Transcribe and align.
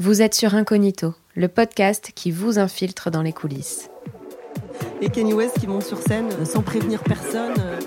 Vous 0.00 0.22
êtes 0.22 0.34
sur 0.34 0.54
Incognito, 0.54 1.14
le 1.36 1.46
podcast 1.48 2.12
qui 2.14 2.30
vous 2.30 2.58
infiltre 2.58 3.10
dans 3.10 3.20
les 3.20 3.34
coulisses. 3.34 3.90
Et 5.02 5.10
Kenny 5.10 5.34
West 5.34 5.58
qui 5.60 5.66
monte 5.66 5.82
sur 5.82 5.98
scène 5.98 6.28
euh, 6.40 6.46
sans 6.46 6.62
prévenir 6.62 7.02
personne. 7.02 7.52
euh. 7.58 7.78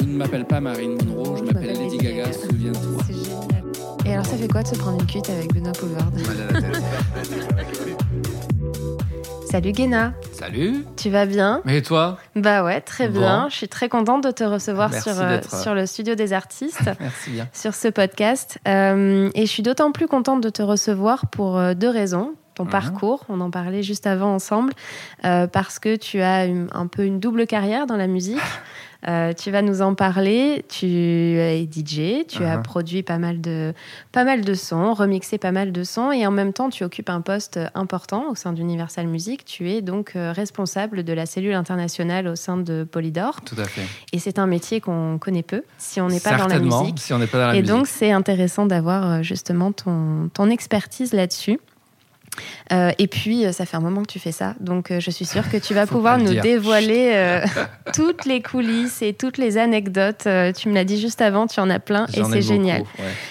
Je 0.00 0.04
ne 0.06 0.16
m'appelle 0.16 0.46
pas 0.46 0.58
Marine 0.58 0.96
Monroe, 1.04 1.36
je 1.36 1.42
m'appelle 1.44 1.76
Lady 1.76 1.98
Gaga, 1.98 2.32
souviens-toi. 2.32 3.02
C'est 3.06 3.12
génial. 3.12 3.62
Et 4.06 4.12
alors, 4.14 4.24
ça 4.24 4.38
fait 4.38 4.48
quoi 4.48 4.62
de 4.62 4.68
se 4.68 4.74
prendre 4.76 4.98
une 4.98 5.06
cuite 5.06 5.28
avec 5.28 5.52
Benoît 5.52 5.72
Poulvard? 5.72 6.10
Salut 9.54 9.70
Guéna, 9.70 10.12
Salut 10.32 10.84
tu 10.96 11.10
vas 11.10 11.26
bien? 11.26 11.62
Mais 11.64 11.80
toi? 11.80 12.18
Bah 12.34 12.64
ouais, 12.64 12.80
très 12.80 13.06
Bon. 13.06 13.20
bien. 13.20 13.46
Je 13.48 13.54
suis 13.54 13.68
très 13.68 13.88
contente 13.88 14.24
de 14.24 14.32
te 14.32 14.42
recevoir 14.42 14.90
Merci 14.90 15.10
sur, 15.12 15.22
euh, 15.22 15.28
d'être- 15.28 15.54
sur 15.62 15.74
le 15.76 15.86
studio 15.86 16.16
des 16.16 16.32
artistes. 16.32 16.80
Merci 17.00 17.30
bien. 17.30 17.46
sur 17.52 17.72
ce 17.72 17.86
podcast. 17.86 18.58
Euh, 18.66 19.30
et 19.36 19.46
je 19.46 19.50
suis 19.52 19.62
d'autant 19.62 19.92
plus 19.92 20.08
contente 20.08 20.40
de 20.40 20.50
te 20.50 20.60
recevoir 20.60 21.28
pour 21.28 21.56
euh, 21.56 21.74
deux 21.74 21.88
raisons. 21.88 22.34
Ton 22.56 22.64
Mhm. 22.64 22.70
parcours, 22.70 23.24
on 23.28 23.40
en 23.40 23.50
parlait 23.52 23.84
juste 23.84 24.08
avant 24.08 24.34
ensemble, 24.34 24.72
euh, 25.24 25.46
parce 25.46 25.78
que 25.78 25.94
tu 25.94 26.20
as 26.20 26.46
une- 26.46 26.68
un 26.72 26.88
peu 26.88 27.04
une 27.04 27.20
double 27.20 27.46
carrière 27.46 27.86
dans 27.86 27.96
la 27.96 28.08
musique. 28.08 28.40
Euh, 29.06 29.32
tu 29.34 29.50
vas 29.50 29.60
nous 29.60 29.82
en 29.82 29.94
parler. 29.94 30.64
Tu 30.68 30.86
es 30.86 31.66
DJ, 31.70 32.26
tu 32.26 32.42
as 32.44 32.56
Mhm. 32.56 32.62
produit 32.62 33.02
pas 33.02 33.18
mal 33.18 33.40
de 33.42 33.74
pas 34.12 34.24
mal 34.24 34.40
de 34.42 34.54
sons, 34.54 34.94
remixé 34.94 35.36
pas 35.36 35.52
mal 35.52 35.72
de 35.72 35.84
sons, 35.84 36.10
et 36.10 36.26
en 36.26 36.30
même 36.30 36.52
temps 36.54 36.70
tu 36.70 36.84
occupes 36.84 37.10
un 37.10 37.20
poste 37.20 37.60
important 37.74 38.30
au 38.30 38.34
sein 38.34 38.52
d'Universal 38.54 39.06
Music. 39.06 39.44
Tu 39.44 39.70
es 39.70 39.82
donc 39.82 40.12
euh, 40.16 40.32
responsable 40.32 41.02
de 41.04 41.12
la 41.12 41.26
cellule 41.26 41.54
internationale 41.54 42.26
au 42.28 42.36
sein 42.36 42.56
de 42.56 42.84
Polydor, 42.90 43.40
Tout 43.44 43.56
à 43.58 43.64
fait. 43.64 43.82
et 44.12 44.18
c'est 44.18 44.38
un 44.38 44.46
métier 44.46 44.80
qu'on 44.80 45.18
connaît 45.18 45.42
peu 45.42 45.62
si 45.76 46.00
on 46.00 46.08
n'est 46.08 46.20
pas 46.20 46.30
dans 46.30 46.44
la 46.44 46.50
Certainement, 46.50 46.80
musique. 46.82 46.98
si 47.00 47.12
on 47.12 47.18
n'est 47.18 47.26
pas 47.26 47.38
dans 47.38 47.46
la 47.48 47.54
Et 47.56 47.60
musique. 47.60 47.74
donc, 47.76 47.86
c'est 47.86 48.10
intéressant 48.12 48.64
d'avoir 48.66 49.10
euh, 49.10 49.22
justement 49.22 49.72
ton, 49.72 50.30
ton 50.32 50.48
expertise 50.48 51.12
là-dessus. 51.12 51.60
Euh, 52.72 52.90
et 52.98 53.06
puis, 53.06 53.44
euh, 53.46 53.52
ça 53.52 53.66
fait 53.66 53.76
un 53.76 53.80
moment 53.80 54.02
que 54.02 54.10
tu 54.10 54.18
fais 54.18 54.32
ça, 54.32 54.54
donc 54.60 54.90
euh, 54.90 54.98
je 55.00 55.10
suis 55.10 55.24
sûre 55.24 55.48
que 55.48 55.56
tu 55.56 55.74
vas 55.74 55.86
pouvoir 55.86 56.18
nous 56.18 56.30
dire. 56.30 56.42
dévoiler 56.42 57.10
euh, 57.14 57.44
toutes 57.94 58.24
les 58.24 58.42
coulisses 58.42 59.02
et 59.02 59.12
toutes 59.12 59.38
les 59.38 59.58
anecdotes. 59.58 60.26
Tu 60.56 60.68
me 60.68 60.74
l'as 60.74 60.84
dit 60.84 61.00
juste 61.00 61.20
avant, 61.20 61.46
tu 61.46 61.60
en 61.60 61.70
as 61.70 61.78
plein 61.78 62.06
et 62.06 62.12
c'est 62.12 62.22
beaucoup, 62.22 62.40
génial. 62.40 62.80
ouais. 62.82 62.86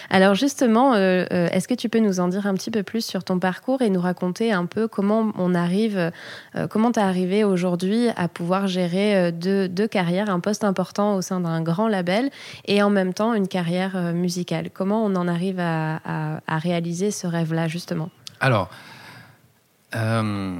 Alors 0.10 0.36
justement, 0.36 0.96
est-ce 0.96 1.68
que 1.68 1.74
tu 1.74 1.90
peux 1.90 2.00
nous 2.00 2.20
en 2.20 2.28
dire 2.28 2.48
un 2.48 2.54
petit 2.54 2.72
peu 2.72 2.84
plus 2.84 3.04
sur 3.06 3.24
ton 3.24 3.40
parcours 3.40 3.82
et 3.82 3.90
nous 3.90 4.02
raconter 4.02 4.52
un 4.54 4.66
peu 4.66 4.88
comment 4.88 5.32
on 5.38 5.54
arrive, 5.56 6.12
comment 6.70 6.92
tu 6.92 7.00
es 7.00 7.04
arrivé 7.04 7.44
aujourd'hui 7.44 8.08
à 8.16 8.28
pouvoir 8.28 8.68
gérer 8.68 9.32
deux, 9.32 9.68
deux 9.68 9.88
carrières, 9.88 10.30
un 10.30 10.40
poste 10.40 10.64
important 10.64 11.16
au 11.16 11.22
sein 11.22 11.40
d'un 11.40 11.62
grand 11.62 11.88
label 11.88 12.30
et 12.66 12.82
en 12.84 12.90
même 12.90 13.14
temps 13.14 13.34
une 13.34 13.48
carrière 13.48 13.96
musicale? 14.14 14.70
Comment 14.74 15.04
on 15.06 15.16
en 15.16 15.28
arrive 15.28 15.60
à, 15.60 15.96
à- 16.06 16.40
à 16.48 16.58
réaliser 16.58 17.12
ce 17.12 17.28
rêve-là 17.28 17.68
justement? 17.68 18.10
Alors, 18.40 18.70
euh, 19.96 20.60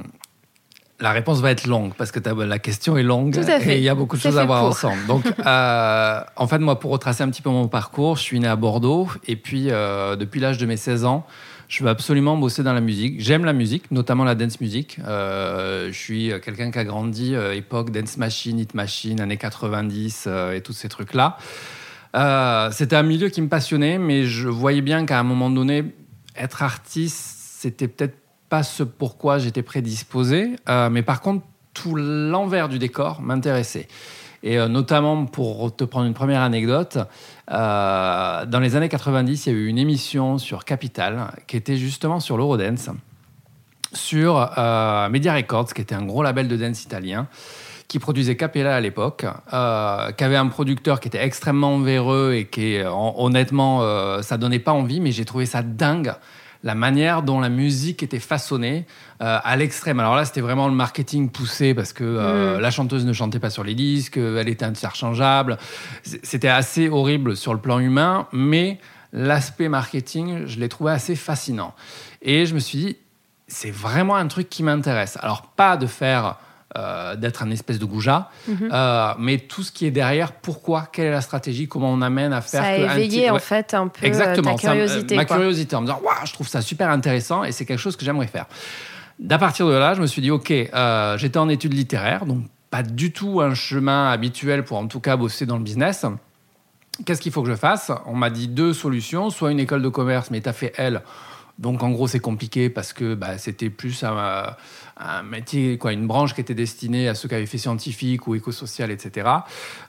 la 1.00 1.12
réponse 1.12 1.40
va 1.40 1.50
être 1.50 1.66
longue 1.66 1.92
parce 1.94 2.12
que 2.12 2.20
la 2.28 2.58
question 2.58 2.96
est 2.96 3.02
longue 3.02 3.36
et 3.66 3.76
il 3.76 3.82
y 3.82 3.88
a 3.88 3.94
beaucoup 3.94 4.16
de 4.16 4.22
choses 4.22 4.38
à 4.38 4.44
voir 4.44 4.60
pour. 4.60 4.70
ensemble. 4.70 5.04
Donc, 5.06 5.24
euh, 5.46 6.20
en 6.36 6.46
fait, 6.46 6.58
moi, 6.58 6.78
pour 6.78 6.92
retracer 6.92 7.22
un 7.22 7.30
petit 7.30 7.42
peu 7.42 7.50
mon 7.50 7.68
parcours, 7.68 8.16
je 8.16 8.22
suis 8.22 8.40
né 8.40 8.46
à 8.46 8.56
Bordeaux 8.56 9.08
et 9.26 9.36
puis 9.36 9.66
euh, 9.70 10.16
depuis 10.16 10.40
l'âge 10.40 10.58
de 10.58 10.66
mes 10.66 10.76
16 10.76 11.04
ans, 11.04 11.26
je 11.68 11.82
veux 11.82 11.90
absolument 11.90 12.36
bosser 12.36 12.62
dans 12.62 12.72
la 12.72 12.80
musique. 12.80 13.20
J'aime 13.20 13.44
la 13.44 13.52
musique, 13.52 13.90
notamment 13.90 14.24
la 14.24 14.34
dance 14.34 14.60
music. 14.60 14.98
Euh, 15.04 15.88
je 15.88 15.98
suis 15.98 16.32
quelqu'un 16.42 16.70
qui 16.70 16.78
a 16.78 16.84
grandi 16.84 17.34
époque 17.34 17.90
dance 17.90 18.16
machine, 18.16 18.58
hit 18.58 18.74
machine, 18.74 19.20
années 19.20 19.36
90 19.36 20.24
euh, 20.26 20.52
et 20.52 20.60
tous 20.60 20.74
ces 20.74 20.88
trucs-là. 20.88 21.38
C'était 22.70 22.96
un 22.96 23.02
milieu 23.02 23.28
qui 23.28 23.42
me 23.42 23.48
passionnait, 23.48 23.98
mais 23.98 24.24
je 24.24 24.48
voyais 24.48 24.82
bien 24.82 25.04
qu'à 25.04 25.18
un 25.18 25.24
moment 25.24 25.50
donné, 25.50 25.84
être 26.36 26.62
artiste, 26.62 27.34
c'était 27.58 27.88
peut-être 27.88 28.16
pas 28.48 28.62
ce 28.62 28.82
pourquoi 28.82 29.38
j'étais 29.38 29.62
prédisposé. 29.62 30.56
Euh, 30.68 30.90
mais 30.90 31.02
par 31.02 31.20
contre, 31.20 31.44
tout 31.72 31.94
l'envers 31.96 32.68
du 32.68 32.78
décor 32.78 33.20
m'intéressait. 33.20 33.88
Et 34.42 34.58
euh, 34.58 34.68
notamment, 34.68 35.24
pour 35.26 35.74
te 35.74 35.84
prendre 35.84 36.06
une 36.06 36.14
première 36.14 36.42
anecdote, 36.42 36.98
euh, 37.50 38.46
dans 38.46 38.60
les 38.60 38.76
années 38.76 38.88
90, 38.88 39.46
il 39.46 39.52
y 39.52 39.56
a 39.56 39.58
eu 39.58 39.66
une 39.66 39.78
émission 39.78 40.38
sur 40.38 40.64
Capital 40.64 41.32
qui 41.46 41.56
était 41.56 41.76
justement 41.76 42.20
sur 42.20 42.36
l'Eurodance, 42.36 42.90
sur 43.92 44.34
Media 45.10 45.34
Records, 45.34 45.72
qui 45.72 45.80
était 45.82 45.94
un 45.94 46.04
gros 46.04 46.22
label 46.22 46.48
de 46.48 46.56
dance 46.56 46.82
italien, 46.84 47.28
qui 47.86 47.98
produisait 47.98 48.36
Capella 48.36 48.74
à 48.76 48.80
l'époque, 48.80 49.20
qui 49.50 50.24
avait 50.24 50.36
un 50.36 50.48
producteur 50.48 50.98
qui 51.00 51.08
était 51.08 51.24
extrêmement 51.24 51.78
véreux 51.78 52.34
et 52.34 52.46
qui, 52.46 52.78
hon- 52.84 53.14
honnêtement, 53.16 53.82
euh, 53.82 54.20
ça 54.22 54.36
donnait 54.36 54.58
pas 54.58 54.72
envie, 54.72 55.00
mais 55.00 55.12
j'ai 55.12 55.24
trouvé 55.24 55.46
ça 55.46 55.62
dingue 55.62 56.12
la 56.64 56.74
manière 56.74 57.22
dont 57.22 57.40
la 57.40 57.50
musique 57.50 58.02
était 58.02 58.18
façonnée 58.18 58.86
euh, 59.20 59.38
à 59.44 59.56
l'extrême. 59.56 60.00
Alors 60.00 60.16
là, 60.16 60.24
c'était 60.24 60.40
vraiment 60.40 60.66
le 60.66 60.74
marketing 60.74 61.28
poussé 61.28 61.74
parce 61.74 61.92
que 61.92 62.02
euh, 62.02 62.56
Mm. 62.56 62.60
la 62.60 62.70
chanteuse 62.70 63.04
ne 63.04 63.12
chantait 63.12 63.38
pas 63.38 63.50
sur 63.50 63.62
les 63.62 63.74
disques, 63.74 64.16
elle 64.16 64.48
était 64.48 64.64
interchangeable. 64.64 65.58
C'était 66.02 66.48
assez 66.48 66.88
horrible 66.88 67.36
sur 67.36 67.52
le 67.52 67.60
plan 67.60 67.78
humain, 67.78 68.26
mais 68.32 68.78
l'aspect 69.12 69.68
marketing, 69.68 70.46
je 70.46 70.58
l'ai 70.58 70.68
trouvé 70.68 70.92
assez 70.92 71.14
fascinant. 71.14 71.74
Et 72.22 72.46
je 72.46 72.54
me 72.54 72.58
suis 72.58 72.78
dit, 72.78 72.96
c'est 73.46 73.70
vraiment 73.70 74.16
un 74.16 74.26
truc 74.26 74.48
qui 74.48 74.62
m'intéresse. 74.62 75.18
Alors, 75.20 75.42
pas 75.42 75.76
de 75.76 75.86
faire, 75.86 76.36
euh, 76.76 77.14
d'être 77.16 77.42
un 77.42 77.50
espèce 77.50 77.78
de 77.78 77.84
goujat, 77.84 78.30
Mhm. 78.48 78.68
euh, 78.72 79.12
mais 79.18 79.38
tout 79.38 79.62
ce 79.62 79.70
qui 79.72 79.86
est 79.86 79.90
derrière, 79.90 80.32
pourquoi, 80.32 80.88
quelle 80.92 81.06
est 81.06 81.10
la 81.12 81.20
stratégie, 81.20 81.68
comment 81.68 81.90
on 81.92 82.02
amène 82.02 82.32
à 82.32 82.40
faire 82.40 82.62
Ça 82.62 82.68
a 82.68 82.76
que 82.76 82.82
éveillé 82.82 83.30
en 83.30 83.38
fait 83.38 83.74
un 83.74 83.88
peu 83.88 84.04
euh, 84.04 84.08
Exactement, 84.08 84.54
ta 84.56 84.62
ça 84.62 84.72
curiosité. 84.72 85.16
ma 85.16 85.24
quoi. 85.24 85.36
curiosité 85.36 85.76
en 85.76 85.82
me 85.82 85.86
disant, 85.86 86.00
Waouh, 86.04 86.26
je 86.26 86.32
trouve 86.32 86.48
ça 86.48 86.60
super 86.62 86.90
intéressant 86.90 87.44
et 87.44 87.52
c'est 87.52 87.64
quelque 87.64 87.78
chose 87.78 87.96
que 87.96 88.04
j'aimerais 88.04 88.26
faire. 88.26 88.46
D'à 89.18 89.38
partir 89.38 89.68
de 89.68 89.74
là, 89.74 89.94
je 89.94 90.00
me 90.00 90.06
suis 90.06 90.20
dit, 90.22 90.30
ok, 90.32 90.50
euh, 90.50 91.16
j'étais 91.18 91.38
en 91.38 91.48
études 91.48 91.74
littéraires, 91.74 92.26
donc 92.26 92.44
pas 92.70 92.82
du 92.82 93.12
tout 93.12 93.40
un 93.40 93.54
chemin 93.54 94.10
habituel 94.10 94.64
pour 94.64 94.76
en 94.78 94.88
tout 94.88 94.98
cas 94.98 95.16
bosser 95.16 95.46
dans 95.46 95.56
le 95.56 95.62
business. 95.62 96.04
Qu'est-ce 97.04 97.20
qu'il 97.20 97.30
faut 97.32 97.42
que 97.42 97.48
je 97.50 97.54
fasse? 97.56 97.92
On 98.06 98.14
m'a 98.14 98.30
dit 98.30 98.48
deux 98.48 98.72
solutions, 98.72 99.30
soit 99.30 99.50
une 99.52 99.60
école 99.60 99.82
de 99.82 99.88
commerce, 99.88 100.30
mais 100.32 100.40
tu 100.40 100.48
as 100.48 100.52
fait 100.52 100.72
elle. 100.76 101.02
Donc 101.58 101.84
en 101.84 101.90
gros 101.90 102.08
c'est 102.08 102.18
compliqué 102.18 102.68
parce 102.68 102.92
que 102.92 103.14
bah, 103.14 103.38
c'était 103.38 103.70
plus 103.70 104.02
un, 104.02 104.56
un 104.96 105.22
métier, 105.22 105.76
quoi, 105.76 105.92
une 105.92 106.06
branche 106.06 106.34
qui 106.34 106.40
était 106.40 106.54
destinée 106.54 107.08
à 107.08 107.14
ceux 107.14 107.28
qui 107.28 107.34
avaient 107.34 107.46
fait 107.46 107.58
scientifique 107.58 108.28
ou 108.28 108.34
éco-social, 108.34 108.90
etc. 108.90 109.28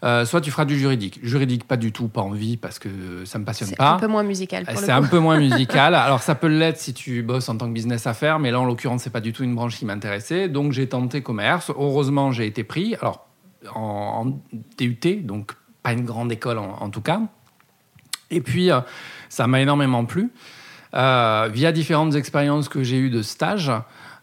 Euh, 0.03 0.25
soit 0.25 0.41
tu 0.41 0.49
feras 0.49 0.65
du 0.65 0.77
juridique. 0.79 1.19
Juridique 1.21 1.65
pas 1.65 1.77
du 1.77 1.91
tout, 1.91 2.07
pas 2.07 2.21
envie 2.21 2.57
parce 2.57 2.79
que 2.79 3.23
ça 3.25 3.37
me 3.37 3.45
passionne 3.45 3.69
C'est 3.69 3.77
pas. 3.77 3.93
un 3.93 3.99
peu 3.99 4.07
moins 4.07 4.23
musical 4.23 4.65
C'est 4.75 4.91
un 4.91 5.03
peu 5.03 5.19
moins 5.19 5.37
musical. 5.39 5.93
Alors 5.93 6.23
ça 6.23 6.33
peut 6.33 6.47
l'être 6.47 6.79
si 6.79 6.93
tu 6.93 7.21
bosses 7.21 7.49
en 7.49 7.57
tant 7.57 7.67
que 7.67 7.73
business 7.73 8.07
affaires, 8.07 8.39
mais 8.39 8.49
là 8.49 8.59
en 8.59 8.65
l'occurrence 8.65 9.03
c'est 9.03 9.11
pas 9.11 9.21
du 9.21 9.31
tout 9.31 9.43
une 9.43 9.53
branche 9.53 9.77
qui 9.77 9.85
m'intéressait. 9.85 10.49
Donc 10.49 10.71
j'ai 10.71 10.89
tenté 10.89 11.21
commerce. 11.21 11.69
Heureusement 11.69 12.31
j'ai 12.31 12.47
été 12.47 12.63
pris. 12.63 12.95
Alors 12.95 13.27
en, 13.73 14.25
en 14.25 14.39
DUT, 14.77 15.21
donc 15.23 15.51
pas 15.83 15.93
une 15.93 16.05
grande 16.05 16.31
école 16.31 16.57
en, 16.57 16.77
en 16.81 16.89
tout 16.89 17.01
cas. 17.01 17.21
Et 18.31 18.41
puis 18.41 18.71
euh, 18.71 18.79
ça 19.29 19.45
m'a 19.45 19.61
énormément 19.61 20.05
plu. 20.05 20.31
Euh, 20.95 21.49
via 21.51 21.73
différentes 21.73 22.15
expériences 22.15 22.69
que 22.69 22.81
j'ai 22.81 22.97
eues 22.97 23.09
de 23.09 23.21
stage, 23.21 23.69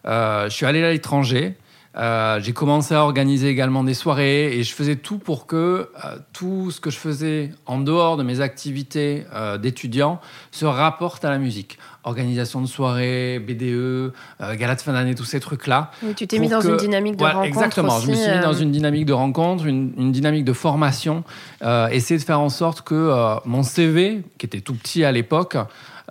je 0.05 0.49
suis 0.49 0.65
allé 0.65 0.83
à 0.83 0.91
l'étranger. 0.91 1.55
Euh, 1.95 2.39
j'ai 2.41 2.53
commencé 2.53 2.95
à 2.95 3.03
organiser 3.03 3.49
également 3.49 3.83
des 3.83 3.93
soirées 3.93 4.57
et 4.57 4.63
je 4.63 4.73
faisais 4.73 4.95
tout 4.95 5.19
pour 5.19 5.45
que 5.45 5.55
euh, 5.55 6.15
tout 6.33 6.71
ce 6.71 6.81
que 6.81 6.89
je 6.89 6.97
faisais 6.97 7.51
en 7.67 7.77
dehors 7.77 8.17
de 8.17 8.23
mes 8.23 8.41
activités 8.41 9.25
euh, 9.35 9.59
d'étudiant 9.59 10.19
se 10.49 10.65
rapporte 10.65 11.23
à 11.23 11.29
la 11.29 11.37
musique. 11.37 11.77
Organisation 12.03 12.61
de 12.61 12.65
soirées, 12.65 13.37
BDE, 13.37 13.61
euh, 13.61 14.11
gala 14.55 14.73
de 14.73 14.81
fin 14.81 14.93
d'année, 14.93 15.13
tous 15.13 15.23
ces 15.25 15.39
trucs-là. 15.39 15.91
Oui, 16.01 16.15
tu 16.15 16.25
t'es 16.25 16.39
mis 16.39 16.49
dans 16.49 16.61
que- 16.61 16.69
une 16.69 16.77
dynamique 16.77 17.13
de 17.13 17.19
Voilà, 17.19 17.35
rencontre 17.35 17.47
Exactement, 17.57 17.99
je 17.99 18.09
me 18.09 18.15
suis 18.15 18.31
mis 18.31 18.39
dans 18.39 18.55
euh, 18.55 18.59
une 18.59 18.71
dynamique 18.71 19.05
de 19.05 19.13
rencontre, 19.13 19.67
une, 19.67 19.93
une 19.95 20.11
dynamique 20.11 20.45
de 20.45 20.53
formation, 20.53 21.23
euh, 21.61 21.87
essayer 21.89 22.19
de 22.19 22.25
faire 22.25 22.39
en 22.39 22.49
sorte 22.49 22.81
que 22.81 22.95
euh, 22.95 23.35
mon 23.45 23.61
CV, 23.61 24.23
qui 24.39 24.47
était 24.47 24.61
tout 24.61 24.73
petit 24.73 25.03
à 25.03 25.11
l'époque, 25.11 25.57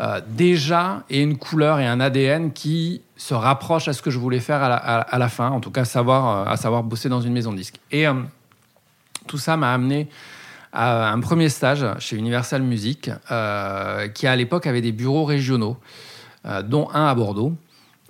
euh, 0.01 0.21
déjà 0.27 1.05
ait 1.11 1.23
une 1.23 1.37
couleur 1.37 1.79
et 1.79 1.87
un 1.87 2.01
ADN 2.01 2.53
qui 2.53 3.03
se 3.17 3.35
rapproche 3.35 3.89
à 3.89 3.93
ce 3.93 4.01
que 4.01 4.11
je 4.11 4.19
voulais 4.19 4.41
faire 4.41 4.63
à 4.63 5.19
la, 5.19 5.29
fin, 5.29 5.51
en 5.51 5.61
tout 5.61 5.71
cas 5.71 5.85
savoir, 5.85 6.47
euh, 6.49 6.51
à 6.51 6.57
savoir 6.57 6.83
bosser 6.83 7.09
dans 7.11 7.21
une 7.21 7.33
maison 7.33 7.53
de 7.53 7.59
disques. 7.59 7.79
Et 7.91 8.07
euh, 8.07 8.15
tout 9.27 9.39
ça 9.39 9.57
m'a 9.57 9.73
amené 9.73 10.09
à 10.73 11.13
un 11.13 11.21
premier 11.21 11.51
stage 11.51 11.85
chez 11.99 12.17
Universal 12.17 12.63
Music, 12.63 13.11
qui 14.15 14.27
à 14.27 14.37
l'époque 14.37 14.67
avait 14.67 14.81
des 14.81 14.93
bureaux 14.93 15.27
régionaux, 15.27 15.77
dont 16.65 16.89
un 16.95 17.09
à 17.09 17.15
Bordeaux, 17.15 17.53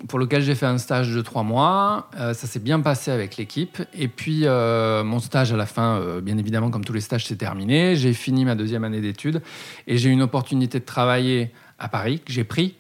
pour 0.07 0.21
lequel 0.21 0.43
j'ai 0.43 0.55
fait 0.55 0.67
un 0.67 0.79
stage 0.79 1.13
de 1.13 1.21
trois 1.23 1.43
mois. 1.43 2.09
Ça 2.17 2.35
s'est 2.35 2.61
bien 2.61 2.79
passé 2.79 3.11
avec 3.11 3.37
l'équipe. 3.37 3.83
Et 3.99 4.07
puis, 4.07 4.45
mon 4.47 5.19
stage 5.19 5.53
à 5.53 5.57
la 5.57 5.67
fin, 5.67 6.21
bien 6.23 6.39
évidemment, 6.39 6.71
comme 6.71 6.85
tous 6.85 6.93
les 6.93 7.01
stages, 7.01 7.27
c'est 7.27 7.35
terminé. 7.35 7.97
J'ai 7.97 8.13
fini 8.13 8.45
ma 8.45 8.55
deuxième 8.55 8.85
année 8.85 9.01
d'études 9.01 9.43
et 9.89 9.99
j'ai 9.99 10.11
eu 10.11 10.13
une 10.13 10.23
opportunité 10.23 10.79
de 10.79 10.85
travailler 10.85 11.51
à 11.83 11.89
Paris 11.89 12.21
que 12.25 12.33
j'ai 12.33 12.45
pris 12.45 12.77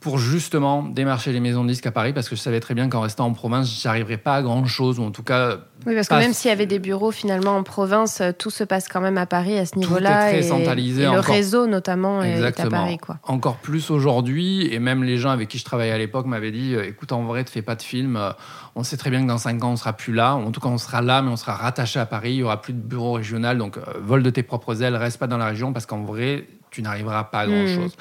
pour 0.00 0.18
justement 0.18 0.84
démarcher 0.84 1.32
les 1.32 1.40
maisons 1.40 1.64
de 1.64 1.70
disques 1.70 1.86
à 1.86 1.90
Paris 1.90 2.12
parce 2.12 2.28
que 2.28 2.36
je 2.36 2.40
savais 2.40 2.60
très 2.60 2.74
bien 2.74 2.88
qu'en 2.88 3.00
restant 3.00 3.26
en 3.26 3.32
province, 3.32 3.80
j'arriverais 3.82 4.16
pas 4.16 4.36
à 4.36 4.42
grand 4.42 4.64
chose 4.64 5.00
ou 5.00 5.02
en 5.02 5.10
tout 5.10 5.24
cas. 5.24 5.58
Oui, 5.86 5.94
parce 5.96 6.06
que 6.06 6.14
même 6.14 6.32
s'il 6.32 6.50
y 6.50 6.52
avait 6.52 6.66
des 6.66 6.78
bureaux 6.78 7.10
finalement 7.10 7.56
en 7.56 7.64
province, 7.64 8.20
euh, 8.20 8.30
tout 8.36 8.50
se 8.50 8.62
passe 8.62 8.86
quand 8.86 9.00
même 9.00 9.18
à 9.18 9.26
Paris 9.26 9.58
à 9.58 9.66
ce 9.66 9.76
niveau-là. 9.76 10.30
Tout 10.30 10.36
est 10.36 10.40
très 10.40 10.48
centralisé. 10.48 11.02
Et 11.02 11.10
le 11.10 11.18
réseau 11.18 11.66
notamment 11.66 12.22
Exactement. 12.22 12.70
est 12.70 12.74
à 12.74 12.78
Paris. 12.78 12.98
Quoi. 12.98 13.18
Encore 13.24 13.56
plus 13.56 13.90
aujourd'hui, 13.90 14.72
et 14.72 14.78
même 14.78 15.02
les 15.02 15.18
gens 15.18 15.30
avec 15.30 15.48
qui 15.48 15.58
je 15.58 15.64
travaillais 15.64 15.92
à 15.92 15.98
l'époque 15.98 16.26
m'avaient 16.26 16.52
dit 16.52 16.74
euh, 16.74 16.86
écoute, 16.86 17.10
en 17.10 17.24
vrai, 17.24 17.42
ne 17.42 17.48
fais 17.48 17.62
pas 17.62 17.74
de 17.74 17.82
film. 17.82 18.16
Euh, 18.16 18.30
on 18.76 18.84
sait 18.84 18.96
très 18.96 19.10
bien 19.10 19.22
que 19.22 19.28
dans 19.28 19.38
5 19.38 19.64
ans, 19.64 19.72
on 19.72 19.76
sera 19.76 19.94
plus 19.94 20.12
là. 20.12 20.36
En 20.36 20.52
tout 20.52 20.60
cas, 20.60 20.68
on 20.68 20.78
sera 20.78 21.02
là, 21.02 21.22
mais 21.22 21.30
on 21.30 21.36
sera 21.36 21.54
rattaché 21.54 21.98
à 21.98 22.06
Paris. 22.06 22.34
Il 22.34 22.36
y 22.36 22.42
aura 22.44 22.62
plus 22.62 22.72
de 22.72 22.80
bureau 22.80 23.14
régional. 23.14 23.58
Donc, 23.58 23.78
vol 24.00 24.22
de 24.22 24.30
tes 24.30 24.44
propres 24.44 24.80
ailes, 24.80 24.94
reste 24.94 25.18
pas 25.18 25.26
dans 25.26 25.38
la 25.38 25.46
région 25.46 25.72
parce 25.72 25.86
qu'en 25.86 26.04
vrai, 26.04 26.46
tu 26.78 26.82
n'arriveras 26.82 27.24
pas 27.24 27.40
à 27.40 27.46
grand 27.46 27.64
hmm. 27.64 27.74
chose. 27.74 27.96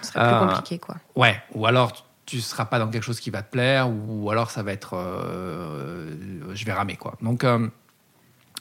Ce 0.00 0.12
serait 0.12 0.26
plus 0.26 0.46
compliqué, 0.46 0.78
quoi. 0.78 0.96
Ouais, 1.14 1.36
ou 1.54 1.66
alors 1.66 1.92
tu 2.24 2.40
seras 2.40 2.64
pas 2.64 2.78
dans 2.78 2.88
quelque 2.88 3.02
chose 3.02 3.20
qui 3.20 3.28
va 3.28 3.42
te 3.42 3.50
plaire, 3.50 3.90
ou, 3.90 4.30
alors 4.30 4.50
ça 4.50 4.62
va 4.62 4.72
être. 4.72 4.94
Euh, 4.94 6.14
je 6.54 6.64
vais 6.64 6.72
ramer, 6.72 6.96
quoi. 6.96 7.14
Donc, 7.20 7.44
euh, 7.44 7.68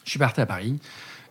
je 0.03 0.09
suis 0.09 0.19
parti 0.19 0.41
à 0.41 0.45
Paris. 0.45 0.77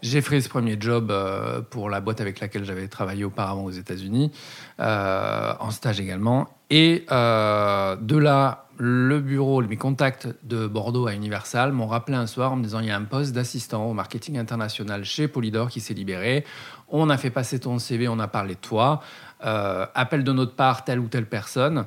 J'ai 0.01 0.23
fait 0.23 0.41
ce 0.41 0.49
premier 0.49 0.79
job 0.81 1.11
euh, 1.11 1.61
pour 1.61 1.91
la 1.91 2.01
boîte 2.01 2.23
avec 2.23 2.41
laquelle 2.41 2.65
j'avais 2.65 2.89
travaillé 2.89 3.25
auparavant 3.25 3.65
aux 3.65 3.71
États-Unis, 3.71 4.33
en 4.79 5.71
stage 5.71 6.01
également. 6.01 6.49
Et 6.71 7.05
de 7.11 8.17
là, 8.17 8.65
le 8.83 9.21
bureau, 9.21 9.61
mes 9.61 9.77
contacts 9.77 10.27
de 10.43 10.67
Bordeaux 10.67 11.07
à 11.07 11.13
Universal 11.13 11.71
m'ont 11.73 11.87
rappelé 11.87 12.17
un 12.17 12.27
soir 12.27 12.53
en 12.53 12.57
me 12.57 12.63
disant 12.63 12.81
il 12.81 12.87
y 12.87 12.91
a 12.91 12.97
un 12.97 13.05
poste 13.05 13.35
d'assistant 13.35 13.85
au 13.85 13.93
marketing 13.93 14.39
international 14.39 15.05
chez 15.05 15.29
Polydor 15.29 15.69
qui 15.69 15.81
s'est 15.81 15.93
libéré. 15.93 16.47
On 16.91 17.11
a 17.11 17.17
fait 17.17 17.31
passer 17.31 17.59
ton 17.61 17.79
CV, 17.79 18.09
on 18.09 18.19
a 18.19 18.29
parlé 18.29 18.55
de 18.55 18.61
toi. 18.61 19.03
appel 19.41 20.25
de 20.25 20.33
notre 20.33 20.55
part 20.55 20.85
telle 20.85 20.99
ou 20.99 21.09
telle 21.09 21.27
personne. 21.27 21.87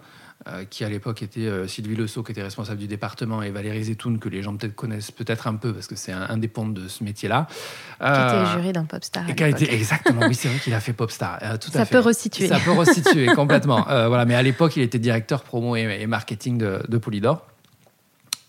Euh, 0.49 0.65
qui 0.69 0.83
à 0.83 0.89
l'époque 0.89 1.23
était 1.23 1.47
euh, 1.47 1.67
Sylvie 1.67 1.95
Le 1.95 2.05
qui 2.05 2.31
était 2.31 2.43
responsable 2.43 2.77
du 2.77 2.87
département, 2.87 3.41
et 3.41 3.49
Valérie 3.49 3.85
Zetoun, 3.85 4.19
que 4.19 4.27
les 4.27 4.43
gens 4.43 4.53
peut-être 4.57 4.75
connaissent 4.75 5.11
peut-être 5.11 5.47
un 5.47 5.55
peu 5.55 5.71
parce 5.71 5.87
que 5.87 5.95
c'est 5.95 6.11
un, 6.11 6.27
un, 6.29 6.37
de 6.37 6.87
ce 6.89 7.01
métier-là. 7.01 7.47
Qui 7.49 8.03
était 8.03 8.09
euh, 8.09 8.45
juré 8.47 8.73
d'un 8.73 8.83
Popstar. 8.83 9.29
Et 9.29 9.35
qui 9.35 9.43
a 9.43 9.47
été, 9.47 9.73
exactement, 9.73 10.27
oui, 10.27 10.35
c'est 10.35 10.49
vrai 10.49 10.59
qu'il 10.59 10.73
a 10.73 10.81
fait 10.81 10.91
Popstar. 10.91 11.39
tout 11.59 11.71
Ça 11.71 11.85
peut 11.85 11.99
resituer. 11.99 12.49
Ça 12.49 12.59
peut 12.59 12.71
resituer 12.71 13.27
complètement. 13.27 13.83
voilà, 13.83 14.25
mais 14.25 14.35
à 14.35 14.41
l'époque, 14.41 14.75
il 14.75 14.83
était 14.83 14.99
directeur 14.99 15.43
promo 15.43 15.77
et, 15.77 16.05
marketing 16.07 16.57
de, 16.57 16.83
de, 16.89 16.97
Polydor. 16.97 17.45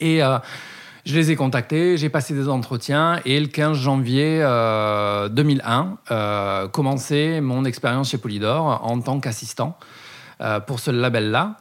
Et. 0.00 0.20
Je 1.04 1.14
les 1.14 1.30
ai 1.30 1.36
contactés, 1.36 1.98
j'ai 1.98 2.08
passé 2.08 2.32
des 2.32 2.48
entretiens 2.48 3.20
et 3.26 3.38
le 3.38 3.46
15 3.46 3.76
janvier 3.76 4.38
2001, 4.38 5.98
euh, 6.10 6.68
commencé 6.68 7.40
mon 7.42 7.66
expérience 7.66 8.10
chez 8.10 8.18
Polydor 8.18 8.80
en 8.82 9.00
tant 9.00 9.20
qu'assistant 9.20 9.78
pour 10.66 10.80
ce 10.80 10.90
label-là. 10.90 11.58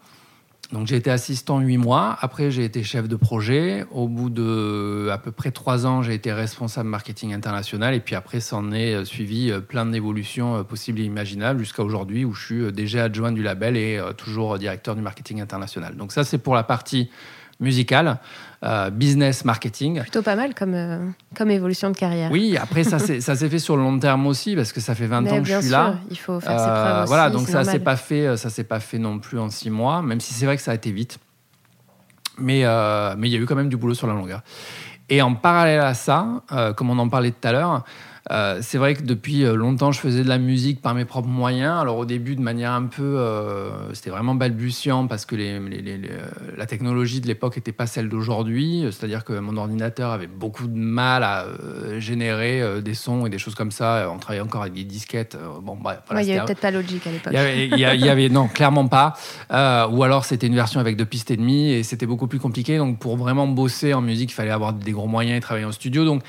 Donc 0.74 0.88
j'ai 0.88 0.96
été 0.96 1.12
assistant 1.12 1.60
huit 1.60 1.78
mois. 1.78 2.18
Après 2.20 2.50
j'ai 2.50 2.66
été 2.66 2.82
chef 2.84 3.08
de 3.08 3.16
projet. 3.16 3.86
Au 3.92 4.08
bout 4.08 4.32
de 4.32 5.08
à 5.12 5.20
peu 5.20 5.32
près 5.32 5.52
trois 5.52 5.86
ans, 5.86 6.02
j'ai 6.02 6.16
été 6.16 6.34
responsable 6.34 6.90
marketing 6.90 7.32
international. 7.34 7.94
Et 7.94 8.00
puis 8.00 8.16
après, 8.16 8.40
s'en 8.40 8.72
est 8.72 8.96
euh, 8.96 9.06
suivi 9.06 9.52
euh, 9.52 9.60
plein 9.60 9.86
d'évolutions 9.86 10.56
euh, 10.56 10.64
possibles 10.64 11.00
et 11.00 11.04
imaginables 11.04 11.60
jusqu'à 11.60 11.84
aujourd'hui 11.84 12.26
où 12.26 12.34
je 12.34 12.46
suis 12.46 12.72
déjà 12.72 13.04
adjoint 13.04 13.32
du 13.32 13.44
label 13.44 13.78
et 13.78 14.02
toujours 14.18 14.58
directeur 14.58 14.96
du 14.96 15.02
marketing 15.02 15.42
international. 15.42 15.96
Donc 15.96 16.12
ça 16.12 16.24
c'est 16.24 16.40
pour 16.40 16.56
la 16.56 16.64
partie 16.64 17.12
musicale. 17.60 18.20
Euh, 18.64 18.90
business 18.90 19.44
marketing. 19.44 20.00
Plutôt 20.00 20.22
pas 20.22 20.38
mal 20.38 20.56
comme, 20.56 20.74
euh, 20.74 21.06
comme 21.36 21.52
évolution 21.52 21.90
de 21.90 21.98
carrière. 21.98 22.32
Oui, 22.32 22.56
après, 22.56 22.86
ça 22.86 22.98
s'est 23.00 23.50
fait 23.50 23.60
sur 23.60 23.76
le 23.76 23.84
long 23.84 24.00
terme 24.00 24.26
aussi, 24.26 24.56
parce 24.56 24.72
que 24.72 24.80
ça 24.80 24.96
fait 24.96 25.06
20 25.06 25.28
ans 25.28 25.42
que 25.42 25.44
je 25.44 25.60
suis 25.60 25.70
là. 25.70 25.96
Il 26.10 26.18
faut 26.18 26.40
faire 26.40 26.58
ses 26.58 26.66
preuves 26.66 26.78
euh, 26.78 27.02
aussi, 27.02 27.08
Voilà, 27.08 27.30
donc 27.30 27.50
ça 27.50 27.66
s'est 27.66 27.80
pas 27.80 27.98
fait, 27.98 28.38
ça 28.38 28.50
s'est 28.50 28.64
pas 28.64 28.80
fait 28.80 29.00
non 29.00 29.20
plus 29.20 29.38
en 29.38 29.50
six 29.50 29.70
mois, 29.70 30.02
même 30.02 30.22
si 30.22 30.34
c'est 30.34 30.46
vrai 30.46 30.56
que 30.56 30.64
ça 30.64 30.72
a 30.72 30.76
été 30.76 30.92
vite. 30.92 31.18
Mais 32.38 32.64
mais 33.18 33.28
il 33.28 33.34
y 33.34 33.36
a 33.36 33.40
eu 33.40 33.46
quand 33.46 33.56
même 33.56 33.70
du 33.70 33.76
boulot 33.76 33.96
sur 33.96 34.08
la 34.08 34.14
longueur. 34.14 34.42
Et 35.10 35.22
en 35.22 35.36
parallèle 35.36 35.82
à 35.82 35.94
ça, 35.94 36.44
comme 36.78 36.90
on 36.90 36.98
en 37.00 37.10
parlait 37.10 37.32
tout 37.32 37.46
à 37.46 37.52
l'heure, 37.52 37.84
euh, 38.32 38.60
c'est 38.62 38.78
vrai 38.78 38.94
que 38.94 39.02
depuis 39.02 39.44
euh, 39.44 39.56
longtemps, 39.56 39.92
je 39.92 40.00
faisais 40.00 40.24
de 40.24 40.30
la 40.30 40.38
musique 40.38 40.82
par 40.82 40.96
mes 40.96 41.04
propres 41.04 41.28
moyens. 41.28 41.82
Alors 41.82 41.98
au 41.98 42.06
début, 42.06 42.36
de 42.36 42.42
manière 42.42 42.72
un 42.72 42.86
peu, 42.86 43.18
euh, 43.18 43.94
c'était 43.94 44.12
vraiment 44.12 44.34
balbutiant 44.34 45.08
parce 45.08 45.26
que 45.26 45.36
la 46.58 46.66
technologie 46.66 47.20
de 47.20 47.28
l'époque 47.28 47.58
n'était 47.58 47.74
pas 47.74 47.86
celle 47.86 48.08
d'aujourd'hui. 48.08 48.86
C'est-à-dire 48.92 49.26
que 49.26 49.34
mon 49.34 49.58
ordinateur 49.58 50.12
avait 50.12 50.28
beaucoup 50.28 50.68
de 50.68 50.78
mal 50.78 51.24
à 51.24 51.46
générer 52.00 52.82
des 52.82 52.94
sons 52.94 53.26
et 53.26 53.30
des 53.30 53.38
choses 53.38 53.56
comme 53.56 53.72
ça. 53.72 54.10
On 54.14 54.18
travaillait 54.18 54.44
encore 54.44 54.62
avec 54.62 54.74
des 54.74 54.86
disquettes. 54.86 55.38
bon, 55.62 55.78
il 56.12 56.26
n'y 56.26 56.32
avait 56.32 56.46
peut-être 56.46 56.60
pas 56.60 56.72
Logic 56.72 57.06
à 57.06 57.12
l'époque. 57.12 57.34
Il 57.34 57.80
y 57.80 58.10
avait, 58.10 58.30
non, 58.30 58.48
clairement 58.48 58.88
pas. 58.88 59.16
ou 59.50 60.04
alors 60.04 60.24
c'était 60.26 60.48
une 60.48 60.56
version 60.56 60.80
avec 60.80 60.96
deux 60.96 61.06
pistes 61.06 61.32
et 61.32 61.38
demie 61.38 61.72
et 61.72 61.84
c'était 61.84 62.06
beaucoup 62.06 62.28
plus 62.28 62.40
compliqué. 62.40 62.78
Donc 62.78 63.00
pour 63.00 63.18
vraiment 63.18 63.48
bosser 63.48 63.94
en 63.94 64.02
musique, 64.02 64.32
il 64.32 64.36
fallait 64.36 64.52
avoir 64.52 64.72
des 64.72 64.92
gros 64.92 65.08
moyens 65.08 65.38
et 65.38 65.42
travailler 65.42 65.66
en 65.66 65.72
studio. 65.72 66.06
Donc 66.06 66.24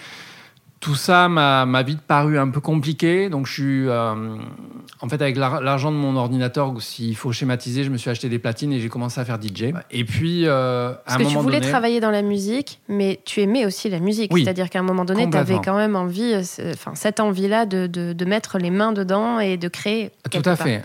tout 0.85 0.95
ça 0.95 1.31
m'a 1.31 1.83
vite 1.83 2.03
paru 2.03 2.39
un 2.39 2.51
peu 2.51 2.61
compliqué. 2.61 3.31
Donc, 3.31 3.47
je 3.47 3.53
suis. 3.53 3.89
Euh, 3.89 4.37
en 5.01 5.09
fait, 5.09 5.23
avec 5.23 5.35
l'argent 5.35 5.91
de 5.91 5.97
mon 5.97 6.15
ordinateur, 6.15 6.75
s'il 6.79 7.17
faut 7.17 7.33
schématiser, 7.33 7.85
je 7.85 7.91
me 7.91 7.97
suis 7.97 8.11
acheté 8.11 8.29
des 8.29 8.39
platines 8.39 8.71
et 8.71 8.81
j'ai 8.81 8.91
commencé 8.91 9.19
à 9.19 9.25
faire 9.25 9.39
DJ. 9.41 9.73
Et 9.91 10.05
puis, 10.05 10.43
euh, 10.45 10.93
Parce 11.07 11.23
que 11.23 11.29
tu 11.29 11.39
voulais 11.39 11.61
travailler 11.61 12.01
dans 12.01 12.11
la 12.11 12.21
musique, 12.21 12.81
mais 12.87 13.19
tu 13.25 13.41
aimais 13.41 13.65
aussi 13.65 13.89
la 13.89 13.99
musique. 13.99 14.31
C'est-à-dire 14.37 14.69
qu'à 14.69 14.81
un 14.81 14.83
moment 14.83 15.07
donné, 15.07 15.29
tu 15.31 15.39
avais 15.39 15.59
quand 15.65 15.75
même 15.75 15.97
envie, 15.97 16.35
euh, 16.35 16.73
enfin, 16.75 16.95
cette 16.95 17.19
envie-là 17.19 17.65
de, 17.65 17.87
de, 17.87 18.25
mettre 18.27 18.59
les 18.59 18.71
mains 18.71 18.93
dedans 18.93 19.39
et 19.39 19.57
de 19.57 19.69
créer. 19.69 20.11
Tout 20.31 20.43
à 20.45 20.55
fait. 20.55 20.83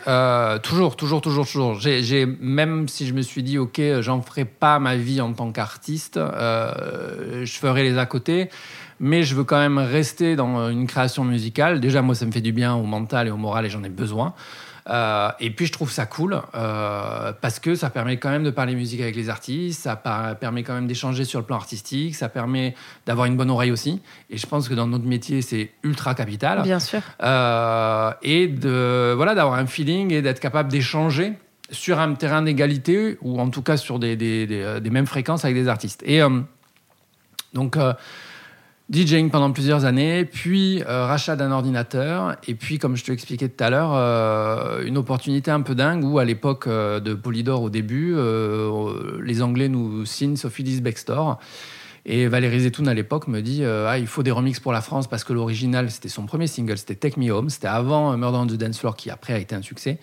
toujours, 0.62 0.96
toujours, 0.96 1.20
toujours, 1.20 1.46
toujours. 1.46 1.78
J'ai, 1.78 2.26
même 2.40 2.88
si 2.88 3.06
je 3.06 3.14
me 3.14 3.22
suis 3.22 3.44
dit, 3.44 3.58
OK, 3.58 3.82
j'en 4.00 4.22
ferai 4.22 4.46
pas 4.46 4.80
ma 4.80 4.96
vie 4.96 5.20
en 5.20 5.34
tant 5.34 5.52
qu'artiste, 5.52 6.18
je 6.18 7.52
ferai 7.60 7.84
les 7.84 7.98
à 7.98 8.06
côté 8.06 8.50
mais 9.00 9.24
je 9.24 9.36
veux 9.36 9.44
quand 9.44 9.60
même 9.60 9.78
rester 9.78 10.36
dans 10.36 10.70
une 10.70 10.88
création 10.88 11.24
musicale. 11.24 11.80
Déjà, 11.80 12.02
moi, 12.02 12.16
ça 12.16 12.26
me 12.26 12.32
fait 12.32 12.42
du 12.42 12.52
bien 12.52 12.76
au 12.76 12.84
mental 12.84 13.28
et 13.28 13.32
au 13.32 13.38
moral 13.38 13.66
et 13.66 13.70
j'en 13.70 13.84
ai 13.84 13.90
besoin. 13.90 14.34
Euh, 14.90 15.30
et 15.40 15.52
puis 15.52 15.68
je 15.68 15.72
trouve 15.72 15.92
ça 15.92 16.08
cool 16.08 16.42
euh, 16.56 17.32
parce 17.42 17.60
que 17.60 17.76
ça 17.76 17.92
permet 17.92 18.18
quand 18.18 18.30
même 18.30 18.44
de 18.44 18.50
parler 18.50 18.74
musique 18.74 19.02
avec 19.02 19.16
les 19.16 19.30
artistes, 19.30 19.82
ça 19.84 19.96
permet 19.96 20.64
quand 20.64 20.74
même 20.74 20.88
d'échanger 20.88 21.26
sur 21.26 21.40
le 21.40 21.46
plan 21.46 21.58
artistique, 21.58 22.16
ça 22.16 22.28
permet 22.28 22.74
d'avoir 23.06 23.28
une 23.28 23.38
bonne 23.38 23.52
oreille 23.52 23.72
aussi. 23.72 24.02
Et 24.32 24.38
je 24.38 24.48
pense 24.48 24.68
que 24.68 24.74
dans 24.74 24.88
notre 24.88 25.06
métier, 25.06 25.44
c'est 25.44 25.72
ultra 25.84 26.16
capital. 26.16 26.64
Bien 26.64 26.80
sûr. 26.80 27.02
Euh, 27.22 28.12
et 28.24 28.48
de 28.48 29.14
voilà 29.16 29.36
d'avoir 29.36 29.60
un 29.60 29.68
feeling 29.68 30.12
et 30.12 30.24
d'être 30.24 30.40
capable 30.40 30.72
d'échanger 30.72 31.34
sur 31.70 32.00
un 32.00 32.16
terrain 32.16 32.42
d'égalité 32.42 33.20
ou 33.22 33.40
en 33.40 33.50
tout 33.50 33.62
cas 33.62 33.78
sur 33.78 34.00
des, 34.00 34.16
des, 34.16 34.48
des, 34.48 34.80
des, 34.82 34.90
mêmes 34.90 35.06
fréquences 35.06 35.46
avec 35.46 35.56
des 35.56 35.68
artistes. 35.68 36.02
Et 36.04 36.20
donc 37.54 37.78
DJing 38.92 39.30
pendant 39.30 39.52
plusieurs 39.52 39.86
années, 39.86 40.26
puis 40.26 40.82
euh, 40.82 41.06
rachat 41.06 41.36
d'un 41.36 41.52
ordinateur, 41.52 42.38
et 42.48 42.56
puis, 42.56 42.80
comme 42.80 42.98
je 42.98 43.04
te 43.04 43.12
l'expliquais 43.12 43.48
tout 43.48 43.64
à 43.64 43.70
l'heure, 43.70 43.92
euh, 43.94 44.84
une 44.84 44.98
opportunité 44.98 45.52
un 45.52 45.62
peu 45.62 45.76
dingue 45.76 46.04
où, 46.04 46.18
à 46.18 46.26
l'époque 46.26 46.66
euh, 46.66 47.00
de 47.00 47.14
Polydor, 47.14 47.62
au 47.62 47.70
début, 47.70 48.16
les 49.22 49.42
Anglais 49.44 49.70
nous 49.70 50.06
signent 50.06 50.36
Sophie 50.36 50.82
Bextor. 50.82 51.38
Et 52.06 52.28
Valérie 52.28 52.62
Zetoun, 52.62 52.88
à 52.88 52.96
l'époque, 52.96 53.28
me 53.28 53.42
dit 53.42 53.64
ah, 53.64 54.00
il 54.00 54.08
faut 54.08 54.24
des 54.24 54.32
remixes 54.32 54.60
pour 54.60 54.72
la 54.72 54.82
France 54.82 55.08
parce 55.08 55.24
que 55.24 55.34
l'original, 55.34 55.92
c'était 55.92 56.10
son 56.10 56.26
premier 56.26 56.48
single, 56.48 56.78
c'était 56.78 56.96
Take 56.96 57.20
Me 57.20 57.30
Home. 57.30 57.50
C'était 57.50 57.68
avant 57.68 58.18
Murder 58.18 58.38
on 58.38 58.48
the 58.48 58.54
Dance 58.54 58.80
Floor, 58.80 58.96
qui 58.96 59.12
après 59.12 59.34
a 59.34 59.38
été 59.38 59.54
un 59.54 59.62
succès. 59.62 60.00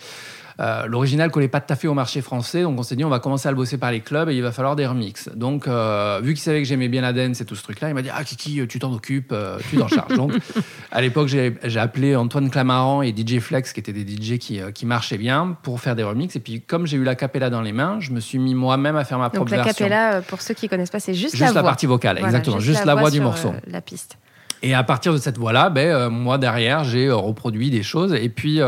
Euh, 0.58 0.86
l'original 0.86 1.30
collait 1.30 1.48
pas 1.48 1.60
tout 1.60 1.70
à 1.72 1.76
fait 1.76 1.86
au 1.86 1.92
marché 1.92 2.22
français, 2.22 2.62
donc 2.62 2.78
on 2.78 2.82
s'est 2.82 2.96
dit 2.96 3.04
on 3.04 3.10
va 3.10 3.18
commencer 3.18 3.46
à 3.46 3.50
le 3.50 3.56
bosser 3.56 3.76
par 3.76 3.92
les 3.92 4.00
clubs 4.00 4.30
et 4.30 4.34
il 4.34 4.42
va 4.42 4.52
falloir 4.52 4.74
des 4.74 4.86
remixes. 4.86 5.28
Donc 5.34 5.68
euh, 5.68 6.18
vu 6.22 6.32
qu'il 6.32 6.42
savait 6.42 6.62
que 6.62 6.68
j'aimais 6.68 6.88
bien 6.88 7.02
la 7.02 7.12
dance 7.12 7.42
et 7.42 7.44
tout 7.44 7.56
ce 7.56 7.62
truc-là, 7.62 7.88
il 7.88 7.94
m'a 7.94 8.00
dit 8.00 8.08
ah 8.10 8.24
Kiki 8.24 8.66
tu 8.66 8.78
t'en 8.78 8.92
occupes, 8.92 9.32
euh, 9.32 9.58
tu 9.68 9.76
t'en 9.76 9.88
charges. 9.88 10.14
donc 10.14 10.32
à 10.90 11.02
l'époque 11.02 11.28
j'ai 11.28 11.78
appelé 11.78 12.16
Antoine 12.16 12.48
Clamaran 12.48 13.02
et 13.02 13.14
DJ 13.14 13.38
Flex 13.38 13.74
qui 13.74 13.80
étaient 13.80 13.92
des 13.92 14.06
DJ 14.06 14.38
qui, 14.38 14.60
qui 14.72 14.86
marchaient 14.86 15.18
bien 15.18 15.58
pour 15.62 15.80
faire 15.80 15.94
des 15.94 16.04
remixes. 16.04 16.36
Et 16.36 16.40
puis 16.40 16.62
comme 16.62 16.86
j'ai 16.86 16.96
eu 16.96 17.04
la 17.04 17.16
capella 17.16 17.50
dans 17.50 17.60
les 17.60 17.72
mains, 17.72 17.98
je 18.00 18.12
me 18.12 18.20
suis 18.20 18.38
mis 18.38 18.54
moi-même 18.54 18.96
à 18.96 19.04
faire 19.04 19.18
ma 19.18 19.28
propre 19.28 19.50
version. 19.50 19.70
Donc 19.70 19.78
la 19.78 19.88
capella, 19.88 20.22
pour 20.22 20.40
ceux 20.40 20.54
qui 20.54 20.70
connaissent 20.70 20.90
pas, 20.90 21.00
c'est 21.00 21.12
juste, 21.12 21.36
juste 21.36 21.54
la, 21.54 21.62
partie 21.62 21.84
vocale, 21.84 22.18
exactement, 22.18 22.60
juste, 22.60 22.86
la, 22.86 22.94
voix, 22.94 23.10
du 23.10 23.20
morceau. 23.20 23.52
la 23.66 23.82
piste. 23.82 24.16
Et 24.62 24.72
à 24.72 24.82
partir 24.82 25.12
de 25.12 25.18
cette 25.18 25.36
voix-là, 25.36 25.68
ben, 25.68 26.08
moi 26.08 26.38
derrière, 26.38 26.82
j'ai 26.82 27.10
reproduit 27.10 27.68
des 27.68 27.82
choses. 27.82 28.14
Et 28.14 28.30
puis, 28.30 28.62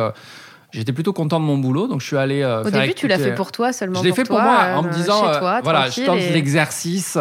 J'étais 0.71 0.93
plutôt 0.93 1.15
content 1.15 1.41
de 1.41 1.47
mon 1.47 1.57
boulot, 1.57 1.87
donc 1.87 2.03
je 2.03 2.07
suis 2.07 2.17
allé. 2.19 2.43
Euh, 2.43 2.63
Au 2.63 2.71
début, 2.71 2.93
tu 2.93 3.09
l'as 3.09 3.19
fait 3.19 3.35
pour 3.35 3.53
toi 3.53 3.73
seulement. 3.73 4.01
Je 4.01 4.05
l'ai 4.05 4.13
fait 4.13 4.25
pour 4.25 4.39
moi 4.39 4.75
en 4.77 4.83
me 4.83 4.89
euh, 4.89 4.93
disant, 4.93 5.27
euh, 5.27 5.61
voilà, 5.63 5.89
je 5.89 6.05
tente 6.05 6.19
l'exercice, 6.19 7.17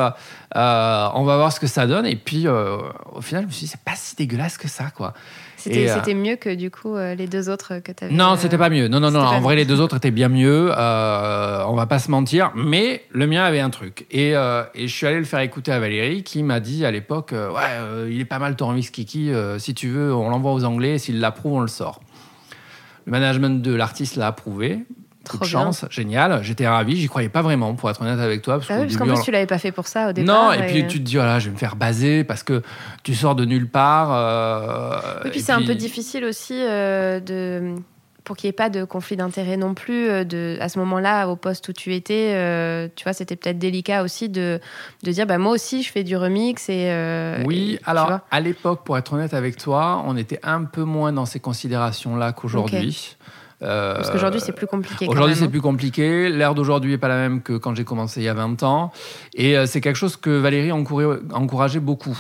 on 0.54 1.24
va 1.24 1.38
voir 1.38 1.54
ce 1.54 1.60
que 1.62 1.68
ça 1.68 1.88
donne. 1.88 2.06
Et 2.06 2.18
puis, 2.18 2.48
au 2.48 3.22
final, 3.22 3.44
je 3.44 3.48
me 3.48 3.51
suis 3.51 3.66
dit, 3.66 3.72
c'est 3.72 3.84
pas 3.84 3.96
si 3.96 4.16
dégueulasse 4.16 4.58
que 4.58 4.68
ça, 4.68 4.86
quoi. 4.96 5.13
C'était 5.56 6.13
mieux 6.13 6.36
que 6.36 6.54
du 6.54 6.70
coup 6.70 6.96
les 6.98 7.27
deux 7.27 7.50
autres 7.50 7.80
que 7.80 7.92
tu 7.92 8.04
avais. 8.04 8.13
Non, 8.13 8.36
c'était 8.38 8.58
pas 8.58 8.70
mieux. 8.70 8.89
Non, 8.89 9.00
non, 9.00 9.12
non. 9.12 9.22
En 9.22 9.39
vrai, 9.39 9.56
les 9.56 9.66
deux 9.66 9.80
autres 9.80 9.96
étaient 9.96 10.12
bien 10.12 10.30
mieux. 10.30 10.70
on 10.70 11.75
va 11.75 11.86
pas 11.88 12.00
se 12.00 12.12
mentir. 12.12 12.51
Mais 12.54 13.04
le 13.12 13.27
mien 13.27 13.46
avait 13.46 13.62
un 13.62 13.70
truc. 13.70 14.08
Et, 14.12 14.32
et 14.32 14.88
je 14.88 14.94
suis 14.94 15.08
allé 15.08 15.20
le 15.20 15.25
faire 15.25 15.39
écouter 15.39 15.72
à 15.72 15.80
Valérie, 15.80 16.24
qui 16.24 16.44
m'a 16.44 16.60
dit 16.60 16.86
à 16.86 16.92
l'époque, 16.92 17.32
ouais, 17.32 18.10
il 18.12 18.20
est 18.20 18.25
pas 18.25 18.39
mal 18.39 18.58
ton 18.58 18.68
remix 18.68 18.89
Kiki. 18.89 19.32
si 19.58 19.74
tu 19.74 19.88
veux, 19.88 20.13
on 20.13 20.30
l'envoie 20.30 20.51
aux 20.51 20.66
Anglais. 20.66 20.98
S'il 20.98 21.22
l'approuve, 21.22 21.54
on 21.54 21.62
le 21.62 21.68
sort. 21.70 22.01
Le 23.07 23.11
management 23.11 23.61
de 23.63 23.73
l'artiste 23.73 24.17
l'a 24.17 24.27
approuvé. 24.27 24.85
Trop 25.23 25.37
de 25.39 25.43
bien. 25.43 25.49
chance, 25.49 25.85
génial. 25.89 26.41
J'étais 26.43 26.67
ravi, 26.67 26.95
j'y 26.97 27.07
croyais 27.07 27.27
pas 27.29 27.41
vraiment, 27.41 27.73
pour 27.73 27.89
être 27.89 28.01
honnête 28.01 28.19
avec 28.19 28.41
toi. 28.41 28.59
Parce 28.59 28.69
Ah 28.69 28.75
oui, 28.75 28.83
parce 28.85 28.97
qu'en 28.97 29.05
plus, 29.05 29.13
on- 29.13 29.21
tu 29.23 29.31
l'avais 29.31 29.45
pas 29.45 29.57
fait 29.57 29.71
pour 29.73 29.87
ça 29.87 30.09
au 30.09 30.13
départ. 30.13 30.35
Non, 30.35 30.51
et 30.53 30.65
puis 30.67 30.87
tu 30.87 30.99
te 30.99 31.03
dis, 31.03 31.15
voilà, 31.15 31.39
je 31.39 31.47
vais 31.47 31.51
me 31.53 31.57
faire 31.57 31.75
baser 31.75 32.23
parce 32.23 32.43
que 32.43 32.61
tu 33.03 33.15
sors 33.15 33.35
de 33.35 33.43
nulle 33.43 33.67
part. 33.69 34.09
euh, 34.13 35.23
Et 35.25 35.29
puis 35.29 35.39
c'est 35.41 35.51
un 35.53 35.63
peu 35.63 35.75
difficile 35.75 36.23
aussi 36.25 36.53
euh, 36.57 37.19
de 37.19 37.75
pour 38.27 38.36
qu'il 38.36 38.50
n'y 38.50 38.50
ait 38.50 38.53
pas 38.53 38.69
de 38.69 38.84
conflit 38.84 39.15
d'intérêt 39.15 39.55
non 39.55 39.74
plus. 39.74 40.10
euh, 40.10 40.25
De, 40.25 40.57
à 40.60 40.67
ce 40.67 40.77
moment-là, 40.79 41.27
au 41.29 41.38
poste 41.38 41.69
où 41.69 41.74
tu 41.74 41.96
étais, 41.96 42.34
euh, 42.36 42.89
tu 42.93 43.05
vois, 43.05 43.13
c'était 43.13 43.38
peut-être 43.38 43.57
délicat 43.57 44.03
aussi 44.03 44.27
de, 44.27 44.60
de 45.03 45.12
dire, 45.13 45.25
bah, 45.25 45.38
moi 45.38 45.53
aussi, 45.53 45.81
je 45.81 45.89
fais 45.89 46.03
du 46.03 46.17
remix. 46.17 46.67
Et, 46.67 46.89
euh, 46.91 47.41
Oui, 47.46 47.77
et- 47.79 47.89
alors 47.89 48.19
à 48.29 48.39
l'époque, 48.41 48.81
pour 48.84 48.98
être 48.98 49.13
honnête 49.13 49.34
avec 49.34 49.55
toi, 49.55 50.03
on 50.05 50.17
était 50.17 50.41
un 50.43 50.65
peu 50.65 50.84
moins 50.84 51.13
dans 51.13 51.25
ces 51.25 51.39
considérations-là 51.39 52.34
qu'aujourd'hui. 52.34 53.15
Euh, 53.63 53.96
Parce 53.96 54.12
qu'aujourd'hui, 54.12 54.41
c'est 54.41 54.51
plus 54.51 54.67
compliqué. 54.67 55.07
Aujourd'hui, 55.07 55.36
c'est 55.38 55.46
hein. 55.46 55.50
plus 55.50 55.62
compliqué. 55.62 56.27
L'ère 56.29 56.53
d'aujourd'hui 56.53 56.91
n'est 56.91 56.98
pas 56.98 57.07
la 57.07 57.15
même 57.15 57.41
que 57.41 57.53
quand 57.53 57.75
j'ai 57.75 57.86
commencé 57.86 58.19
il 58.19 58.25
y 58.25 58.29
a 58.29 58.34
20 58.34 58.62
ans. 58.63 58.91
Et 59.36 59.55
c'est 59.67 59.79
quelque 59.79 59.96
chose 59.96 60.17
que 60.17 60.29
Valérie 60.29 60.74
encourageait, 60.74 61.79
beaucoup. 61.79 62.17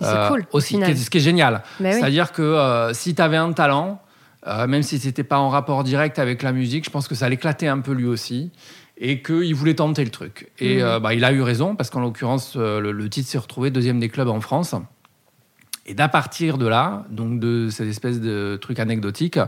C'est 0.00 0.28
cool, 0.28 0.46
au 0.50 0.56
Aussi, 0.56 0.80
ce 0.80 1.10
qui 1.10 1.18
est 1.18 1.20
génial. 1.20 1.62
Oui. 1.78 1.92
C'est-à-dire 1.92 2.32
que 2.32 2.88
si 2.94 3.14
tu 3.14 3.20
avais 3.20 3.36
un 3.36 3.52
talent, 3.52 4.00
euh, 4.46 4.66
même 4.66 4.82
si 4.82 4.98
c'était 4.98 5.24
pas 5.24 5.38
en 5.38 5.48
rapport 5.48 5.84
direct 5.84 6.18
avec 6.18 6.42
la 6.42 6.52
musique, 6.52 6.84
je 6.84 6.90
pense 6.90 7.08
que 7.08 7.14
ça 7.14 7.28
l'éclatait 7.28 7.68
un 7.68 7.80
peu 7.80 7.92
lui 7.92 8.06
aussi. 8.06 8.50
Et 8.98 9.22
qu'il 9.22 9.54
voulait 9.54 9.74
tenter 9.74 10.04
le 10.04 10.10
truc. 10.10 10.50
Et 10.60 10.76
Mhm. 10.76 10.82
euh, 10.82 11.00
bah, 11.00 11.14
il 11.14 11.24
a 11.24 11.32
eu 11.32 11.40
raison, 11.42 11.74
parce 11.74 11.90
qu'en 11.90 12.00
l'occurrence, 12.00 12.54
euh, 12.56 12.78
le, 12.78 12.92
le 12.92 13.08
titre 13.08 13.28
s'est 13.28 13.38
retrouvé 13.38 13.70
deuxième 13.70 13.98
des 13.98 14.08
clubs 14.08 14.28
en 14.28 14.40
France. 14.40 14.74
Et 15.86 15.94
d'à 15.94 16.08
partir 16.08 16.56
de 16.58 16.66
là, 16.68 17.04
donc 17.10 17.40
de 17.40 17.68
cette 17.70 17.88
espèce 17.88 18.20
de 18.20 18.56
truc 18.60 18.78
anecdotique, 18.78 19.38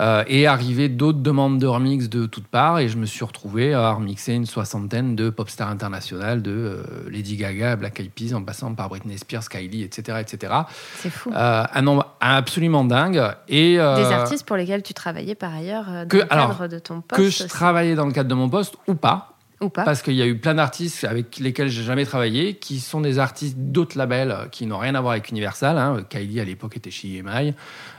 euh, 0.00 0.24
est 0.28 0.46
arrivé 0.46 0.88
d'autres 0.88 1.18
demandes 1.20 1.58
de 1.58 1.66
remix 1.66 2.08
de 2.08 2.26
toutes 2.26 2.46
parts 2.48 2.78
et 2.78 2.88
je 2.88 2.96
me 2.96 3.04
suis 3.06 3.24
retrouvé 3.24 3.74
à 3.74 3.92
remixer 3.92 4.32
une 4.32 4.46
soixantaine 4.46 5.14
de 5.14 5.28
pop 5.30 5.48
stars 5.50 5.68
internationales 5.68 6.40
de 6.42 6.50
euh, 6.50 6.82
Lady 7.10 7.36
Gaga, 7.36 7.76
Black 7.76 8.00
Eyed 8.00 8.10
Peas, 8.10 8.34
en 8.34 8.42
passant 8.42 8.74
par 8.74 8.88
Britney 8.88 9.18
Spears, 9.18 9.48
Kylie, 9.48 9.82
etc. 9.82 10.18
etc. 10.20 10.52
C'est 10.96 11.10
fou. 11.10 11.30
Euh, 11.34 11.64
un 11.72 11.82
nombre 11.82 12.16
absolument 12.20 12.84
dingue. 12.84 13.22
Et, 13.48 13.74
Des 13.76 13.80
artistes 13.80 14.46
pour 14.46 14.56
lesquels 14.56 14.82
tu 14.82 14.94
travaillais 14.94 15.34
par 15.34 15.54
ailleurs 15.54 15.84
dans 15.86 16.06
que- 16.08 16.16
le 16.16 16.22
cadre 16.24 16.32
alors, 16.32 16.68
de 16.68 16.78
ton 16.78 17.00
poste. 17.02 17.16
que 17.22 17.28
je 17.28 17.44
aussi. 17.44 17.48
travaillais 17.48 17.94
dans 17.94 18.06
le 18.06 18.12
cadre 18.12 18.28
de 18.30 18.34
mon 18.34 18.48
poste 18.48 18.74
ou 18.86 18.94
pas, 18.94 19.29
Ou 19.62 19.68
pas. 19.68 19.84
parce 19.84 20.00
qu'il 20.00 20.14
y 20.14 20.22
a 20.22 20.26
eu 20.26 20.38
plein 20.38 20.54
d'artistes 20.54 21.04
avec 21.04 21.38
lesquels 21.38 21.68
j'ai 21.68 21.82
jamais 21.82 22.06
travaillé, 22.06 22.54
qui 22.56 22.80
sont 22.80 23.00
des 23.02 23.18
artistes 23.18 23.56
d'autres 23.58 23.98
labels 23.98 24.30
euh, 24.30 24.46
qui 24.46 24.64
n'ont 24.66 24.78
rien 24.78 24.94
à 24.94 25.00
voir 25.00 25.12
avec 25.12 25.28
Universal. 25.30 25.76
hein. 25.76 26.02
Kylie 26.08 26.40
à 26.40 26.44
l'époque 26.44 26.76
était 26.78 26.90
chez 26.90 27.18
EMI, 27.18 27.52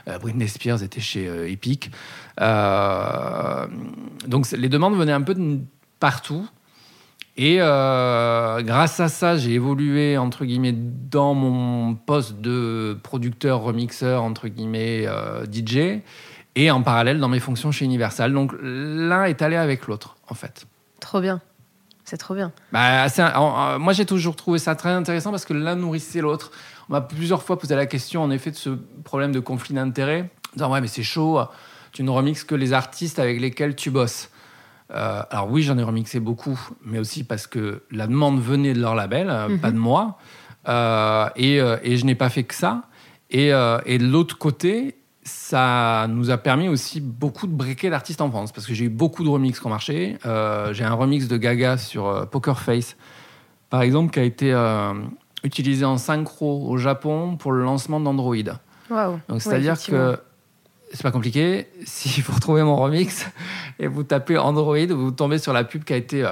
euh, 0.08 0.18
Britney 0.18 0.48
Spears 0.48 0.82
était 0.82 1.00
chez 1.00 1.28
euh, 1.28 1.48
Epic. 1.48 1.90
Euh, 2.40 3.66
donc 4.26 4.50
les 4.50 4.68
demandes 4.68 4.96
venaient 4.96 5.12
un 5.12 5.22
peu 5.22 5.34
de 5.34 5.58
partout. 6.00 6.48
Et 7.36 7.58
euh, 7.60 8.60
grâce 8.62 9.00
à 9.00 9.08
ça, 9.08 9.36
j'ai 9.36 9.52
évolué 9.52 10.18
entre 10.18 10.44
guillemets 10.44 10.74
dans 10.74 11.32
mon 11.32 11.94
poste 11.94 12.40
de 12.40 12.98
producteur, 13.02 13.60
remixeur, 13.60 14.22
entre 14.22 14.48
guillemets 14.48 15.04
euh, 15.06 15.46
DJ, 15.50 16.02
et 16.56 16.70
en 16.70 16.82
parallèle 16.82 17.20
dans 17.20 17.28
mes 17.28 17.40
fonctions 17.40 17.72
chez 17.72 17.86
Universal. 17.86 18.32
Donc 18.34 18.52
l'un 18.60 19.24
est 19.24 19.40
allé 19.40 19.56
avec 19.56 19.86
l'autre, 19.86 20.16
en 20.28 20.34
fait. 20.34 20.66
Trop 21.00 21.20
bien. 21.20 21.40
C'est 22.12 22.18
trop 22.18 22.34
bien. 22.34 22.52
Bah, 22.72 23.08
c'est 23.08 23.22
un- 23.22 23.32
en- 23.36 23.56
en- 23.56 23.78
moi, 23.78 23.94
j'ai 23.94 24.04
toujours 24.04 24.36
trouvé 24.36 24.58
ça 24.58 24.74
très 24.74 24.90
intéressant 24.90 25.30
parce 25.30 25.46
que 25.46 25.54
l'un 25.54 25.76
nourrissait 25.76 26.20
l'autre. 26.20 26.50
On 26.90 26.92
m'a 26.92 27.00
plusieurs 27.00 27.42
fois 27.42 27.58
posé 27.58 27.74
la 27.74 27.86
question, 27.86 28.22
en 28.22 28.30
effet, 28.30 28.50
de 28.50 28.56
ce 28.56 28.68
problème 29.02 29.32
de 29.32 29.40
conflit 29.40 29.74
d'intérêts. 29.74 30.28
Disant, 30.52 30.70
ouais, 30.70 30.82
mais 30.82 30.88
c'est 30.88 31.02
chaud, 31.02 31.40
tu 31.90 32.02
ne 32.02 32.10
remixes 32.10 32.44
que 32.44 32.54
les 32.54 32.74
artistes 32.74 33.18
avec 33.18 33.40
lesquels 33.40 33.74
tu 33.76 33.90
bosses. 33.90 34.28
Euh, 34.92 35.22
alors 35.30 35.50
oui, 35.50 35.62
j'en 35.62 35.78
ai 35.78 35.82
remixé 35.82 36.20
beaucoup, 36.20 36.60
mais 36.84 36.98
aussi 36.98 37.24
parce 37.24 37.46
que 37.46 37.82
la 37.90 38.06
demande 38.06 38.38
venait 38.42 38.74
de 38.74 38.80
leur 38.82 38.94
label, 38.94 39.30
euh, 39.30 39.48
Mhm. 39.48 39.58
pas 39.60 39.70
de 39.70 39.78
moi. 39.78 40.18
Euh, 40.68 41.30
et, 41.36 41.56
et 41.82 41.96
je 41.96 42.04
n'ai 42.04 42.14
pas 42.14 42.28
fait 42.28 42.44
que 42.44 42.54
ça. 42.54 42.82
Et, 43.30 43.46
et 43.86 43.98
de 43.98 44.06
l'autre 44.06 44.36
côté, 44.36 44.96
ça 45.24 46.06
nous 46.08 46.30
a 46.30 46.38
permis 46.38 46.68
aussi 46.68 47.00
beaucoup 47.00 47.46
de 47.46 47.52
briquer 47.52 47.90
d'artistes 47.90 48.20
en 48.20 48.30
France, 48.30 48.52
parce 48.52 48.66
que 48.66 48.74
j'ai 48.74 48.86
eu 48.86 48.88
beaucoup 48.88 49.22
de 49.22 49.28
remixes 49.28 49.60
qui 49.60 49.66
ont 49.66 49.70
marché. 49.70 50.18
Euh, 50.26 50.72
j'ai 50.72 50.84
un 50.84 50.94
remix 50.94 51.28
de 51.28 51.36
Gaga 51.36 51.76
sur 51.78 52.08
euh, 52.08 52.24
Poker 52.24 52.58
Face, 52.58 52.96
par 53.70 53.82
exemple, 53.82 54.12
qui 54.12 54.18
a 54.18 54.24
été 54.24 54.52
euh, 54.52 54.92
utilisé 55.44 55.84
en 55.84 55.96
synchro 55.96 56.68
au 56.68 56.76
Japon 56.76 57.36
pour 57.36 57.52
le 57.52 57.62
lancement 57.62 58.00
d'Android. 58.00 58.34
Waouh. 58.90 59.12
Donc, 59.12 59.20
Ouais, 59.28 59.40
c'est-à 59.40 59.60
dire 59.60 59.72
effectivement. 59.72 60.12
que 60.12 60.18
c'est 60.92 61.02
pas 61.02 61.12
compliqué. 61.12 61.68
Si 61.84 62.20
vous 62.20 62.32
retrouvez 62.32 62.62
mon 62.62 62.76
remix 62.76 63.26
et 63.78 63.86
vous 63.86 64.02
tapez 64.02 64.38
Android, 64.38 64.86
vous 64.86 65.10
tombez 65.12 65.38
sur 65.38 65.52
la 65.52 65.64
pub 65.64 65.84
qui 65.84 65.92
a 65.92 65.96
été 65.96 66.30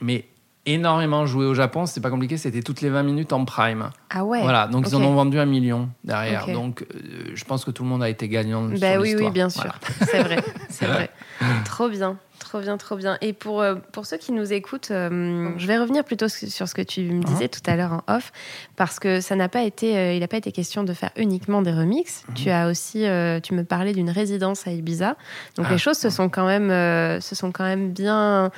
mais 0.00 0.26
énormément 0.66 1.26
jouée 1.26 1.46
au 1.46 1.54
Japon. 1.54 1.86
C'est 1.86 2.00
pas 2.00 2.10
compliqué. 2.10 2.36
C'était 2.36 2.62
toutes 2.62 2.80
les 2.80 2.90
20 2.90 3.02
minutes 3.02 3.32
en 3.32 3.44
prime. 3.44 3.90
Ah 4.10 4.24
ouais. 4.24 4.42
Voilà. 4.42 4.66
Donc 4.66 4.86
ils 4.88 4.94
en 4.96 5.02
ont 5.02 5.14
vendu 5.14 5.38
un 5.38 5.46
million 5.46 5.88
derrière. 6.04 6.46
Donc 6.46 6.82
euh, 6.82 7.30
je 7.34 7.44
pense 7.44 7.64
que 7.64 7.70
tout 7.70 7.82
le 7.82 7.88
monde 7.88 8.02
a 8.02 8.08
été 8.08 8.28
gagnant. 8.28 8.62
Bah 8.80 8.98
oui, 9.00 9.14
oui, 9.18 9.30
bien 9.30 9.48
Voilà. 9.48 9.72
sûr. 9.72 10.06
C'est 10.10 10.22
vrai, 10.22 10.38
c'est 10.68 10.86
vrai. 10.86 11.10
Trop 11.64 11.88
bien, 11.88 12.16
trop 12.38 12.60
bien, 12.60 12.76
trop 12.76 12.96
bien. 12.96 13.16
Et 13.22 13.32
pour, 13.32 13.62
euh, 13.62 13.76
pour 13.92 14.04
ceux 14.04 14.18
qui 14.18 14.32
nous 14.32 14.52
écoutent, 14.52 14.90
euh, 14.90 15.50
je 15.56 15.66
vais 15.66 15.78
revenir 15.78 16.04
plutôt 16.04 16.28
sur 16.28 16.68
ce 16.68 16.74
que 16.74 16.82
tu 16.82 17.00
me 17.02 17.22
disais 17.22 17.48
tout 17.48 17.60
à 17.66 17.76
l'heure 17.76 17.92
en 18.06 18.14
off, 18.14 18.30
parce 18.76 18.98
que 18.98 19.20
ça 19.22 19.36
n'a 19.36 19.48
pas 19.48 19.62
été, 19.62 19.96
euh, 19.96 20.12
il 20.14 20.20
n'a 20.20 20.28
pas 20.28 20.36
été 20.36 20.52
question 20.52 20.84
de 20.84 20.92
faire 20.92 21.10
uniquement 21.16 21.62
des 21.62 21.72
remixes. 21.72 22.24
Tu 22.34 22.50
as 22.50 22.68
aussi, 22.68 23.06
euh, 23.06 23.40
tu 23.40 23.54
me 23.54 23.64
parlais 23.64 23.92
d'une 23.94 24.10
résidence 24.10 24.66
à 24.66 24.72
Ibiza. 24.72 25.16
Donc 25.56 25.66
Ah. 25.68 25.72
les 25.72 25.78
choses 25.78 25.96
se 25.96 26.10
sont 26.10 26.28
quand 26.28 26.46
même, 26.46 26.70
euh, 26.70 27.20
se 27.20 27.34
sont 27.34 27.52
quand 27.52 27.64
même 27.64 27.92
bien 27.92 28.50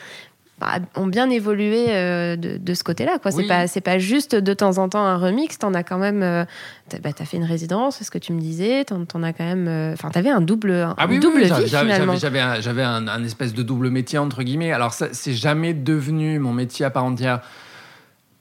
ont 0.97 1.07
bien 1.07 1.29
évolué 1.31 1.87
euh, 1.89 2.37
de, 2.37 2.57
de 2.57 2.75
ce 2.75 2.85
côté-là. 2.85 3.19
quoi. 3.21 3.31
C'est 3.31 3.39
Oui. 3.39 3.49
pas 3.49 3.67
c'est 3.67 3.81
pas 3.81 3.99
juste 3.99 4.35
de 4.35 4.55
temps 4.55 4.79
en 4.79 4.89
temps 4.89 5.05
un 5.05 5.17
remix. 5.17 5.59
T'en 5.59 5.75
as 5.75 5.83
quand 5.83 5.99
même. 5.99 6.23
euh, 6.23 6.45
t'as 6.89 6.99
bah, 6.99 7.11
t'as 7.15 7.25
fait 7.25 7.37
une 7.37 7.45
résidence, 7.45 7.97
c'est 7.97 8.05
ce 8.05 8.11
que 8.11 8.19
tu 8.19 8.33
me 8.33 8.41
disais. 8.41 8.85
T'en 8.85 9.05
t'en 9.05 9.23
as 9.23 9.33
quand 9.33 9.45
même. 9.45 9.67
euh, 9.69 9.93
Enfin, 9.93 10.11
t'avais 10.11 10.31
un 10.31 10.41
double, 10.41 10.73
un 10.73 10.95
Ah 10.99 11.07
oui, 11.09 11.19
double 11.19 11.37
oui, 11.37 11.43
vie 11.45 11.49
j'avais- 11.49 11.67
j'avais- 11.67 11.93
finalement. 11.93 12.17
J'avais 12.17 12.41
un, 12.41 12.61
j'avais 12.61 12.83
un- 12.83 13.09
un 13.09 13.25
espèce 13.25 13.55
de 13.55 13.63
double 13.63 13.91
métier, 13.91 14.19
entre 14.19 14.43
guillemets. 14.43 14.73
Alors, 14.73 14.93
ça, 14.95 15.09
c'est 15.13 15.33
jamais 15.35 15.75
devenu 15.75 16.39
mon 16.39 16.53
métier 16.53 16.85
à 16.87 16.91
part 16.91 17.05
entière 17.05 17.41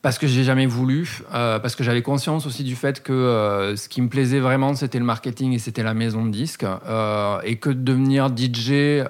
parce 0.01 0.17
que 0.17 0.25
j'ai 0.27 0.43
jamais 0.43 0.65
voulu, 0.65 1.21
euh, 1.33 1.59
parce 1.59 1.75
que 1.75 1.83
j'avais 1.83 2.01
conscience 2.01 2.45
aussi 2.47 2.63
du 2.63 2.75
fait 2.75 3.03
que 3.03 3.13
euh, 3.13 3.75
ce 3.75 3.87
qui 3.87 4.01
me 4.01 4.09
plaisait 4.09 4.39
vraiment, 4.39 4.73
c'était 4.73 4.97
le 4.99 5.05
marketing 5.05 5.53
et 5.53 5.59
c'était 5.59 5.83
la 5.83 5.93
maison 5.93 6.25
de 6.25 6.31
disques. 6.31 6.63
euh, 6.87 7.39
et 7.43 7.57
que 7.57 7.69
de 7.69 7.81
devenir 7.81 8.29
DJ, 8.35 9.03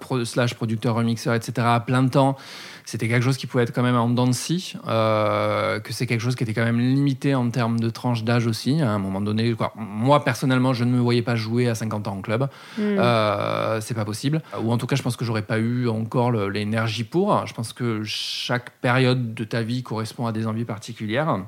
pro- 0.00 0.24
slash 0.24 0.54
producteur, 0.54 0.94
remixeur, 0.94 1.34
etc., 1.34 1.52
à 1.70 1.80
plein 1.80 2.06
temps, 2.06 2.36
c'était 2.84 3.06
quelque 3.08 3.22
chose 3.22 3.36
qui 3.36 3.46
pouvait 3.46 3.64
être 3.64 3.74
quand 3.74 3.82
même 3.82 3.96
en 3.96 4.08
dents 4.08 4.30
que 4.30 5.92
c'est 5.92 6.06
quelque 6.06 6.20
chose 6.20 6.36
qui 6.36 6.44
était 6.44 6.54
quand 6.54 6.64
même 6.64 6.78
limité 6.78 7.34
en 7.34 7.50
termes 7.50 7.78
de 7.80 7.90
tranche 7.90 8.24
d'âge 8.24 8.46
aussi. 8.46 8.80
À 8.80 8.90
un 8.90 8.98
moment 8.98 9.20
donné, 9.20 9.52
quoi. 9.52 9.72
moi 9.76 10.24
personnellement, 10.24 10.72
je 10.72 10.84
ne 10.84 10.92
me 10.92 10.98
voyais 11.00 11.22
pas 11.22 11.36
jouer 11.36 11.68
à 11.68 11.74
50 11.74 12.08
ans 12.08 12.16
en 12.16 12.20
club. 12.22 12.48
Euh, 12.78 13.80
c'est 13.80 13.94
pas 13.94 14.04
possible. 14.04 14.40
Ou 14.62 14.72
en 14.72 14.78
tout 14.78 14.86
cas, 14.86 14.96
je 14.96 15.02
pense 15.02 15.16
que 15.16 15.24
j'aurais 15.24 15.42
pas 15.42 15.58
eu 15.58 15.88
encore 15.88 16.32
l'énergie 16.32 17.04
pour. 17.04 17.46
Je 17.46 17.52
pense 17.54 17.72
que 17.72 18.02
chaque 18.04 18.70
période 18.80 19.34
de 19.34 19.44
ta 19.44 19.62
vie 19.62 19.82
correspond 19.88 20.26
à 20.26 20.32
des 20.32 20.46
envies 20.46 20.64
particulières. 20.64 21.38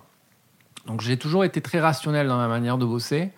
Donc 0.87 1.03
j'ai 1.03 1.17
toujours 1.17 1.45
été 1.45 1.61
très 1.61 1.81
rationnel 1.81 2.27
dans 2.27 2.39
ma 2.39 2.49
manière 2.49 2.79
de 2.79 2.87
bosser. 2.87 3.31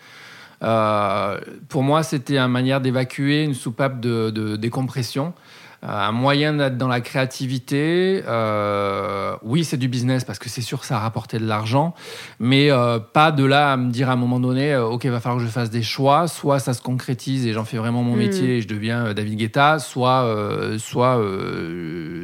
Euh, 0.62 1.40
pour 1.68 1.82
moi, 1.82 2.04
c'était 2.04 2.38
une 2.38 2.46
manière 2.46 2.80
d'évacuer 2.80 3.42
une 3.42 3.54
soupape 3.54 4.00
de, 4.00 4.30
de 4.30 4.56
décompression. 4.56 5.34
Euh, 5.84 5.88
un 5.88 6.12
moyen 6.12 6.52
d'être 6.54 6.78
dans 6.78 6.86
la 6.86 7.00
créativité. 7.00 8.22
Euh, 8.28 9.34
oui, 9.42 9.64
c'est 9.64 9.76
du 9.76 9.88
business 9.88 10.22
parce 10.22 10.38
que 10.38 10.48
c'est 10.48 10.60
sûr 10.60 10.78
que 10.80 10.86
ça 10.86 10.96
a 10.96 11.00
rapporté 11.00 11.38
de 11.40 11.46
l'argent, 11.46 11.92
mais 12.38 12.70
euh, 12.70 13.00
pas 13.00 13.32
de 13.32 13.44
là 13.44 13.72
à 13.72 13.76
me 13.76 13.90
dire 13.90 14.08
à 14.08 14.12
un 14.12 14.16
moment 14.16 14.38
donné, 14.38 14.72
euh, 14.72 14.84
ok, 14.86 15.04
va 15.06 15.18
falloir 15.18 15.40
que 15.40 15.44
je 15.46 15.50
fasse 15.50 15.70
des 15.70 15.82
choix. 15.82 16.28
Soit 16.28 16.60
ça 16.60 16.72
se 16.72 16.82
concrétise 16.82 17.46
et 17.46 17.52
j'en 17.52 17.64
fais 17.64 17.78
vraiment 17.78 18.04
mon 18.04 18.14
Mm. 18.14 18.18
métier 18.18 18.56
et 18.58 18.60
je 18.60 18.68
deviens 18.68 19.06
euh, 19.06 19.12
David 19.12 19.36
Guetta, 19.38 19.80
soit, 19.80 20.22
euh, 20.22 20.78
soit, 20.78 21.20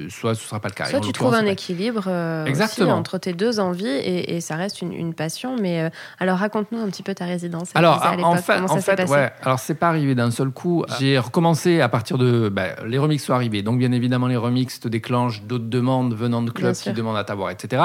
soit 0.09 0.35
ce 0.37 0.47
sera 0.47 0.61
pas 0.61 0.69
le 0.69 0.75
cas. 0.75 0.85
Soit 0.85 0.99
en 1.01 1.03
tu 1.03 1.13
trouves 1.13 1.35
un 1.35 1.47
équilibre 1.47 2.09
aussi 2.49 2.83
entre 2.85 3.19
tes 3.19 3.33
deux 3.33 3.59
envies 3.59 3.87
et, 3.89 4.37
et 4.37 4.41
ça 4.41 4.55
reste 4.55 4.83
une, 4.83 4.93
une 4.93 5.15
passion. 5.15 5.57
Mais 5.61 5.91
alors 6.21 6.39
raconte-nous 6.39 6.79
un 6.81 6.87
petit 6.91 7.03
peu 7.03 7.15
ta 7.15 7.25
résidence. 7.25 7.71
Alors, 7.75 8.05
à 8.05 8.13
en 8.23 8.37
fait, 8.37 8.55
comment 8.55 8.67
en 8.67 8.69
ça 8.69 8.81
s'est 8.81 8.91
fait, 8.93 8.97
passé? 8.97 9.13
ouais. 9.13 9.33
Alors, 9.43 9.59
c'est 9.59 9.75
pas 9.75 9.89
arrivé 9.89 10.15
d'un 10.15 10.31
seul 10.31 10.51
coup. 10.51 10.85
J'ai 11.01 11.19
recommencé 11.19 11.81
à 11.81 11.89
partir 11.89 12.19
de 12.19 12.49
bah, 12.49 12.77
les 12.87 12.99
remixes 12.99 13.25
sont 13.25 13.33
arrivés. 13.33 13.48
Donc, 13.63 13.79
bien 13.79 13.93
évidemment, 13.93 14.27
les 14.27 14.37
remixes 14.37 14.81
te 14.81 14.89
déclenchent 14.89 15.43
d'autres 15.43 15.69
demandes 15.69 16.15
venant 16.15 16.43
de 16.43 16.51
clubs 16.51 16.75
qui 16.75 16.93
demandent 16.93 17.17
à 17.17 17.25
t'avoir, 17.25 17.51
etc. 17.51 17.83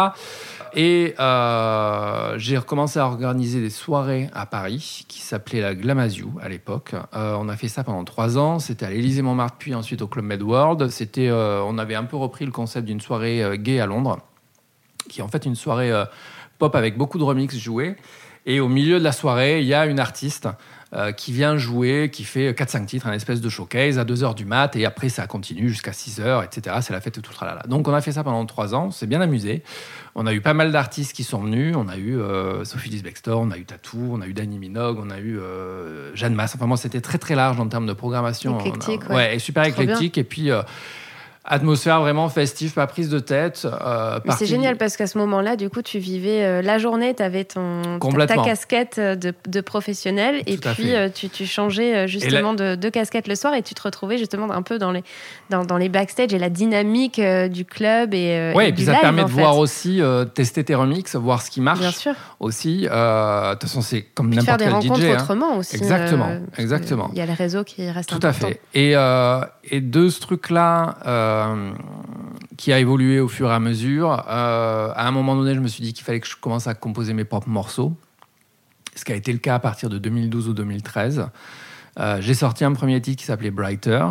Et 0.75 1.15
euh, 1.19 2.37
j'ai 2.37 2.57
recommencé 2.57 2.99
à 2.99 3.05
organiser 3.05 3.61
des 3.61 3.69
soirées 3.69 4.29
à 4.33 4.45
Paris 4.45 5.05
qui 5.07 5.21
s'appelaient 5.21 5.61
la 5.61 5.75
Glamazou 5.75 6.33
à 6.41 6.49
l'époque. 6.49 6.93
Euh, 7.15 7.35
on 7.39 7.47
a 7.49 7.55
fait 7.55 7.67
ça 7.67 7.83
pendant 7.83 8.03
trois 8.03 8.37
ans. 8.37 8.59
C'était 8.59 8.85
à 8.85 8.89
l'Élysée 8.89 9.21
Montmartre, 9.21 9.57
puis 9.57 9.75
ensuite 9.75 10.01
au 10.01 10.07
Club 10.07 10.25
Med 10.25 10.41
World. 10.41 10.89
C'était, 10.89 11.29
euh, 11.29 11.61
on 11.63 11.77
avait 11.77 11.95
un 11.95 12.05
peu 12.05 12.17
repris 12.17 12.45
le 12.45 12.51
concept 12.51 12.85
d'une 12.85 13.01
soirée 13.01 13.57
gay 13.59 13.79
à 13.79 13.85
Londres, 13.85 14.19
qui 15.09 15.19
est 15.19 15.23
en 15.23 15.27
fait 15.27 15.45
une 15.45 15.55
soirée 15.55 15.91
pop 16.57 16.75
avec 16.75 16.97
beaucoup 16.97 17.19
de 17.19 17.23
remixes 17.23 17.57
joués. 17.57 17.95
Et 18.45 18.59
au 18.59 18.67
milieu 18.67 18.99
de 18.99 19.03
la 19.03 19.13
soirée, 19.13 19.61
il 19.61 19.67
y 19.67 19.73
a 19.73 19.85
une 19.85 19.99
artiste 19.99 20.49
euh, 20.95 21.11
qui 21.11 21.31
vient 21.31 21.57
jouer, 21.57 22.09
qui 22.11 22.23
fait 22.23 22.51
4-5 22.51 22.85
titres, 22.85 23.07
un 23.07 23.13
espèce 23.13 23.41
de 23.41 23.49
showcase 23.49 23.97
à 23.97 24.03
2h 24.05 24.35
du 24.35 24.45
mat, 24.45 24.75
et 24.75 24.85
après 24.85 25.09
ça 25.09 25.25
continue 25.25 25.69
jusqu'à 25.69 25.91
6h, 25.91 26.45
etc. 26.45 26.75
C'est 26.81 26.93
la 26.93 27.01
fête 27.01 27.21
tout 27.21 27.33
tralala. 27.33 27.63
Donc 27.67 27.87
on 27.87 27.93
a 27.93 28.01
fait 28.01 28.11
ça 28.11 28.23
pendant 28.23 28.45
3 28.45 28.75
ans, 28.75 28.91
c'est 28.91 29.07
bien 29.07 29.19
amusé. 29.21 29.63
On 30.15 30.27
a 30.27 30.33
eu 30.33 30.41
pas 30.41 30.53
mal 30.53 30.71
d'artistes 30.71 31.13
qui 31.13 31.23
sont 31.23 31.41
venus, 31.41 31.75
on 31.75 31.87
a 31.87 31.97
eu 31.97 32.19
euh, 32.19 32.63
Sophie 32.65 32.89
Lisbextor, 32.91 33.39
on 33.41 33.49
a 33.49 33.57
eu 33.57 33.65
Tatou, 33.65 34.09
on 34.11 34.21
a 34.21 34.27
eu 34.27 34.33
Danny 34.33 34.59
Minogue, 34.59 34.99
on 35.01 35.09
a 35.09 35.17
eu 35.17 35.39
euh, 35.39 36.15
Jeanne 36.15 36.35
Masse. 36.35 36.53
Enfin, 36.55 36.67
moi, 36.67 36.77
c'était 36.77 37.01
très 37.01 37.17
très 37.17 37.33
large 37.33 37.59
en 37.59 37.67
termes 37.67 37.87
de 37.87 37.93
programmation. 37.93 38.59
Éclectique, 38.59 39.01
On 39.09 39.13
a- 39.13 39.15
ouais. 39.15 39.35
et 39.35 39.39
super 39.39 39.63
Trop 39.63 39.73
bien. 39.81 39.83
éclectique. 39.85 40.17
Et 40.19 40.23
puis. 40.23 40.51
Atmosphère 41.45 41.99
vraiment 41.99 42.29
festive, 42.29 42.71
pas 42.73 42.87
prise 42.87 43.09
de 43.09 43.19
tête. 43.19 43.65
euh, 43.65 44.19
C'est 44.37 44.45
génial 44.45 44.77
parce 44.77 44.95
qu'à 44.95 45.07
ce 45.07 45.17
moment-là, 45.17 45.57
du 45.57 45.69
coup, 45.69 45.81
tu 45.81 45.99
vivais 45.99 46.41
euh, 46.45 46.61
la 46.61 46.77
journée, 46.77 47.13
tu 47.13 47.21
avais 47.21 47.43
ton, 47.43 47.99
ta, 48.27 48.37
casquette 48.37 48.95
euh, 48.97 49.15
de, 49.15 49.33
de 49.49 49.59
professionnel 49.59 50.41
et 50.45 50.57
Tout 50.57 50.69
à 50.69 50.73
puis 50.73 50.95
euh, 50.95 51.09
tu, 51.13 51.27
tu 51.27 51.45
changeais 51.45 52.07
justement 52.07 52.53
de, 52.53 52.75
de 52.75 52.89
casquette 52.89 53.27
le 53.27 53.35
soir 53.35 53.53
et 53.55 53.61
tu 53.61 53.73
te 53.73 53.81
retrouvais 53.81 54.17
justement 54.17 54.49
un 54.53 54.61
peu 54.61 54.77
dans 54.79 54.91
les, 54.93 55.03
dans, 55.49 55.65
dans 55.65 55.77
les 55.77 55.89
backstage 55.89 56.33
et 56.33 56.39
la 56.39 56.49
dynamique 56.49 57.19
du 57.49 57.65
club 57.65 58.13
et, 58.13 58.53
Ouais, 58.55 58.67
et 58.67 58.69
et 58.69 58.71
puis 58.73 58.81
du 58.83 58.85
ça 58.85 58.91
live, 58.91 58.99
te 59.01 59.05
permet 59.05 59.23
de 59.23 59.27
fait. 59.29 59.33
voir 59.41 59.57
aussi, 59.57 60.01
tester 60.33 60.63
tes 60.63 60.75
remixes, 60.75 61.15
voir 61.17 61.41
ce 61.41 61.51
qui 61.51 61.59
marche 61.59 61.79
Bien 61.81 61.91
sûr. 61.91 62.13
aussi. 62.39 62.83
De 62.83 63.51
toute 63.53 63.63
façon, 63.63 63.81
c'est 63.81 64.03
comme 64.15 64.29
Puis 64.29 64.39
de 64.39 64.43
faire 64.45 64.57
n'importe 64.57 64.59
des 64.81 64.87
quel 64.87 64.91
rencontres 64.91 65.01
DJ. 65.07 65.11
hein. 65.11 65.21
autrement 65.21 65.57
aussi. 65.57 65.75
Exactement, 65.75 66.29
exactement. 66.57 67.09
Il 67.11 67.17
y 67.19 67.21
a 67.21 67.25
le 67.25 67.33
réseau 67.33 67.65
qui 67.65 67.89
reste 67.89 68.07
Tout 68.09 68.19
à 68.23 68.29
important. 68.29 68.47
fait. 68.47 68.61
Et, 68.75 68.93
et 69.75 69.81
de 69.81 70.07
ce 70.07 70.21
truc-là, 70.21 70.95
qui 72.57 72.71
a 72.71 72.79
évolué 72.79 73.19
au 73.19 73.27
fur 73.27 73.49
et 73.49 73.53
à 73.53 73.59
mesure, 73.59 74.23
euh, 74.27 74.91
à 74.95 75.07
un 75.07 75.11
moment 75.11 75.35
donné, 75.35 75.55
je 75.55 75.59
me 75.59 75.67
suis 75.67 75.83
dit 75.83 75.93
qu'il 75.93 76.03
fallait 76.03 76.19
que 76.19 76.27
je 76.27 76.35
commence 76.35 76.67
à 76.67 76.73
composer 76.73 77.13
mes 77.13 77.25
propres 77.25 77.49
morceaux. 77.49 77.93
Ce 78.95 79.03
qui 79.03 79.11
a 79.11 79.15
été 79.15 79.31
le 79.33 79.39
cas 79.39 79.55
à 79.55 79.59
partir 79.59 79.89
de 79.89 79.97
2012 79.97 80.49
ou 80.49 80.53
2013. 80.53 81.27
Euh, 81.99 82.21
J'ai 82.21 82.33
sorti 82.33 82.63
un 82.63 82.73
premier 82.73 83.01
titre 83.01 83.19
qui 83.19 83.25
s'appelait 83.25 83.51
Brighter, 83.51 84.05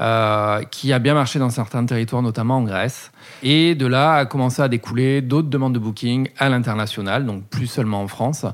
euh, 0.00 0.62
qui 0.70 0.92
a 0.92 0.98
bien 0.98 1.14
marché 1.14 1.38
dans 1.38 1.50
certains 1.50 1.84
territoires, 1.84 2.22
notamment 2.22 2.56
en 2.58 2.62
Grèce. 2.62 3.12
Et 3.42 3.74
de 3.74 3.86
là 3.86 4.14
a 4.14 4.24
commencé 4.26 4.62
à 4.62 4.68
découler 4.68 5.20
d'autres 5.20 5.48
demandes 5.48 5.74
de 5.74 5.78
booking 5.78 6.28
à 6.38 6.48
l'international, 6.48 7.26
donc 7.26 7.44
plus 7.44 7.66
seulement 7.66 8.00
en 8.02 8.08
France. 8.08 8.46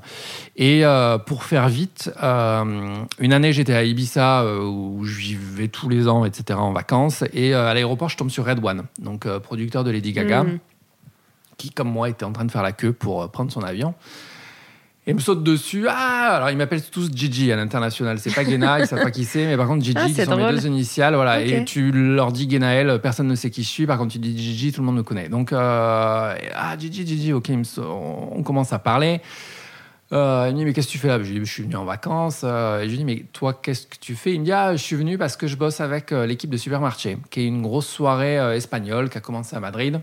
Et 0.56 0.84
euh, 0.84 1.18
pour 1.18 1.44
faire 1.44 1.68
vite, 1.68 2.12
euh, 2.22 2.96
une 3.20 3.32
année 3.32 3.52
j'étais 3.52 3.74
à 3.74 3.84
Ibiza 3.84 4.44
où 4.44 5.04
j'y 5.04 5.36
vais 5.36 5.68
tous 5.68 5.88
les 5.88 6.08
ans, 6.08 6.24
etc. 6.24 6.58
en 6.58 6.72
vacances. 6.72 7.22
Et 7.32 7.54
à 7.54 7.72
l'aéroport, 7.74 8.08
je 8.08 8.16
tombe 8.16 8.30
sur 8.30 8.44
Red 8.44 8.64
One, 8.64 8.84
donc 8.98 9.28
producteur 9.38 9.84
de 9.84 9.90
Lady 9.90 10.12
Gaga, 10.12 10.42
Mhm. 10.44 10.58
qui, 11.56 11.70
comme 11.70 11.88
moi, 11.90 12.08
était 12.08 12.24
en 12.24 12.32
train 12.32 12.44
de 12.44 12.50
faire 12.50 12.62
la 12.62 12.72
queue 12.72 12.92
pour 12.92 13.30
prendre 13.30 13.50
son 13.52 13.62
avion. 13.62 13.94
Et 15.08 15.14
me 15.14 15.20
saute 15.20 15.44
dessus. 15.44 15.86
Ah 15.88 16.34
Alors, 16.34 16.50
ils 16.50 16.56
m'appellent 16.56 16.82
tous 16.82 17.10
Gigi 17.14 17.52
à 17.52 17.56
l'international. 17.56 18.18
C'est 18.18 18.34
pas 18.34 18.42
Guéna, 18.42 18.80
ils 18.80 18.86
savent 18.88 19.02
pas 19.02 19.12
qui 19.12 19.24
c'est, 19.24 19.46
mais 19.46 19.56
par 19.56 19.68
contre, 19.68 19.84
Gigi, 19.84 19.96
Ah, 19.96 20.06
qui 20.06 20.14
sont 20.24 20.36
mes 20.36 20.50
deux 20.50 20.66
initiales. 20.66 21.14
Voilà. 21.14 21.40
Et 21.42 21.64
tu 21.64 21.92
leur 21.92 22.32
dis 22.32 22.48
Guénaël, 22.48 22.98
personne 23.00 23.28
ne 23.28 23.36
sait 23.36 23.50
qui 23.50 23.62
je 23.62 23.68
suis. 23.68 23.86
Par 23.86 23.98
contre, 23.98 24.12
tu 24.12 24.18
dis 24.18 24.36
Gigi, 24.36 24.72
tout 24.72 24.80
le 24.80 24.86
monde 24.86 24.96
me 24.96 25.04
connaît. 25.04 25.28
Donc, 25.28 25.52
euh, 25.52 26.34
ah, 26.56 26.76
Gigi, 26.76 27.06
Gigi, 27.06 27.32
ok, 27.32 27.50
on 27.78 28.42
commence 28.42 28.72
à 28.72 28.80
parler. 28.80 29.20
Euh, 30.12 30.46
il 30.48 30.54
me 30.54 30.58
dit, 30.58 30.64
mais 30.64 30.72
qu'est-ce 30.72 30.86
que 30.88 30.92
tu 30.92 30.98
fais 30.98 31.08
là? 31.08 31.18
Je 31.22 31.30
lui 31.32 31.40
dis, 31.40 31.46
je 31.46 31.52
suis 31.52 31.62
venu 31.62 31.76
en 31.76 31.84
vacances. 31.84 32.42
Euh, 32.44 32.80
et 32.80 32.84
je 32.86 32.90
lui 32.90 32.98
dis, 32.98 33.04
mais 33.04 33.24
toi, 33.32 33.54
qu'est-ce 33.60 33.86
que 33.86 33.96
tu 34.00 34.14
fais? 34.14 34.34
Il 34.34 34.40
me 34.40 34.44
dit, 34.44 34.52
ah, 34.52 34.74
je 34.74 34.82
suis 34.82 34.96
venu 34.96 35.18
parce 35.18 35.36
que 35.36 35.46
je 35.46 35.56
bosse 35.56 35.80
avec 35.80 36.12
euh, 36.12 36.26
l'équipe 36.26 36.50
de 36.50 36.56
Supermarché, 36.56 37.18
qui 37.30 37.40
est 37.40 37.46
une 37.46 37.62
grosse 37.62 37.88
soirée 37.88 38.38
euh, 38.38 38.54
espagnole 38.56 39.08
qui 39.08 39.18
a 39.18 39.20
commencé 39.20 39.56
à 39.56 39.60
Madrid, 39.60 40.00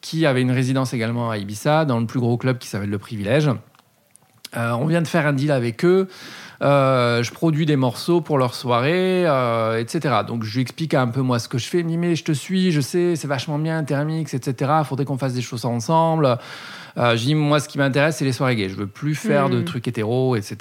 qui 0.00 0.24
avait 0.26 0.42
une 0.42 0.50
résidence 0.50 0.94
également 0.94 1.30
à 1.30 1.38
Ibiza, 1.38 1.84
dans 1.84 2.00
le 2.00 2.06
plus 2.06 2.20
gros 2.20 2.36
club 2.38 2.58
qui 2.58 2.68
s'appelle 2.68 2.90
Le 2.90 2.98
Privilège. 2.98 3.50
Euh, 4.56 4.70
on 4.72 4.86
vient 4.86 5.02
de 5.02 5.06
faire 5.08 5.26
un 5.26 5.32
deal 5.32 5.50
avec 5.52 5.84
eux. 5.84 6.08
Euh, 6.60 7.22
je 7.22 7.30
produis 7.32 7.66
des 7.66 7.76
morceaux 7.76 8.20
pour 8.20 8.36
leur 8.36 8.54
soirée, 8.54 9.24
euh, 9.26 9.78
etc. 9.78 10.16
Donc 10.26 10.42
je 10.42 10.54
lui 10.54 10.62
explique 10.62 10.92
un 10.94 11.06
peu 11.06 11.20
moi 11.20 11.38
ce 11.38 11.48
que 11.48 11.56
je 11.58 11.68
fais. 11.68 11.78
Il 11.80 11.84
me 11.84 11.90
dit 11.90 11.98
mais 11.98 12.16
je 12.16 12.24
te 12.24 12.32
suis, 12.32 12.72
je 12.72 12.80
sais, 12.80 13.14
c'est 13.14 13.28
vachement 13.28 13.58
bien, 13.60 13.84
Thermix, 13.84 14.34
etc. 14.34 14.72
Faudrait 14.84 15.04
qu'on 15.04 15.18
fasse 15.18 15.34
des 15.34 15.42
choses 15.42 15.64
ensemble. 15.64 16.36
Euh, 16.96 17.16
je 17.16 17.22
dis 17.26 17.34
moi 17.36 17.60
ce 17.60 17.68
qui 17.68 17.78
m'intéresse 17.78 18.16
c'est 18.16 18.24
les 18.24 18.32
soirées 18.32 18.56
gays. 18.56 18.70
Je 18.70 18.74
veux 18.74 18.88
plus 18.88 19.14
faire 19.14 19.50
de 19.50 19.58
Mhm. 19.58 19.64
trucs 19.66 19.86
hétéros, 19.86 20.34
etc. 20.34 20.56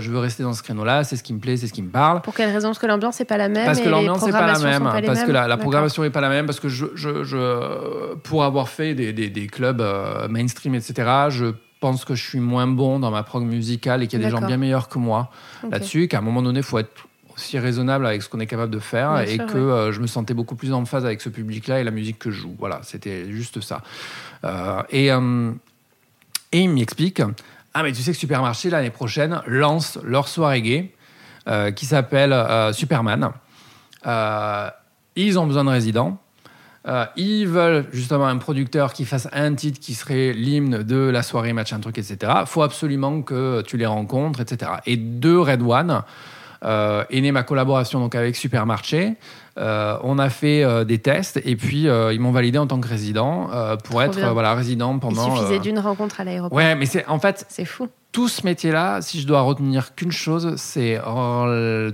Je 0.00 0.10
veux 0.10 0.18
rester 0.18 0.42
dans 0.42 0.52
ce 0.52 0.62
créneau-là. 0.62 1.04
C'est 1.04 1.16
ce 1.16 1.22
qui 1.22 1.32
me 1.32 1.38
plaît, 1.38 1.56
c'est 1.56 1.68
ce 1.68 1.72
qui 1.72 1.80
me 1.80 1.88
parle. 1.90 2.20
Pour 2.20 2.34
quelle 2.34 2.52
raison? 2.52 2.68
Parce 2.68 2.78
que 2.78 2.86
l'ambiance 2.86 3.18
n'est 3.18 3.24
pas 3.24 3.38
la 3.38 3.48
même. 3.48 3.64
Parce 3.64 3.80
que 3.80 3.88
l'ambiance 3.88 4.26
n'est 4.26 4.32
pas 4.32 4.46
la 4.46 4.58
même, 4.58 4.82
pas 4.82 5.00
parce 5.00 5.22
que 5.24 5.32
la, 5.32 5.56
programmation 5.56 6.02
n'est 6.02 6.10
pas 6.10 6.20
la 6.20 6.28
même, 6.28 6.44
parce 6.44 6.60
que 6.60 6.68
je, 6.68 6.84
je, 6.94 7.24
je- 7.24 8.14
pour 8.24 8.44
avoir 8.44 8.68
fait 8.68 8.92
des, 8.94 9.14
des- 9.14 9.30
des 9.30 9.46
clubs 9.46 9.82
mainstream, 10.28 10.74
etc., 10.74 11.08
je 11.30 11.46
pense 11.80 12.04
que 12.04 12.14
je 12.14 12.22
suis 12.22 12.40
moins 12.40 12.66
bon 12.66 12.98
dans 12.98 13.10
ma 13.10 13.22
prog 13.22 13.42
musicale 13.44 14.02
et 14.02 14.06
qu'il 14.06 14.20
y 14.20 14.22
a 14.22 14.24
des 14.26 14.30
gens 14.30 14.46
bien 14.46 14.56
meilleurs 14.58 14.88
que 14.88 14.98
moi 14.98 15.30
là-dessus, 15.68 16.08
qu'à 16.08 16.18
un 16.18 16.22
moment 16.22 16.42
donné, 16.42 16.60
il 16.60 16.64
faut 16.64 16.78
être 16.78 17.06
aussi 17.34 17.58
raisonnable 17.58 18.06
avec 18.06 18.22
ce 18.22 18.28
qu'on 18.28 18.40
est 18.40 18.46
capable 18.46 18.72
de 18.72 18.78
faire 18.78 19.14
Bien 19.14 19.22
et 19.22 19.36
sûr, 19.36 19.46
que 19.46 19.52
ouais. 19.52 19.58
euh, 19.58 19.92
je 19.92 20.00
me 20.00 20.06
sentais 20.06 20.34
beaucoup 20.34 20.56
plus 20.56 20.72
en 20.72 20.84
phase 20.84 21.06
avec 21.06 21.20
ce 21.20 21.28
public-là 21.30 21.80
et 21.80 21.84
la 21.84 21.90
musique 21.90 22.18
que 22.18 22.30
je 22.30 22.40
joue. 22.40 22.54
Voilà, 22.58 22.80
c'était 22.82 23.30
juste 23.30 23.60
ça. 23.62 23.82
Euh, 24.44 24.82
et, 24.90 25.10
euh, 25.10 25.52
et 26.52 26.60
il 26.60 26.68
m'explique 26.70 27.22
Ah, 27.72 27.82
mais 27.82 27.92
tu 27.92 28.02
sais 28.02 28.12
que 28.12 28.18
Supermarché, 28.18 28.68
l'année 28.68 28.90
prochaine, 28.90 29.40
lance 29.46 29.98
leur 30.04 30.28
soirée 30.28 30.62
gay 30.62 30.94
qui 31.74 31.86
s'appelle 31.86 32.34
Superman. 32.72 33.30
Ils 35.16 35.38
ont 35.38 35.46
besoin 35.46 35.64
de 35.64 35.70
résidents. 35.70 36.20
Euh, 36.88 37.04
ils 37.16 37.46
veulent 37.46 37.86
justement 37.92 38.26
un 38.26 38.38
producteur 38.38 38.94
qui 38.94 39.04
fasse 39.04 39.28
un 39.32 39.54
titre 39.54 39.78
qui 39.80 39.94
serait 39.94 40.32
l'hymne 40.32 40.82
de 40.82 40.96
la 40.96 41.22
soirée, 41.22 41.52
machin 41.52 41.78
truc, 41.78 41.98
etc. 41.98 42.32
faut 42.46 42.62
absolument 42.62 43.20
que 43.20 43.62
tu 43.62 43.76
les 43.76 43.86
rencontres, 43.86 44.40
etc. 44.40 44.72
Et 44.86 44.96
de 44.96 45.36
Red 45.36 45.60
One 45.62 46.02
euh, 46.64 47.04
est 47.10 47.20
née 47.20 47.32
ma 47.32 47.42
collaboration 47.42 48.00
donc 48.00 48.14
avec 48.14 48.34
Supermarché. 48.34 49.16
Euh, 49.60 49.98
on 50.02 50.18
a 50.18 50.30
fait 50.30 50.64
euh, 50.64 50.84
des 50.84 50.98
tests 50.98 51.38
et 51.44 51.54
puis 51.54 51.86
euh, 51.86 52.12
ils 52.14 52.18
m'ont 52.20 52.32
validé 52.32 52.56
en 52.58 52.66
tant 52.66 52.80
que 52.80 52.88
résident 52.88 53.48
pour 53.84 53.96
Trop 53.96 54.00
être 54.00 54.32
voilà 54.32 54.54
résident 54.54 54.94
Il 54.94 55.00
pendant. 55.00 55.36
suffisait 55.36 55.56
euh, 55.56 55.60
d'une 55.60 55.78
rencontre 55.78 56.20
à 56.20 56.24
l'aéroport. 56.24 56.56
Ouais, 56.56 56.74
mais 56.74 56.86
c'est 56.86 57.06
en 57.06 57.18
fait 57.18 57.44
C'est 57.48 57.66
fou. 57.66 57.88
tout 58.12 58.28
ce 58.28 58.44
métier-là, 58.46 59.02
si 59.02 59.20
je 59.20 59.26
dois 59.26 59.42
retenir 59.42 59.94
qu'une 59.94 60.12
chose, 60.12 60.54
c'est 60.56 60.98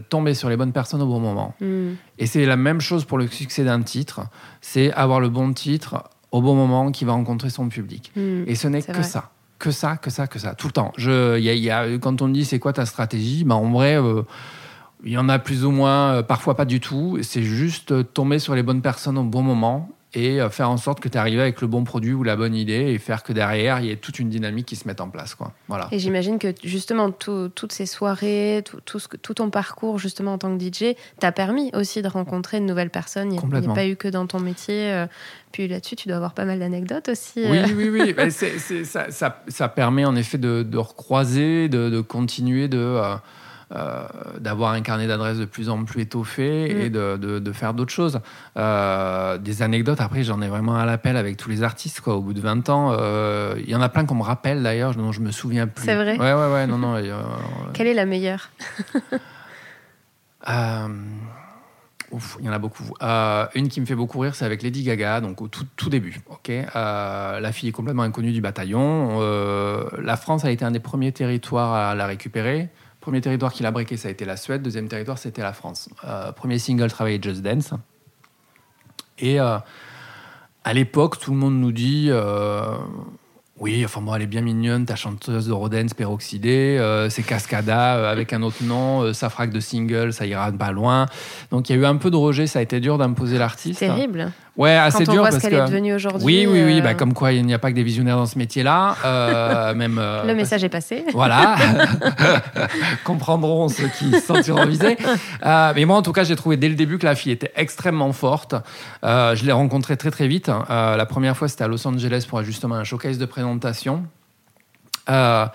tomber 0.09 0.35
sur 0.35 0.49
les 0.49 0.57
bonnes 0.57 0.73
personnes 0.73 1.03
au 1.03 1.07
bon 1.07 1.21
moment. 1.21 1.55
Hmm. 1.61 1.95
Et 2.19 2.27
c'est 2.27 2.45
la 2.47 2.57
même 2.57 2.81
chose 2.81 3.05
pour 3.05 3.19
le 3.19 3.27
succès 3.27 3.65
d'un 3.65 3.83
titre, 3.83 4.23
c'est 4.61 4.93
avoir 4.93 5.21
le 5.21 5.29
bon 5.29 5.53
titre 5.53 6.05
au 6.33 6.43
bon 6.43 6.55
moment 6.55 6.91
qui 6.93 7.05
va 7.05 7.13
rencontrer 7.13 7.51
son 7.51 7.69
public. 7.69 8.13
Hmm. 8.17 8.45
Et 8.47 8.55
ce 8.55 8.69
n'est 8.69 8.83
que 8.83 8.93
vrai. 8.93 9.03
ça, 9.03 9.31
que 9.59 9.71
ça, 9.71 9.97
que 9.97 10.11
ça, 10.11 10.27
que 10.27 10.39
ça, 10.39 10.55
tout 10.55 10.67
le 10.69 10.73
temps. 10.73 10.93
Je, 10.97 11.39
il 11.39 11.45
y 11.45 11.51
a- 11.51 11.55
il 11.55 11.63
y 11.65 11.71
a- 11.71 11.99
quand 11.99 12.21
on 12.23 12.29
me 12.29 12.35
dit 12.35 12.45
c'est 12.45 12.59
quoi 12.59 12.73
ta 12.73 12.87
stratégie, 12.87 13.45
bah 13.45 13.55
en 13.55 13.71
vrai, 13.71 13.97
euh, 13.97 14.23
il 15.05 15.13
y 15.13 15.19
en 15.19 15.29
a 15.29 15.39
plus 15.39 15.65
ou 15.65 15.71
moins, 15.71 16.15
euh, 16.15 16.23
parfois 16.23 16.57
pas 16.57 16.65
du 16.65 16.81
tout. 16.81 17.19
C'est 17.23 17.43
juste 17.43 17.93
euh, 17.93 18.03
tomber 18.03 18.39
sur 18.39 18.55
les 18.55 18.63
bonnes 18.63 18.83
personnes 18.83 19.19
au 19.19 19.23
bon 19.25 19.43
moment 19.43 19.91
et 20.15 20.41
euh, 20.41 20.49
faire 20.49 20.71
en 20.71 20.79
sorte 20.79 21.01
que 21.01 21.09
tu 21.11 21.19
arrives 21.19 21.41
avec 21.41 21.61
le 21.61 21.67
bon 21.67 21.85
produit 21.85 22.15
ou 22.15 22.23
la 22.23 22.37
bonne 22.37 22.55
idée 22.55 22.93
et 22.93 22.99
faire 22.99 23.23
que 23.23 23.35
derrière, 23.35 23.81
il 23.81 23.87
y 23.87 23.91
ait 23.91 23.97
toute 23.97 24.19
une 24.19 24.31
dynamique 24.31 24.65
qui 24.65 24.77
se 24.77 24.89
mette 24.89 25.03
en 25.03 25.09
place. 25.09 25.35
Quoi. 25.35 25.53
Voilà. 25.69 25.89
Et 25.93 25.99
j'imagine 25.99 26.39
que 26.39 26.55
justement, 26.65 27.11
tout- 27.11 27.51
toutes 27.55 27.73
ces 27.73 27.85
soirées, 27.85 28.63
tout, 28.65 28.79
tout, 28.87 28.99
ce 28.99 29.09
que- 29.09 29.19
tout 29.19 29.35
ton 29.35 29.51
parcours 29.51 29.99
justement 29.99 30.33
en 30.35 30.39
tant 30.39 30.57
que 30.57 30.63
DJ 30.65 30.97
t'a 31.21 31.33
permis 31.33 31.71
aussi 31.75 32.01
de 32.01 32.09
rencontrer 32.09 32.61
de 32.61 32.65
nouvelles 32.65 32.89
personnes. 32.91 33.33
Il 33.35 33.41
n'y 33.41 33.67
a, 33.69 33.75
pas 33.75 33.87
eu 33.87 33.97
que 33.97 34.09
dans 34.09 34.27
ton 34.27 34.41
métier. 34.41 35.05
Puis 35.53 35.69
là-dessus, 35.69 35.97
tu 35.97 36.09
dois 36.09 36.17
avoir 36.17 36.33
pas 36.33 36.47
mal 36.47 36.59
d'anecdotes 36.61 37.11
aussi. 37.11 37.43
Oui, 37.47 37.59
oui, 37.77 37.89
oui. 37.91 38.15
Mais 38.17 38.31
ça, 38.31 39.11
ça- 39.11 39.43
ça 39.49 39.69
permet 39.69 40.07
en 40.07 40.17
effet 40.17 40.39
de, 40.39 40.63
de 40.63 40.79
recroiser, 40.79 41.69
de, 41.69 41.91
de 41.91 42.01
continuer 42.01 42.69
de, 42.69 42.79
euh, 42.79 43.17
euh, 43.75 44.05
d'avoir 44.39 44.73
un 44.73 44.81
carnet 44.81 45.07
d'adresses 45.09 45.39
de 45.39 45.45
plus 45.45 45.69
en 45.69 45.83
plus 45.85 46.03
étoffé 46.03 46.73
Mm. 46.75 46.81
et 46.81 46.91
de, 46.91 47.17
de- 47.17 47.39
de 47.41 47.53
faire 47.53 47.75
d'autres 47.75 47.93
choses. 47.93 48.21
Euh, 48.57 49.39
des 49.39 49.63
anecdotes, 49.63 50.01
après, 50.01 50.23
j'en 50.23 50.41
ai 50.41 50.49
vraiment 50.49 50.77
à 50.77 50.85
l'appel 50.87 51.17
avec 51.17 51.37
tous 51.37 51.49
les 51.51 51.63
artistes. 51.65 52.01
Quoi. 52.01 52.15
Au 52.15 52.21
bout 52.23 52.33
de 52.35 52.41
20 52.41 52.69
ans, 52.69 52.93
euh, 52.99 53.55
il 53.59 53.69
y 53.69 53.75
en 53.75 53.81
a 53.83 53.89
plein 53.89 54.05
qu'on 54.05 54.15
me 54.15 54.23
rappelle 54.23 54.63
d'ailleurs, 54.63 54.95
dont 54.95 55.11
je 55.13 55.21
me 55.21 55.33
souviens 55.33 55.67
plus. 55.67 55.85
C'est 55.85 55.97
vrai 55.97 56.17
Ouais, 56.19 56.33
ouais, 56.33 56.53
ouais. 56.53 56.67
Non, 56.69 56.79
non. 56.79 56.95
Quelle 57.75 57.89
est 57.89 57.95
la 57.95 58.07
meilleure? 58.07 58.51
Ouf, 62.13 62.37
il 62.39 62.47
y 62.47 62.49
en 62.49 62.53
a 62.53 62.59
beaucoup. 62.61 62.85
Euh, 63.03 63.47
une 63.57 63.69
qui 63.69 63.81
me 63.81 63.87
fait 63.87 63.97
beaucoup 63.97 64.21
rire, 64.21 64.37
c'est 64.37 64.45
avec 64.45 64.63
Lady 64.63 64.85
Gaga, 64.85 65.21
donc 65.21 65.43
au 65.43 65.49
tout, 65.49 65.67
tout 65.77 65.91
début. 65.91 66.21
ok? 66.31 66.51
Euh, 66.51 67.41
la 67.41 67.51
fille 67.53 67.69
est 67.69 67.73
complètement 67.73 68.05
inconnue 68.05 68.31
du 68.31 68.41
bataillon. 68.41 69.19
Euh, 69.21 69.85
la 70.01 70.17
France 70.17 70.45
a 70.45 70.53
été 70.53 70.65
un 70.65 70.71
des 70.71 70.79
premiers 70.79 71.11
territoires 71.11 71.73
à 71.75 71.95
la 71.97 72.07
récupérer. 72.07 72.69
Premier 73.07 73.21
territoire 73.21 73.53
qui 73.53 73.63
l'a 73.63 73.71
breaké, 73.71 73.97
ça 73.97 74.09
a 74.09 74.11
été 74.11 74.25
la 74.25 74.37
Suède. 74.37 74.63
Deuxième 74.63 74.89
territoire, 74.89 75.17
c'était 75.17 75.41
la 75.41 75.53
France. 75.53 75.89
Euh, 76.03 76.33
premier 76.33 76.59
single 76.59 76.91
travaillé 76.91 77.21
Just 77.23 77.41
Dance. 77.41 77.71
Et 79.21 79.39
euh, 79.39 79.59
à 80.65 80.73
l'époque, 80.73 81.21
tout 81.21 81.31
le 81.31 81.37
monde 81.37 81.55
nous 81.55 81.71
dit 81.71 82.09
euh, 82.11 82.65
oui, 83.61 83.85
enfin 83.85 84.01
bon, 84.01 84.13
elle 84.13 84.23
est 84.23 84.27
bien 84.27 84.41
mignonne, 84.41 84.87
ta 84.87 84.97
chanteuse 84.97 85.47
de 85.47 85.53
Rodens 85.53 85.95
peroxydée, 85.97 87.07
c'est 87.09 87.23
Cascada 87.23 88.11
avec 88.11 88.33
un 88.33 88.43
autre 88.43 88.65
nom, 88.65 89.13
ça 89.13 89.31
frappe 89.31 89.51
de 89.51 89.61
single, 89.61 90.13
ça 90.13 90.27
ira 90.27 90.51
pas 90.51 90.73
loin. 90.73 91.07
Donc 91.53 91.71
il 91.71 91.77
y 91.77 91.79
a 91.79 91.83
eu 91.83 91.87
un 91.87 91.99
peu 91.99 92.11
de 92.11 92.17
rejet, 92.17 92.49
ça 92.49 92.59
a 92.59 92.63
été 92.63 92.81
dur 92.81 92.99
d'imposer 92.99 93.39
l'artiste. 93.39 93.79
Terrible. 93.79 94.33
Ouais, 94.57 94.75
assez 94.75 95.05
Quand 95.05 95.11
on 95.11 95.13
dur 95.13 95.21
voit 95.23 95.31
parce 95.31 95.43
ce 95.43 95.49
qu'elle 95.49 95.59
que 95.59 95.65
est 95.65 95.67
devenue 95.71 95.95
aujourd'hui. 95.95 96.25
oui, 96.25 96.47
oui, 96.51 96.63
oui, 96.65 96.79
euh, 96.79 96.83
bah, 96.83 96.95
comme 96.95 97.13
quoi 97.13 97.33
il 97.33 97.45
n'y 97.45 97.53
a 97.53 97.59
pas 97.59 97.71
que 97.71 97.77
des 97.77 97.83
visionnaires 97.83 98.17
dans 98.17 98.25
ce 98.27 98.39
métier-là, 98.39 98.97
euh, 99.05 99.75
même. 99.75 99.99
euh, 100.01 100.25
Le 100.25 100.35
message 100.35 100.65
est 100.65 100.71
passé. 100.71 101.05
Voilà, 101.13 101.57
comprendront 103.05 103.69
ceux 103.69 103.89
qui 103.89 104.11
se 104.13 104.21
sentiront 104.21 104.65
visés. 104.67 104.97
Euh, 105.45 105.73
mais 105.75 105.85
moi, 105.85 105.97
en 105.97 106.03
tout 106.03 106.13
cas, 106.13 106.25
j'ai 106.25 106.37
trouvé 106.37 106.57
dès 106.57 106.69
le 106.69 106.75
début 106.75 106.99
que 106.99 107.05
la 107.07 107.15
fille 107.15 107.33
était 107.33 107.53
extrêmement 107.57 108.13
forte. 108.13 108.55
Euh, 109.05 109.35
je 109.35 109.45
l'ai 109.45 109.53
rencontrée 109.53 109.97
très 109.97 110.11
très 110.11 110.29
vite. 110.29 110.49
Euh, 110.71 110.97
la 110.97 111.07
première 111.07 111.37
fois, 111.37 111.49
c'était 111.49 111.65
à 111.65 111.69
Los 111.69 111.87
Angeles 111.87 112.25
pour 112.29 112.43
justement 112.43 112.77
un 112.77 112.85
showcase 112.85 113.19
de 113.19 113.27
présentation. 113.27 114.05
Euh, 115.09 115.47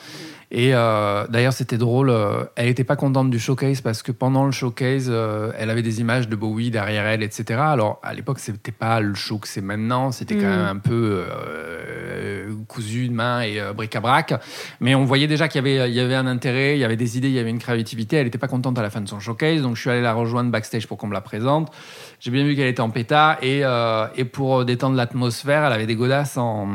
et 0.53 0.71
euh, 0.75 1.25
d'ailleurs, 1.29 1.53
c'était 1.53 1.77
drôle. 1.77 2.09
euh, 2.09 2.43
elle 2.57 2.65
n'était 2.67 2.83
pas 2.83 2.97
contente 2.97 3.29
du 3.29 3.39
showcase 3.39 3.79
parce 3.79 4.03
que 4.03 4.11
pendant 4.11 4.45
le 4.45 4.51
showcase, 4.51 5.07
euh, 5.09 5.51
elle 5.57 5.69
avait 5.69 5.81
des 5.81 6.01
images 6.01 6.27
de 6.27 6.35
Bowie 6.35 6.71
derrière 6.71 7.05
elle, 7.05 7.23
etc. 7.23 7.59
Alors, 7.61 7.99
à 8.03 8.13
l'époque, 8.13 8.39
c'était 8.39 8.73
pas 8.73 8.99
le 8.99 9.13
show 9.15 9.37
que 9.37 9.47
c'est 9.47 9.61
maintenant. 9.61 10.11
C'était 10.11 10.35
quand 10.35 10.41
Mm. 10.47 10.49
même 10.49 10.65
un 10.65 10.77
peu 10.77 11.23
euh, 11.29 12.51
cousu 12.67 13.07
de 13.07 13.13
main 13.13 13.41
et 13.41 13.59
euh, 13.59 13.73
bric-à-brac. 13.73 14.33
Mais 14.81 14.93
on 14.95 15.05
voyait 15.05 15.27
déjà 15.27 15.47
qu'il 15.47 15.65
y 15.65 15.77
avait, 15.79 15.89
il 15.89 15.95
y 15.95 15.99
avait 15.99 16.15
un 16.15 16.27
intérêt, 16.27 16.75
il 16.75 16.79
y 16.79 16.83
avait 16.83 16.97
des 16.97 17.17
idées, 17.17 17.29
il 17.29 17.33
y 17.33 17.39
avait 17.39 17.49
une 17.49 17.59
créativité. 17.59 18.17
Elle 18.17 18.25
n'était 18.25 18.37
pas 18.37 18.47
contente 18.49 18.77
à 18.77 18.81
la 18.81 18.89
fin 18.89 19.01
de 19.01 19.07
son 19.07 19.19
showcase. 19.19 19.61
Donc, 19.61 19.75
je 19.77 19.81
suis 19.81 19.89
allé 19.89 20.01
la 20.01 20.13
rejoindre 20.13 20.51
backstage 20.51 20.87
pour 20.87 20.97
qu'on 20.97 21.07
me 21.07 21.13
la 21.13 21.21
présente. 21.21 21.71
J'ai 22.19 22.31
bien 22.31 22.43
vu 22.43 22.55
qu'elle 22.55 22.67
était 22.67 22.81
en 22.81 22.89
pétard. 22.89 23.37
Et, 23.41 23.61
euh, 23.63 24.05
et 24.15 24.25
pour 24.25 24.65
détendre 24.65 24.95
l'atmosphère, 24.97 25.63
elle 25.63 25.73
avait 25.73 25.87
des 25.87 25.95
godasses 25.95 26.37
en 26.37 26.67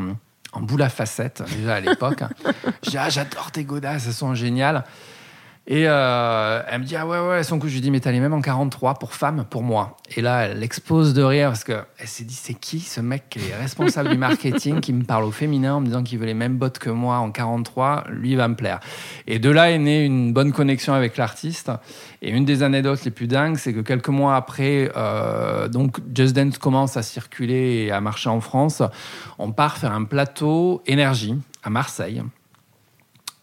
en 0.57 0.61
boule 0.61 0.81
à 0.81 0.89
facettes, 0.89 1.43
déjà 1.55 1.75
à 1.75 1.79
l'époque. 1.79 2.23
dis, 2.83 2.97
ah, 2.97 3.09
j'adore 3.09 3.51
tes 3.51 3.63
godasses, 3.63 4.07
elles 4.07 4.13
sont 4.13 4.33
géniales. 4.33 4.83
Et 5.69 5.83
euh, 5.85 6.61
elle 6.69 6.79
me 6.79 6.85
dit, 6.85 6.95
ah 6.95 7.05
ouais, 7.05 7.19
ouais, 7.19 7.43
sont 7.43 7.59
cool. 7.59 7.67
Je 7.67 7.75
lui 7.75 7.81
dis, 7.81 7.91
mais 7.91 7.99
t'as 7.99 8.13
les 8.13 8.21
mêmes 8.21 8.31
en 8.31 8.39
43 8.39 8.93
pour 8.93 9.13
femme, 9.13 9.45
pour 9.49 9.63
moi. 9.63 9.97
Et 10.15 10.21
là, 10.21 10.45
elle 10.45 10.63
explose 10.63 11.13
de 11.13 11.21
rire 11.21 11.49
parce 11.49 11.65
qu'elle 11.65 11.83
s'est 12.05 12.23
dit, 12.23 12.33
c'est 12.33 12.53
qui 12.53 12.79
ce 12.79 13.01
mec 13.01 13.25
qui 13.29 13.39
est 13.39 13.53
responsable 13.53 14.07
du 14.07 14.17
marketing, 14.17 14.79
qui 14.79 14.93
me 14.93 15.03
parle 15.03 15.25
au 15.25 15.31
féminin 15.31 15.75
en 15.75 15.81
me 15.81 15.87
disant 15.87 16.03
qu'il 16.03 16.19
veut 16.19 16.25
les 16.25 16.33
mêmes 16.33 16.55
bottes 16.55 16.79
que 16.79 16.89
moi 16.89 17.17
en 17.17 17.31
43, 17.31 18.05
lui 18.11 18.31
il 18.31 18.37
va 18.37 18.47
me 18.47 18.55
plaire. 18.55 18.79
Et 19.27 19.39
de 19.39 19.49
là 19.49 19.69
est 19.69 19.77
née 19.77 20.05
une 20.05 20.31
bonne 20.31 20.53
connexion 20.53 20.93
avec 20.93 21.17
l'artiste. 21.17 21.69
Et 22.21 22.31
une 22.31 22.45
des 22.45 22.63
anecdotes 22.63 23.03
les 23.03 23.11
plus 23.11 23.27
dingues, 23.27 23.57
c'est 23.57 23.73
que 23.73 23.81
quelques 23.81 24.07
mois 24.07 24.37
après, 24.37 24.89
euh, 24.95 25.67
donc 25.67 25.97
Just 26.15 26.33
Dance 26.33 26.57
commence 26.59 26.95
à 26.95 27.03
circuler 27.03 27.87
et 27.87 27.91
à 27.91 27.99
marcher 27.99 28.29
en 28.29 28.39
France. 28.39 28.81
On 29.37 29.51
part 29.51 29.77
faire 29.77 29.91
un 29.91 30.05
plateau 30.05 30.81
énergie 30.85 31.35
à 31.61 31.69
Marseille. 31.69 32.23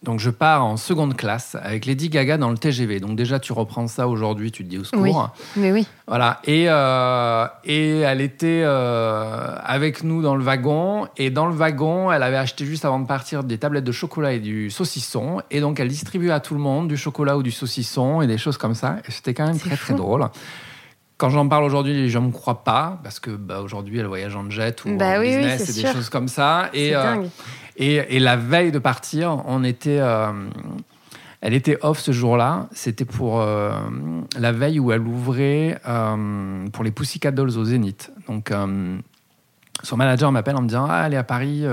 Donc 0.03 0.19
je 0.19 0.29
pars 0.29 0.63
en 0.63 0.77
seconde 0.77 1.15
classe 1.15 1.55
avec 1.59 1.85
Lady 1.87 2.09
Gaga 2.09 2.37
dans 2.37 2.51
le 2.51 2.57
TGV. 2.57 2.99
Donc 2.99 3.15
déjà 3.15 3.39
tu 3.39 3.53
reprends 3.53 3.87
ça 3.87 4.07
aujourd'hui, 4.07 4.51
tu 4.51 4.63
te 4.63 4.69
dis 4.69 4.77
au 4.77 4.83
secours. 4.83 5.03
Oui. 5.03 5.61
Mais 5.61 5.71
oui. 5.71 5.87
Voilà. 6.07 6.39
Et, 6.43 6.65
euh, 6.67 7.47
et 7.63 8.01
elle 8.01 8.21
était 8.21 8.61
euh, 8.63 9.55
avec 9.63 10.03
nous 10.03 10.21
dans 10.21 10.35
le 10.35 10.43
wagon. 10.43 11.07
Et 11.17 11.31
dans 11.31 11.47
le 11.47 11.55
wagon, 11.55 12.11
elle 12.11 12.21
avait 12.21 12.37
acheté 12.37 12.65
juste 12.65 12.85
avant 12.85 12.99
de 12.99 13.07
partir 13.07 13.43
des 13.43 13.57
tablettes 13.57 13.83
de 13.83 13.91
chocolat 13.91 14.33
et 14.33 14.39
du 14.39 14.69
saucisson. 14.69 15.41
Et 15.49 15.59
donc 15.59 15.79
elle 15.79 15.87
distribuait 15.87 16.31
à 16.31 16.39
tout 16.39 16.53
le 16.53 16.61
monde 16.61 16.87
du 16.87 16.97
chocolat 16.97 17.35
ou 17.37 17.41
du 17.41 17.51
saucisson 17.51 18.21
et 18.21 18.27
des 18.27 18.37
choses 18.37 18.57
comme 18.57 18.75
ça. 18.75 18.97
Et 19.07 19.11
c'était 19.11 19.33
quand 19.33 19.47
même 19.47 19.59
très 19.59 19.75
fou. 19.75 19.85
très 19.85 19.93
drôle. 19.95 20.27
Quand 21.17 21.29
j'en 21.29 21.47
parle 21.47 21.63
aujourd'hui, 21.63 21.93
les 21.93 22.09
gens 22.09 22.21
ne 22.21 22.27
me 22.27 22.31
croient 22.33 22.63
pas 22.63 22.99
parce 23.03 23.19
que 23.21 23.31
bah, 23.31 23.61
aujourd'hui 23.61 23.99
elle 23.99 24.05
voyage 24.07 24.35
en 24.35 24.49
jet 24.49 24.83
ou 24.85 24.97
Bah 24.97 25.17
en 25.17 25.21
oui, 25.21 25.27
oui, 25.29 25.37
business 25.37 25.63
c'est 25.63 25.79
et 25.79 25.83
des 25.83 25.91
choses 25.93 26.09
comme 26.09 26.27
ça. 26.27 26.69
Et, 26.73 26.93
euh, 26.95 27.23
et, 27.77 27.95
et 28.15 28.19
la 28.19 28.35
veille 28.35 28.71
de 28.71 28.79
partir, 28.79 29.41
on 29.45 29.63
était. 29.63 29.99
euh, 29.99 30.31
elle 31.41 31.53
était 31.53 31.77
off 31.81 31.99
ce 31.99 32.11
jour-là. 32.11 32.67
C'était 32.71 33.05
pour 33.05 33.39
euh, 33.39 33.71
la 34.37 34.51
veille 34.51 34.79
où 34.79 34.91
elle 34.91 35.01
ouvrait 35.07 35.79
pour 36.73 36.83
les 36.83 36.91
Pussycat 36.91 37.31
Dolls 37.31 37.57
au 37.57 37.63
Zénith. 37.65 38.11
Donc, 38.27 38.51
son 39.83 39.97
manager 39.97 40.31
m'appelle 40.31 40.55
en 40.55 40.61
me 40.63 40.67
disant 40.67 40.87
Ah, 40.89 41.03
elle 41.05 41.13
est 41.13 41.17
à 41.17 41.23
Paris, 41.23 41.63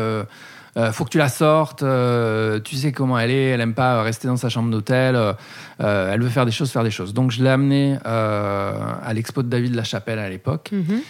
euh, 0.77 0.91
faut 0.93 1.05
que 1.05 1.11
tu 1.11 1.19
la 1.19 1.29
sortes. 1.29 1.83
euh, 1.83 2.61
tu 2.61 2.77
sais 2.77 2.93
comment 2.93 3.19
elle 3.19 3.31
est, 3.31 3.49
elle 3.51 3.61
aime 3.61 3.75
pas 3.75 4.03
rester 4.03 4.27
dans 4.29 4.37
sa 4.39 4.49
chambre 4.49 4.71
d'hôtel. 4.71 5.17
euh, 5.17 5.33
elle 5.79 6.23
veut 6.23 6.29
faire 6.31 6.47
des 6.47 6.53
choses, 6.53 6.71
faire 6.71 6.85
des 6.85 6.91
choses. 6.91 7.13
Donc, 7.15 7.31
je 7.31 7.43
l'ai 7.43 7.51
amenée 7.51 7.99
à 8.05 9.13
l'expo 9.15 9.43
de 9.43 9.49
David 9.49 9.75
Lachapelle 9.75 10.19
à 10.19 10.29
l'époque. 10.31 10.71
Mhm. 10.73 11.01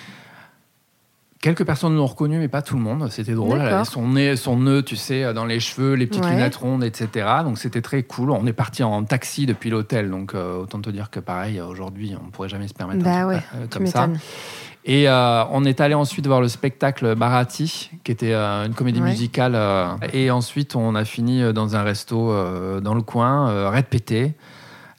Quelques 1.40 1.64
personnes 1.64 1.96
l'ont 1.96 2.07
reconnu, 2.07 2.38
mais 2.38 2.46
pas 2.46 2.62
tout 2.62 2.77
le 2.77 2.83
monde. 2.83 3.11
C'était 3.11 3.33
drôle. 3.35 3.59
Elle 3.61 3.66
avait 3.75 3.85
son 3.85 4.07
nez, 4.11 4.37
son 4.37 4.57
nœud, 4.59 4.85
tu 4.85 4.94
sais, 4.94 5.35
dans 5.35 5.44
les 5.44 5.59
cheveux, 5.59 5.94
les 5.94 6.07
petites 6.07 6.25
Ouais. 6.25 6.31
lunettes 6.31 6.55
rondes, 6.55 6.85
etc. 6.85 7.27
Donc 7.42 7.59
c'était 7.59 7.81
très 7.83 8.05
cool. 8.05 8.31
On 8.31 8.46
est 8.46 8.53
parti 8.53 8.85
en 8.85 9.03
taxi 9.03 9.44
depuis 9.44 9.68
l'hôtel, 9.68 10.09
donc 10.09 10.35
autant 10.35 10.81
te 10.81 10.88
dire 10.90 11.11
que 11.11 11.18
pareil, 11.18 11.61
aujourd'hui, 11.61 12.14
on 12.25 12.31
pourrait 12.31 12.48
jamais 12.48 12.68
se 12.68 12.75
permettre 12.75 13.05
un 13.05 13.11
Bah 13.11 13.22
truc, 13.22 13.29
ouais, 13.55 13.61
euh, 13.61 13.66
tu 13.68 13.79
comme 13.79 13.87
ça. 13.88 14.09
Et 14.85 15.09
euh, 15.09 15.45
on 15.53 15.64
est 15.64 15.81
allé 15.81 15.95
ensuite 15.95 16.27
voir 16.27 16.40
le 16.40 16.49
spectacle 16.49 17.14
Barati, 17.14 17.90
qui 18.03 18.11
était 18.11 18.33
euh, 18.33 18.66
une 18.66 18.75
comédie 18.75 19.01
Ouais. 19.01 19.11
musicale. 19.11 19.53
euh, 19.55 19.87
et 20.12 20.31
ensuite, 20.31 20.75
on 20.75 20.95
a 20.97 21.05
fini 21.05 21.40
euh, 21.42 21.53
dans 21.53 21.77
un 21.77 21.83
resto 21.85 22.33
euh, 22.33 22.81
dans 22.81 22.95
le 22.95 23.03
coin, 23.03 23.49
euh, 23.49 23.71
Red 23.71 23.87
Pété. 23.87 24.33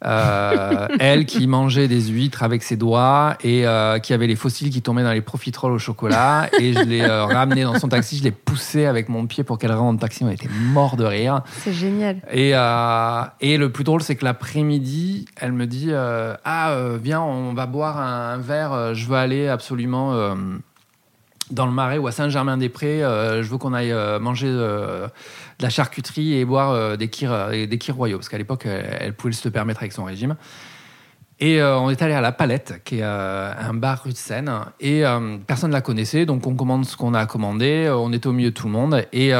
Euh, 0.04 0.88
elle 1.00 1.26
qui 1.26 1.48
mangeait 1.48 1.88
des 1.88 2.02
huîtres 2.02 2.44
avec 2.44 2.64
ses 2.64 2.76
doigts 2.76 3.38
et 3.44 3.66
euh, 3.66 4.00
qui 4.00 4.14
avait 4.14 4.28
les 4.28 4.36
fossiles 4.36 4.70
qui 4.70 4.82
tombaient 4.82 5.04
dans 5.04 5.14
les 5.14 5.22
profiteroles 5.22 5.74
au 5.74 5.80
chocolat. 5.80 6.50
Et 6.60 6.74
je 6.74 6.80
l'ai 6.80 7.02
euh, 7.02 7.26
ramenée 7.26 7.64
dans 7.64 7.78
son 7.80 7.90
taxi, 7.90 8.18
je 8.18 8.24
l'ai 8.24 8.32
poussée 8.32 8.86
avec 8.86 9.10
mon 9.10 9.26
pied 9.28 9.44
pour 9.44 9.58
qu'elle 9.58 9.72
rentre 9.72 9.96
en 9.96 9.98
taxi. 9.98 10.24
On 10.24 10.30
était 10.30 10.50
mort 10.74 10.98
de 10.98 11.06
rire. 11.06 11.42
C'est 11.60 11.74
génial. 11.74 12.22
Et, 12.32 12.52
et 13.42 13.58
le 13.58 13.72
plus 13.72 13.84
drôle, 13.84 14.02
c'est 14.02 14.16
que 14.16 14.26
l'après-midi, 14.26 15.26
elle 15.40 15.54
me 15.54 15.68
dit 15.68 15.92
Ah, 15.94 16.78
viens, 17.02 17.22
on 17.22 17.54
va 17.54 17.66
boire 17.66 18.00
un, 18.00 18.34
un 18.34 18.38
verre. 18.38 18.94
Je 18.94 19.06
veux 19.08 19.16
aller 19.16 19.48
absolument 19.48 20.36
dans 21.52 21.66
le 21.66 21.72
Marais 21.72 21.98
ou 21.98 22.08
à 22.08 22.12
Saint-Germain-des-Prés. 22.12 23.04
euh, 23.04 23.44
je 23.44 23.50
veux 23.50 23.58
qu'on 23.58 23.74
aille 23.74 23.92
euh, 23.92 24.20
manger 24.20 24.48
euh, 24.50 25.08
de 25.60 25.64
la 25.64 25.70
charcuterie 25.70 26.36
et 26.36 26.46
boire 26.46 26.98
des 26.98 27.10
kirs, 27.10 27.50
des 27.50 27.80
royaux. 27.90 28.18
Parce 28.18 28.30
qu'à 28.30 28.38
l'époque, 28.38 28.66
elle, 28.66 29.14
pouvait 29.14 29.34
se 29.34 29.48
le 29.48 29.52
permettre 29.52 29.82
avec 29.82 29.94
son 29.94 30.04
régime. 30.04 30.36
Et 31.40 31.62
on 31.62 31.90
est 31.90 32.02
allé 32.02 32.14
à 32.14 32.22
La 32.22 32.32
Palette, 32.32 32.82
qui 32.86 33.00
est 33.00 33.04
un 33.04 33.74
bar 33.74 34.04
rue 34.04 34.12
de 34.12 34.18
Seine. 34.18 34.52
Et 34.80 35.04
personne 35.46 35.72
ne 35.72 35.74
la 35.74 35.82
connaissait, 35.82 36.26
donc 36.26 36.48
on 36.48 36.56
commande 36.56 36.86
ce 36.86 36.96
qu'on 36.96 37.14
a 37.14 37.26
commandé. 37.26 37.92
On 37.94 38.14
était 38.14 38.28
au 38.28 38.34
milieu 38.34 38.50
de 38.50 38.56
tout 38.56 38.68
le 38.68 38.74
monde. 38.74 39.06
Et. 39.12 39.32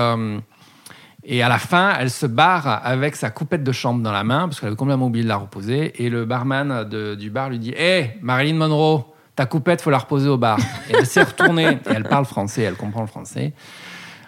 et 1.26 1.44
à 1.44 1.50
la 1.50 1.58
fin, 1.58 1.94
elle 1.98 2.10
se 2.10 2.26
barre 2.26 2.82
avec 2.86 3.16
sa 3.16 3.30
coupette 3.30 3.64
de 3.64 3.72
chambre 3.72 4.02
dans 4.02 4.12
la 4.12 4.24
main, 4.24 4.48
parce 4.48 4.60
qu'elle 4.60 4.68
avait 4.68 4.76
complètement 4.76 5.06
oublié 5.08 5.24
de 5.24 5.30
la 5.30 5.38
reposer. 5.38 6.04
Et 6.04 6.10
le 6.10 6.26
barman 6.26 6.84
du 6.90 7.30
bar 7.30 7.50
lui 7.50 7.60
dit 7.60 7.74
Hé, 7.78 8.18
Marilyn 8.22 8.56
Monroe, 8.56 9.13
ta 9.36 9.46
coupette, 9.46 9.82
faut 9.82 9.90
la 9.90 9.98
reposer 9.98 10.30
au 10.30 10.38
bar. 10.38 10.60
Et 10.90 10.94
elle 10.98 11.06
s'est 11.06 11.24
retournée, 11.24 11.80
et 11.90 11.94
elle 11.94 12.04
parle 12.04 12.26
français, 12.26 12.64
elle 12.64 12.76
comprend 12.76 13.02
le 13.02 13.08
français, 13.08 13.54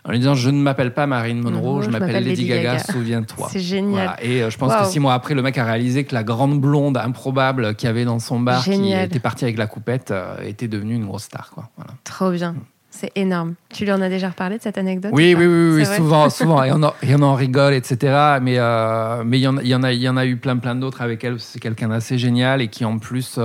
en 0.03 0.11
lui 0.11 0.19
disant 0.19 0.35
Je 0.35 0.49
ne 0.49 0.61
m'appelle 0.61 0.93
pas 0.93 1.07
Marilyn 1.07 1.41
Monroe, 1.41 1.61
Monroe, 1.61 1.81
je 1.83 1.89
m'appelle 1.89 2.23
Lady 2.23 2.47
Gaga, 2.47 2.79
souviens-toi. 2.79 3.47
C'est 3.51 3.59
génial. 3.59 3.91
Voilà. 3.91 4.23
Et 4.23 4.43
euh, 4.43 4.49
je 4.49 4.57
pense 4.57 4.73
que 4.75 4.85
six 4.85 4.99
mois 4.99 5.13
après, 5.13 5.33
le 5.33 5.41
mec 5.41 5.57
a 5.57 5.65
réalisé 5.65 6.03
que 6.03 6.13
la 6.13 6.23
grande 6.23 6.59
blonde 6.59 6.97
improbable 6.97 7.75
qu'il 7.75 7.87
y 7.87 7.89
avait 7.89 8.05
dans 8.05 8.19
son 8.19 8.39
bar, 8.39 8.61
Génial. 8.61 9.01
qui 9.01 9.05
était 9.05 9.19
partie 9.19 9.45
avec 9.45 9.57
la 9.57 9.67
coupette, 9.67 10.11
euh, 10.11 10.37
était 10.43 10.67
devenue 10.67 10.95
une 10.95 11.05
grosse 11.05 11.23
star. 11.23 11.51
Quoi. 11.51 11.69
Voilà. 11.75 11.91
Trop 12.03 12.31
bien. 12.31 12.55
C'est 12.89 13.11
énorme. 13.15 13.55
Tu 13.73 13.83
lui 13.83 13.91
en 13.91 14.01
as 14.01 14.07
déjà 14.07 14.29
reparlé 14.29 14.57
de 14.57 14.63
cette 14.63 14.77
anecdote 14.77 15.11
Oui, 15.13 15.35
ou 15.35 15.39
oui, 15.39 15.45
oui, 15.45 15.75
oui, 15.79 15.85
souvent, 15.85 16.29
souvent. 16.31 16.63
Et 16.63 16.71
on, 16.71 16.81
en, 16.81 16.93
et 17.03 17.13
on 17.13 17.21
en 17.23 17.35
rigole, 17.35 17.73
etc. 17.73 18.37
Mais 18.41 18.57
euh, 18.57 19.23
mais 19.25 19.37
il 19.37 19.41
y 19.41 19.47
en 19.49 19.57
a, 19.57 19.61
il 19.61 19.67
y 19.67 19.75
en 19.75 19.83
a, 19.83 19.91
y 19.91 20.07
en 20.07 20.15
a 20.15 20.25
eu 20.25 20.37
plein, 20.37 20.55
plein 20.55 20.75
d'autres 20.75 21.01
avec 21.01 21.21
elle. 21.25 21.39
C'est 21.41 21.59
quelqu'un 21.59 21.89
d'assez 21.89 22.17
génial 22.17 22.61
et 22.61 22.69
qui 22.69 22.85
en 22.85 22.97
plus, 22.97 23.37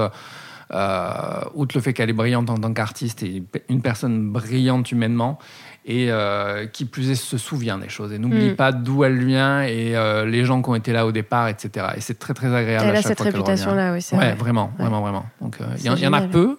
outre 0.73 1.77
le 1.77 1.81
fait 1.81 1.93
qu'elle 1.93 2.11
est 2.11 2.15
brillante 2.15 2.49
en 2.51 2.57
tant 2.59 2.73
qu'artiste, 2.73 3.23
est 3.23 3.43
une 3.69 3.83
personne 3.83 4.31
brillante 4.31 4.93
humainement 4.93 5.39
et 5.87 6.11
euh, 6.11 6.67
qui 6.67 6.85
plus 6.85 7.11
est 7.11 7.15
se 7.15 7.39
souvient 7.39 7.79
des 7.79 7.89
choses 7.89 8.13
et 8.13 8.19
n'oublie 8.19 8.51
Mm. 8.51 8.57
pas 8.57 8.71
d'où 8.73 9.03
elle 9.05 9.25
vient 9.25 9.63
et 9.63 9.97
euh, 9.97 10.27
les 10.27 10.45
gens 10.45 10.63
qui 10.63 10.69
ont 10.69 10.75
été 10.75 10.93
là 10.93 11.07
au 11.07 11.13
départ, 11.13 11.49
etc. 11.49 11.87
Et 11.97 12.01
c'est 12.01 12.19
très, 12.19 12.35
très 12.35 12.55
agréable. 12.55 12.85
Elle 12.89 12.97
à 12.97 12.99
a 12.99 13.03
chaque 13.03 13.19
cette 13.19 13.21
réputation-là, 13.21 13.93
oui, 13.93 14.03
c'est 14.03 14.17
Ouais, 14.17 14.27
vrai. 14.27 14.35
vraiment, 14.35 14.67
Ouais. 14.79 14.85
vraiment, 14.85 15.01
vraiment. 15.01 15.27
Donc 15.41 15.57
euh, 15.61 15.65
il 15.79 15.87
y, 15.87 15.91
en- 15.91 15.97
il 15.97 16.03
y 16.03 16.07
en 16.07 16.13
a 16.13 16.21
peu, 16.23 16.59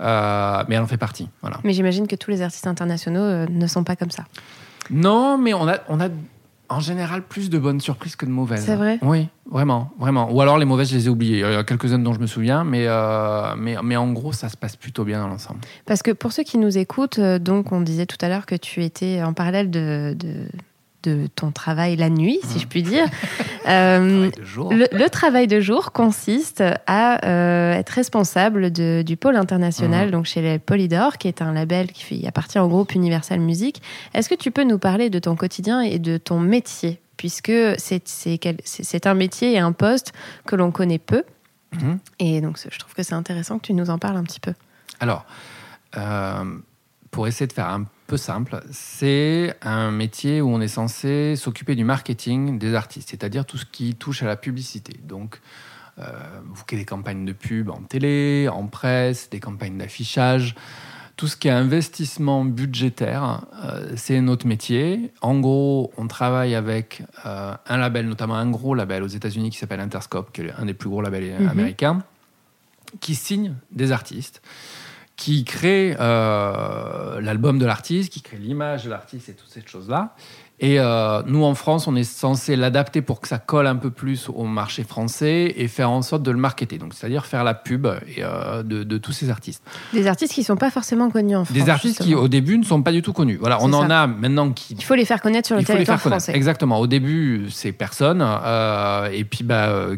euh, 0.00 0.64
mais 0.68 0.76
elle 0.76 0.82
en 0.82 0.86
fait 0.86 0.96
partie. 0.96 1.28
Voilà. 1.42 1.58
Mais 1.64 1.72
j'imagine 1.72 2.06
que 2.06 2.16
tous 2.16 2.30
les 2.30 2.40
artistes 2.42 2.66
internationaux 2.66 3.20
euh, 3.20 3.46
ne 3.50 3.66
sont 3.66 3.84
pas 3.84 3.96
comme 3.96 4.10
ça. 4.12 4.24
Non, 4.90 5.36
mais 5.36 5.52
on 5.54 5.66
a, 5.68 5.78
on 5.88 6.00
a 6.00 6.08
en 6.68 6.80
général 6.80 7.22
plus 7.22 7.50
de 7.50 7.58
bonnes 7.58 7.80
surprises 7.80 8.16
que 8.16 8.26
de 8.26 8.30
mauvaises. 8.30 8.64
C'est 8.64 8.76
vrai? 8.76 8.98
Oui, 9.02 9.28
vraiment, 9.50 9.90
vraiment. 9.98 10.30
Ou 10.32 10.40
alors 10.40 10.58
les 10.58 10.64
mauvaises, 10.64 10.90
je 10.90 10.96
les 10.96 11.06
ai 11.06 11.08
oubliées. 11.08 11.38
Il 11.38 11.52
y 11.52 11.56
a 11.56 11.64
quelques-unes 11.64 12.02
dont 12.02 12.12
je 12.12 12.20
me 12.20 12.26
souviens, 12.26 12.64
mais, 12.64 12.84
euh, 12.86 13.54
mais, 13.56 13.76
mais 13.82 13.96
en 13.96 14.12
gros, 14.12 14.32
ça 14.32 14.48
se 14.48 14.56
passe 14.56 14.76
plutôt 14.76 15.04
bien 15.04 15.20
dans 15.20 15.28
l'ensemble. 15.28 15.60
Parce 15.86 16.02
que 16.02 16.10
pour 16.10 16.32
ceux 16.32 16.42
qui 16.42 16.58
nous 16.58 16.76
écoutent, 16.76 17.18
euh, 17.18 17.38
donc 17.38 17.72
on 17.72 17.80
disait 17.80 18.06
tout 18.06 18.18
à 18.20 18.28
l'heure 18.28 18.46
que 18.46 18.54
tu 18.54 18.84
étais 18.84 19.22
en 19.22 19.32
parallèle 19.32 19.70
de, 19.70 20.14
de, 20.18 20.48
de 21.08 21.26
ton 21.34 21.50
travail 21.50 21.96
la 21.96 22.10
nuit, 22.10 22.38
si 22.44 22.58
je 22.58 22.66
puis 22.66 22.82
dire. 22.82 23.06
Euh, 23.68 24.30
le, 24.70 24.86
le 24.96 25.08
travail 25.10 25.46
de 25.46 25.60
jour 25.60 25.92
consiste 25.92 26.62
à 26.86 27.26
euh, 27.26 27.72
être 27.74 27.90
responsable 27.90 28.72
de- 28.72 29.02
du 29.04 29.18
pôle 29.18 29.36
international, 29.36 30.06
Mhm. 30.06 30.10
donc 30.12 30.24
chez 30.24 30.40
les 30.40 30.58
Polydor, 30.58 31.18
qui 31.18 31.28
est 31.28 31.42
un 31.42 31.52
label 31.52 31.92
qui 31.92 32.02
fait- 32.02 32.26
appartient 32.26 32.58
au 32.58 32.68
groupe 32.68 32.94
Universal 32.94 33.40
Music. 33.40 33.82
Est-ce 34.14 34.30
que 34.30 34.34
tu 34.34 34.50
peux 34.50 34.64
nous 34.64 34.78
parler 34.78 35.10
de 35.10 35.18
ton 35.18 35.36
quotidien 35.36 35.82
et 35.82 35.98
de 35.98 36.16
ton 36.16 36.40
métier? 36.40 36.98
Puisque 37.18 37.52
c'est 37.76 39.06
un 39.06 39.14
métier 39.14 39.52
et 39.52 39.58
un 39.58 39.72
poste 39.72 40.12
que 40.46 40.56
l'on 40.56 40.70
connaît 40.70 40.98
peu. 41.00 41.24
Mhm. 41.74 41.98
Et 42.20 42.40
donc 42.40 42.58
je 42.58 42.78
trouve 42.78 42.94
que 42.94 43.02
c'est 43.02 43.14
intéressant 43.16 43.58
que 43.58 43.66
tu 43.66 43.74
nous 43.74 43.90
en 43.90 43.98
parles 43.98 44.16
un 44.16 44.24
petit 44.24 44.40
peu. 44.40 44.54
Alors, 45.00 45.26
pour 47.10 47.26
essayer 47.28 47.46
de 47.46 47.52
faire 47.52 47.68
un 47.68 47.84
peu 48.08 48.16
simple, 48.16 48.62
c'est 48.70 49.54
un 49.60 49.90
métier 49.90 50.40
où 50.40 50.48
on 50.48 50.62
est 50.62 50.66
censé 50.66 51.36
s'occuper 51.36 51.74
du 51.74 51.84
marketing 51.84 52.58
des 52.58 52.74
artistes, 52.74 53.10
c'est-à-dire 53.10 53.44
tout 53.44 53.58
ce 53.58 53.66
qui 53.66 53.94
touche 53.94 54.22
à 54.22 54.26
la 54.26 54.36
publicité. 54.36 54.98
Donc, 55.04 55.40
euh, 55.98 56.04
vous 56.46 56.64
créez 56.64 56.78
des 56.78 56.86
campagnes 56.86 57.26
de 57.26 57.34
pub 57.34 57.68
en 57.68 57.82
télé, 57.82 58.48
en 58.48 58.66
presse, 58.66 59.28
des 59.28 59.40
campagnes 59.40 59.76
d'affichage. 59.76 60.54
Tout 61.16 61.26
ce 61.26 61.36
qui 61.36 61.48
est 61.48 61.52
investissement 61.52 62.46
budgétaire, 62.46 63.42
euh, 63.62 63.92
c'est 63.96 64.22
notre 64.22 64.46
métier. 64.46 65.12
En 65.20 65.38
gros, 65.38 65.92
on 65.98 66.06
travaille 66.06 66.54
avec 66.54 67.02
euh, 67.26 67.54
un 67.66 67.76
label, 67.76 68.08
notamment 68.08 68.36
un 68.36 68.50
gros 68.50 68.74
label 68.74 69.02
aux 69.02 69.08
États-Unis 69.08 69.50
qui 69.50 69.58
s'appelle 69.58 69.80
Interscope, 69.80 70.32
qui 70.32 70.42
est 70.42 70.52
un 70.56 70.64
des 70.64 70.74
plus 70.74 70.88
gros 70.88 71.02
labels 71.02 71.42
mhm. 71.42 71.48
américains, 71.48 72.02
qui 73.00 73.14
signe 73.14 73.54
des 73.70 73.92
artistes 73.92 74.40
qui 75.18 75.42
crée 75.42 75.96
euh, 75.98 77.20
l'album 77.20 77.58
de 77.58 77.66
l'artiste, 77.66 78.12
qui 78.12 78.22
crée 78.22 78.38
l'image 78.38 78.84
de 78.84 78.90
l'artiste 78.90 79.28
et 79.28 79.32
toutes 79.32 79.50
ces 79.50 79.62
choses-là. 79.66 80.14
Et 80.60 80.78
euh, 80.78 81.22
nous, 81.26 81.42
en 81.44 81.54
France, 81.54 81.88
on 81.88 81.96
est 81.96 82.04
censé 82.04 82.54
l'adapter 82.54 83.02
pour 83.02 83.20
que 83.20 83.26
ça 83.26 83.38
colle 83.38 83.66
un 83.66 83.74
peu 83.74 83.90
plus 83.90 84.28
au 84.28 84.44
marché 84.44 84.84
français 84.84 85.54
et 85.56 85.66
faire 85.66 85.90
en 85.90 86.02
sorte 86.02 86.22
de 86.22 86.30
le 86.30 86.38
marketer. 86.38 86.78
Donc, 86.78 86.94
c'est-à-dire 86.94 87.26
faire 87.26 87.42
la 87.42 87.54
pub 87.54 87.86
et, 87.86 88.22
euh, 88.22 88.62
de, 88.62 88.98
tous 88.98 89.12
ces 89.12 89.28
artistes. 89.28 89.62
Des 89.92 90.06
artistes 90.06 90.32
qui 90.32 90.40
ne 90.40 90.46
sont 90.46 90.56
pas 90.56 90.70
forcément 90.70 91.10
connus 91.10 91.36
en 91.36 91.44
France. 91.44 91.56
Des 91.56 91.68
artistes 91.68 92.00
qui, 92.00 92.14
au 92.14 92.28
début, 92.28 92.56
ne 92.56 92.64
sont 92.64 92.82
pas 92.82 92.92
du 92.92 93.02
tout 93.02 93.12
connus. 93.12 93.38
Voilà, 93.40 93.58
on 93.60 93.72
en 93.72 93.90
a 93.90 94.06
maintenant 94.06 94.52
qui. 94.52 94.74
Il 94.74 94.84
faut 94.84 94.94
les 94.94 95.04
faire 95.04 95.20
connaître 95.20 95.48
sur 95.48 95.56
le 95.56 95.64
territoire 95.64 96.00
français. 96.00 96.32
Exactement. 96.34 96.78
Au 96.78 96.86
début, 96.86 97.46
c'est 97.50 97.72
personne. 97.72 98.24
et 99.12 99.24
puis, 99.24 99.42
bah 99.42 99.88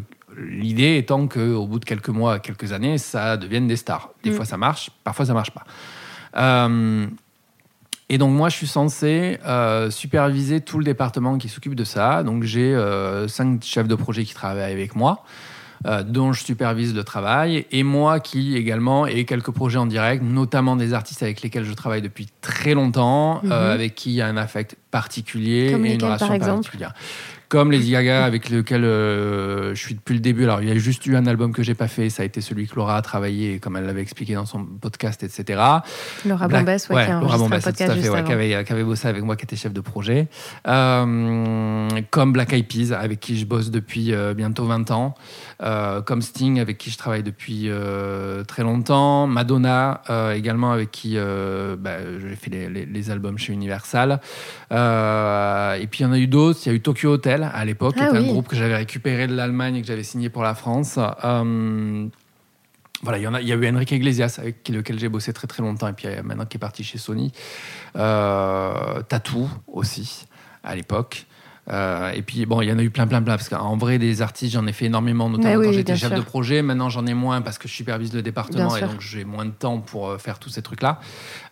L'idée 0.49 0.97
étant 0.97 1.27
qu'au 1.27 1.67
bout 1.67 1.79
de 1.79 1.85
quelques 1.85 2.09
mois, 2.09 2.39
quelques 2.39 2.71
années, 2.71 2.97
ça 2.97 3.37
devienne 3.37 3.67
des 3.67 3.75
stars. 3.75 4.11
Des 4.23 4.31
mm. 4.31 4.33
fois 4.33 4.45
ça 4.45 4.57
marche, 4.57 4.89
parfois 5.03 5.25
ça 5.25 5.33
marche 5.33 5.51
pas. 5.51 5.65
Euh, 6.37 7.07
et 8.09 8.17
donc 8.17 8.33
moi, 8.33 8.49
je 8.49 8.57
suis 8.57 8.67
censé 8.67 9.39
euh, 9.45 9.89
superviser 9.89 10.61
tout 10.61 10.77
le 10.77 10.83
département 10.83 11.37
qui 11.37 11.49
s'occupe 11.49 11.75
de 11.75 11.83
ça. 11.83 12.23
Donc 12.23 12.43
j'ai 12.43 12.73
euh, 12.75 13.27
cinq 13.27 13.63
chefs 13.63 13.87
de 13.87 13.95
projet 13.95 14.23
qui 14.23 14.33
travaillent 14.33 14.73
avec 14.73 14.95
moi. 14.95 15.23
dont 16.05 16.31
je 16.31 16.43
supervise 16.43 16.93
le 16.93 17.03
travail, 17.03 17.65
et 17.71 17.81
moi 17.81 18.19
qui 18.19 18.55
également 18.55 19.07
ai 19.07 19.25
quelques 19.25 19.49
projets 19.49 19.79
en 19.79 19.87
direct, 19.87 20.21
notamment 20.21 20.75
des 20.75 20.93
artistes 20.93 21.23
avec 21.23 21.41
lesquels 21.41 21.63
je 21.65 21.73
travaille 21.73 22.03
depuis 22.03 22.27
très 22.41 22.75
longtemps, 22.75 23.41
mm-hmm. 23.43 23.51
avec 23.51 23.95
qui 23.95 24.11
il 24.11 24.15
y 24.15 24.21
a 24.21 24.27
un 24.27 24.37
affect 24.37 24.75
particulier 24.91 25.71
et 25.71 25.93
une 25.93 26.03
relation 26.03 26.37
particulière 26.37 26.93
comme 27.51 27.69
Lady 27.73 27.91
Gaga 27.91 28.23
avec 28.23 28.49
lequel 28.49 28.85
euh, 28.85 29.75
je 29.75 29.79
suis 29.81 29.93
depuis 29.93 30.13
le 30.13 30.21
début. 30.21 30.45
Alors 30.45 30.61
il 30.61 30.69
y 30.69 30.71
a 30.71 30.75
juste 30.75 31.05
eu 31.05 31.17
un 31.17 31.25
album 31.25 31.51
que 31.51 31.63
j'ai 31.63 31.73
pas 31.73 31.89
fait, 31.89 32.09
ça 32.09 32.23
a 32.23 32.25
été 32.25 32.39
celui 32.39 32.65
que 32.65 32.77
Laura 32.77 32.95
a 32.95 33.01
travaillé, 33.01 33.59
comme 33.59 33.75
elle 33.75 33.83
l'avait 33.83 34.01
expliqué 34.01 34.35
dans 34.35 34.45
son 34.45 34.63
podcast, 34.63 35.21
etc. 35.21 35.61
Laura 36.25 36.47
Bombès, 36.47 36.87
ouais, 36.87 37.03
qui 37.03 37.11
a 37.11 37.19
Laura 37.19 37.37
Bombès, 37.37 37.61
tout 37.61 37.69
à 37.69 37.73
fait, 37.73 38.09
ouais, 38.09 38.23
qui, 38.23 38.31
avait, 38.31 38.63
qui, 38.63 38.71
avait, 38.71 38.85
bossé 38.85 39.09
avec 39.09 39.23
moi, 39.23 39.35
qui 39.35 39.43
était 39.43 39.57
chef 39.57 39.73
de 39.73 39.81
projet. 39.81 40.29
Euh, 40.65 41.89
comme 42.09 42.31
Black 42.31 42.53
Eyed 42.53 42.67
Peas, 42.69 42.95
avec 42.97 43.19
qui 43.19 43.37
je 43.37 43.45
bosse 43.45 43.69
depuis 43.69 44.13
euh, 44.13 44.33
bientôt 44.33 44.63
20 44.63 44.89
ans. 44.91 45.13
Comme 46.05 46.21
Sting, 46.21 46.59
avec 46.59 46.77
qui 46.77 46.89
je 46.89 46.97
travaille 46.97 47.23
depuis 47.23 47.69
très 48.47 48.63
longtemps. 48.63 49.27
Madonna, 49.27 50.01
également, 50.35 50.71
avec 50.71 50.91
qui 50.91 51.15
bah, 51.15 51.97
j'ai 52.19 52.35
fait 52.35 52.49
les, 52.49 52.69
les, 52.69 52.85
les, 52.85 53.11
albums 53.11 53.37
chez 53.37 53.53
Universal. 53.53 54.19
et 54.71 55.87
puis 55.87 55.99
il 55.99 56.03
y 56.03 56.05
en 56.05 56.11
a 56.11 56.17
eu 56.17 56.27
d'autres. 56.27 56.59
Il 56.65 56.69
y 56.69 56.71
a 56.71 56.75
eu 56.75 56.81
Tokyo 56.81 57.11
Hotel 57.11 57.49
à 57.53 57.65
l'époque, 57.65 57.95
qui 57.95 58.01
ah 58.01 58.11
un 58.11 58.23
groupe 58.23 58.47
que 58.47 58.55
j'avais 58.55 58.75
récupéré 58.75 59.27
de 59.27 59.35
l'Allemagne 59.35 59.75
et 59.75 59.81
que 59.81 59.87
j'avais 59.87 60.03
signé 60.03 60.29
pour 60.29 60.43
la 60.43 60.55
France. 60.55 60.97
Euh, 61.23 62.07
voilà, 63.03 63.17
il 63.17 63.23
y, 63.23 63.27
en 63.27 63.33
a, 63.33 63.41
il 63.41 63.47
y 63.47 63.51
a 63.51 63.55
eu 63.55 63.75
Enrique 63.75 63.91
Iglesias, 63.91 64.35
avec 64.37 64.67
lequel 64.69 64.99
j'ai 64.99 65.09
bossé 65.09 65.33
très 65.33 65.47
très 65.47 65.63
longtemps, 65.63 65.87
et 65.87 65.93
puis 65.93 66.07
euh, 66.07 66.21
maintenant 66.23 66.45
qui 66.45 66.57
est 66.57 66.59
parti 66.59 66.83
chez 66.83 66.97
Sony. 66.97 67.31
Euh, 67.95 69.01
Tattoo 69.03 69.49
aussi, 69.67 70.27
à 70.63 70.75
l'époque. 70.75 71.25
Euh, 71.69 72.11
et 72.11 72.21
puis, 72.21 72.45
bon, 72.45 72.61
il 72.61 72.69
y 72.69 72.71
en 72.71 72.79
a 72.79 72.83
eu 72.83 72.89
plein, 72.89 73.07
plein, 73.07 73.21
plein. 73.21 73.37
Parce 73.37 73.49
qu'en 73.49 73.77
vrai, 73.77 73.97
des 73.97 74.21
artistes, 74.21 74.53
j'en 74.53 74.65
ai 74.67 74.73
fait 74.73 74.85
énormément, 74.85 75.29
notamment 75.29 75.63
quand 75.63 75.71
j'étais 75.71 75.95
chef 75.95 76.13
de 76.13 76.21
projet. 76.21 76.61
Maintenant, 76.61 76.89
j'en 76.89 77.05
ai 77.05 77.13
moins 77.13 77.41
parce 77.41 77.57
que 77.57 77.67
je 77.67 77.73
supervise 77.73 78.13
le 78.13 78.21
département 78.21 78.75
et 78.75 78.81
donc 78.81 78.99
j'ai 79.01 79.25
moins 79.25 79.45
de 79.45 79.51
temps 79.51 79.79
pour 79.79 80.09
euh, 80.09 80.17
faire 80.17 80.39
tous 80.39 80.49
ces 80.49 80.61
trucs-là. 80.61 80.99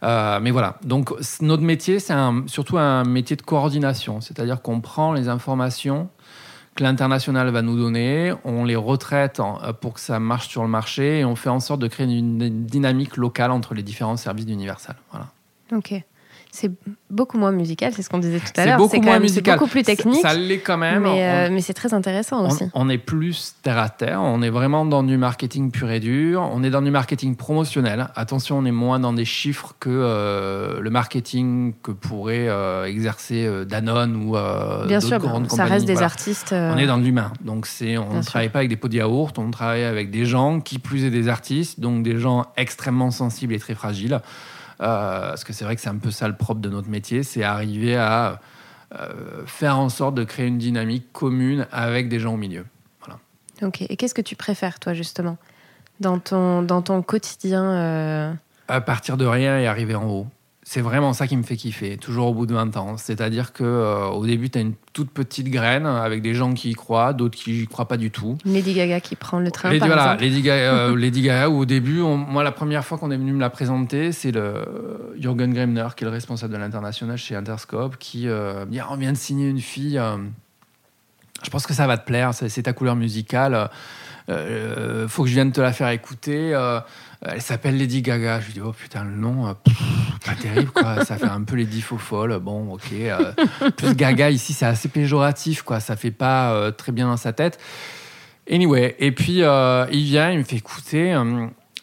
Euh, 0.04 0.40
mais 0.42 0.52
voilà. 0.52 0.78
Donc, 0.84 1.14
notre 1.42 1.64
métier, 1.64 2.00
c'est 2.00 2.16
surtout 2.48 2.78
un 2.78 3.04
métier 3.04 3.36
de 3.36 3.42
coordination. 3.42 4.22
C'est-à-dire 4.22 4.62
qu'on 4.62 4.82
prend 4.82 5.14
les 5.14 5.28
informations 5.28 6.10
que 6.76 6.84
l'international 6.84 7.50
va 7.50 7.62
nous 7.62 7.78
donner, 7.78 8.34
on 8.46 8.64
les 8.64 8.76
retraite 8.76 9.42
pour 9.82 9.96
que 9.96 10.00
ça 10.00 10.20
marche 10.20 10.48
sur 10.48 10.62
le 10.62 10.70
marché 10.70 11.20
et 11.20 11.26
on 11.26 11.36
fait 11.36 11.50
en 11.50 11.60
sorte 11.60 11.82
de 11.82 11.88
créer 11.88 12.08
une 12.08 12.66
dynamique 12.66 13.18
locale 13.18 13.52
entre 13.52 13.74
les 13.74 13.84
différents 13.84 14.16
services 14.18 14.46
d'Universal. 14.46 14.96
Voilà. 15.12 15.28
Ok. 15.74 16.02
C'est 16.52 16.72
beaucoup 17.12 17.38
moins 17.38 17.52
musical, 17.52 17.94
c'est 17.96 18.02
ce 18.02 18.10
qu'on 18.10 18.18
disait 18.18 18.40
tout 18.40 18.48
à 18.58 18.66
l'heure. 18.66 18.80
C'est 18.80 18.98
beaucoup 18.98 19.06
moins 19.06 19.20
musical. 19.20 19.58
beaucoup 19.58 19.70
plus 19.70 19.84
technique. 19.84 20.22
Ça, 20.22 20.34
l'est 20.34 20.60
quand 20.60 20.78
même. 20.78 21.04
Mais, 21.04 21.50
euh, 21.50 21.60
c'est 21.60 21.76
très 21.76 21.94
intéressant 21.94 22.48
aussi. 22.48 22.66
On 22.74 22.90
est 22.90 22.98
plus 22.98 23.56
terre 23.62 23.78
à 23.78 23.90
terre. 23.90 24.22
On 24.24 24.42
est 24.42 24.50
vraiment 24.50 24.84
dans 24.84 25.04
du 25.04 25.18
marketing 25.18 25.70
pur 25.70 25.92
et 25.92 26.00
dur. 26.00 26.50
On 26.52 26.64
est 26.64 26.72
dans 26.72 26.82
du 26.82 26.90
marketing 26.90 27.36
promotionnel. 27.36 28.10
Attention, 28.16 28.58
on 28.58 28.66
est 28.66 28.72
moins 28.72 29.00
dans 29.00 29.14
des 29.14 29.26
chiffres 29.26 29.76
que 29.80 29.90
euh, 29.92 30.80
le 30.80 30.90
marketing 30.90 31.74
que 31.84 31.92
pourrait 31.92 32.48
euh, 32.48 32.86
exercer 32.86 33.48
Danone 33.68 34.16
ou 34.16 34.36
Bien 34.88 35.02
sûr, 35.02 35.20
grandes 35.20 35.52
ça 35.52 35.66
reste 35.66 35.86
des 35.86 36.02
artistes. 36.02 36.54
On 36.54 36.78
est 36.78 36.88
dans 36.88 36.98
l'humain. 36.98 37.32
Donc 37.42 37.68
c'est, 37.68 37.98
on 37.98 38.16
ne 38.16 38.24
travaille 38.24 38.50
pas 38.50 38.60
avec 38.60 38.70
des 38.70 38.78
pots 38.78 38.88
de 38.88 38.96
yaourt. 38.96 39.38
On 39.38 39.52
travaille 39.52 39.84
avec 39.84 40.10
des 40.10 40.26
gens 40.26 40.62
qui 40.62 40.80
plus 40.80 41.06
est 41.06 41.12
des 41.12 41.28
artistes, 41.28 41.80
donc 41.80 42.02
des 42.02 42.18
gens 42.18 42.48
extrêmement 42.58 43.12
sensibles 43.12 43.54
et 43.54 43.60
très 43.60 43.76
fragiles. 43.76 44.20
Euh, 44.82 45.30
parce 45.30 45.44
que 45.44 45.54
c'est 45.54 45.66
vrai 45.66 45.76
que 45.76 45.82
c'est 45.82 45.90
un 45.90 45.98
peu 45.98 46.12
ça 46.12 46.28
le 46.28 46.36
propre 46.36 46.62
de 46.62 46.70
notre 46.70 46.90
métier, 46.90 47.24
c'est 47.24 47.44
arriver 47.44 47.98
à 47.98 48.40
euh, 48.98 49.46
faire 49.46 49.78
en 49.78 49.90
sorte 49.90 50.16
de 50.16 50.24
créer 50.24 50.48
une 50.48 50.58
dynamique 50.58 51.12
commune 51.12 51.68
avec 51.72 52.10
des 52.10 52.20
gens 52.20 52.34
au 52.34 52.38
milieu. 52.38 52.66
Voilà. 53.02 53.20
Ok. 53.62 53.82
Et 53.82 53.98
qu'est-ce 53.98 54.14
que 54.14 54.22
tu 54.22 54.36
préfères, 54.36 54.80
toi, 54.80 54.94
justement, 54.94 55.38
dans 56.00 56.20
ton, 56.20 56.62
dans 56.62 56.82
ton 56.82 57.02
quotidien 57.02 57.64
euh 57.64 58.34
À 58.68 58.82
partir 58.82 59.18
de 59.18 59.26
rien 59.26 59.60
et 59.60 59.68
arriver 59.68 59.96
en 59.96 60.08
haut 60.08 60.28
c'est 60.72 60.82
vraiment 60.82 61.14
ça 61.14 61.26
qui 61.26 61.36
me 61.36 61.42
fait 61.42 61.56
kiffer, 61.56 61.98
toujours 61.98 62.28
au 62.28 62.34
bout 62.36 62.46
de 62.46 62.54
20 62.54 62.78
ans. 62.78 62.96
C'est-à-dire 62.96 63.54
que 63.54 63.64
euh, 63.64 64.06
au 64.06 64.24
début, 64.24 64.52
tu 64.52 64.60
as 64.60 64.62
une 64.62 64.76
toute 64.94 65.10
petite 65.10 65.50
graine 65.50 65.88
avec 65.88 66.22
des 66.22 66.36
gens 66.36 66.54
qui 66.54 66.70
y 66.70 66.74
croient, 66.76 67.12
d'autres 67.14 67.40
qui 67.40 67.54
n'y 67.54 67.66
croient 67.66 67.88
pas 67.88 67.98
du 67.98 68.12
tout. 68.12 68.38
Lady 68.46 68.76
Gaga 68.76 69.00
qui 69.00 69.16
prend 69.16 69.40
le 69.40 69.50
train. 69.50 69.70
Lady, 69.70 69.80
par 69.80 69.88
voilà, 69.88 70.16
Lady, 70.18 70.44
Gaga, 70.44 70.74
euh, 70.76 70.96
Lady 70.96 71.24
Gaga, 71.24 71.50
où 71.50 71.58
au 71.62 71.66
début, 71.66 72.02
moi, 72.02 72.44
la 72.44 72.52
première 72.52 72.86
fois 72.86 73.00
qu'on 73.00 73.10
est 73.10 73.18
venu 73.18 73.34
me 73.34 73.40
la 73.40 73.50
présenter, 73.50 74.12
c'est 74.12 74.32
le 74.32 75.16
Jürgen 75.18 75.52
Gremner, 75.56 75.88
qui 75.98 76.04
est 76.04 76.06
le 76.06 76.12
responsable 76.12 76.54
de 76.54 76.60
l'international 76.60 77.18
chez 77.18 77.36
Interscope, 77.36 77.98
qui 77.98 78.28
euh, 78.28 78.68
me 78.68 78.72
dit 78.72 78.80
ah, 78.80 78.90
On 78.92 78.96
vient 78.96 79.12
de 79.12 79.18
signer 79.18 79.50
une 79.50 79.62
fille, 79.62 80.00
je 81.44 81.50
pense 81.50 81.66
que 81.66 81.74
ça 81.74 81.88
va 81.88 81.98
te 81.98 82.06
plaire, 82.06 82.36
c'est 82.36 82.62
ta 82.62 82.74
couleur 82.74 82.96
musicale, 82.96 83.72
faut 85.08 85.24
que 85.24 85.30
je 85.30 85.34
vienne 85.34 85.52
te 85.52 85.62
la 85.62 85.74
faire 85.74 85.90
écouter. 85.90 86.54
Euh, 86.54 86.80
elle 87.22 87.42
s'appelle 87.42 87.78
Lady 87.78 88.02
Gaga. 88.02 88.40
Je 88.40 88.46
lui 88.48 88.54
dis, 88.54 88.62
oh 88.62 88.72
putain, 88.72 89.04
le 89.04 89.16
nom, 89.16 89.48
euh, 89.48 89.54
pas 90.26 90.36
terrible, 90.40 90.72
quoi. 90.72 91.04
Ça 91.04 91.18
fait 91.18 91.26
un 91.26 91.44
peu 91.44 91.56
Lady 91.56 91.82
Faux 91.82 91.98
Folle. 91.98 92.38
Bon, 92.40 92.74
ok. 92.74 92.92
Euh, 92.94 93.32
plus 93.76 93.96
Gaga, 93.96 94.30
ici, 94.30 94.54
c'est 94.54 94.66
assez 94.66 94.88
péjoratif, 94.88 95.64
quoi. 95.64 95.80
Ça 95.80 95.96
fait 95.96 96.12
pas 96.12 96.72
très 96.72 96.92
bien 96.92 97.08
dans 97.08 97.18
sa 97.18 97.34
tête. 97.34 97.60
Anyway, 98.50 98.96
et 99.00 99.12
puis 99.12 99.40
il 99.40 100.04
vient, 100.04 100.32
il 100.32 100.40
me 100.40 100.44
fait 100.44 100.58
écouter. 100.58 101.20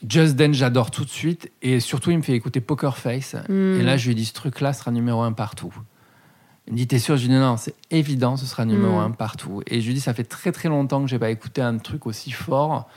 Just 0.09 0.37
Dance, 0.37 0.57
j'adore 0.57 0.91
tout 0.91 1.05
de 1.05 1.11
suite. 1.11 1.51
Et 1.63 1.81
surtout, 1.81 2.11
il 2.11 2.19
me 2.19 2.23
fait 2.23 2.35
écouter 2.35 2.61
Poker 2.61 2.97
Face. 2.97 3.35
Et 3.49 3.83
là, 3.83 3.97
je 3.97 4.09
lui 4.09 4.15
dis, 4.15 4.25
ce 4.25 4.35
truc-là 4.35 4.73
sera 4.73 4.91
numéro 4.91 5.23
un 5.23 5.33
partout. 5.33 5.75
Il 6.67 6.73
me 6.73 6.79
dit, 6.79 6.87
t'es 6.87 6.99
sûr 6.99 7.17
Je 7.17 7.23
lui 7.23 7.29
dis, 7.29 7.35
non, 7.35 7.41
non 7.41 7.57
c'est 7.57 7.75
évident, 7.91 8.37
ce 8.37 8.47
sera 8.47 8.65
numéro 8.65 8.97
mm. 8.97 9.05
un 9.05 9.11
partout. 9.11 9.63
Et 9.67 9.81
je 9.81 9.87
lui 9.87 9.95
dis, 9.95 10.01
ça 10.01 10.15
fait 10.15 10.25
très 10.25 10.53
très 10.53 10.69
longtemps 10.69 11.03
que 11.03 11.09
j'ai 11.09 11.19
pas 11.19 11.31
écouté 11.31 11.63
un 11.63 11.79
truc 11.79 12.07
aussi 12.07 12.31
fort. 12.31 12.89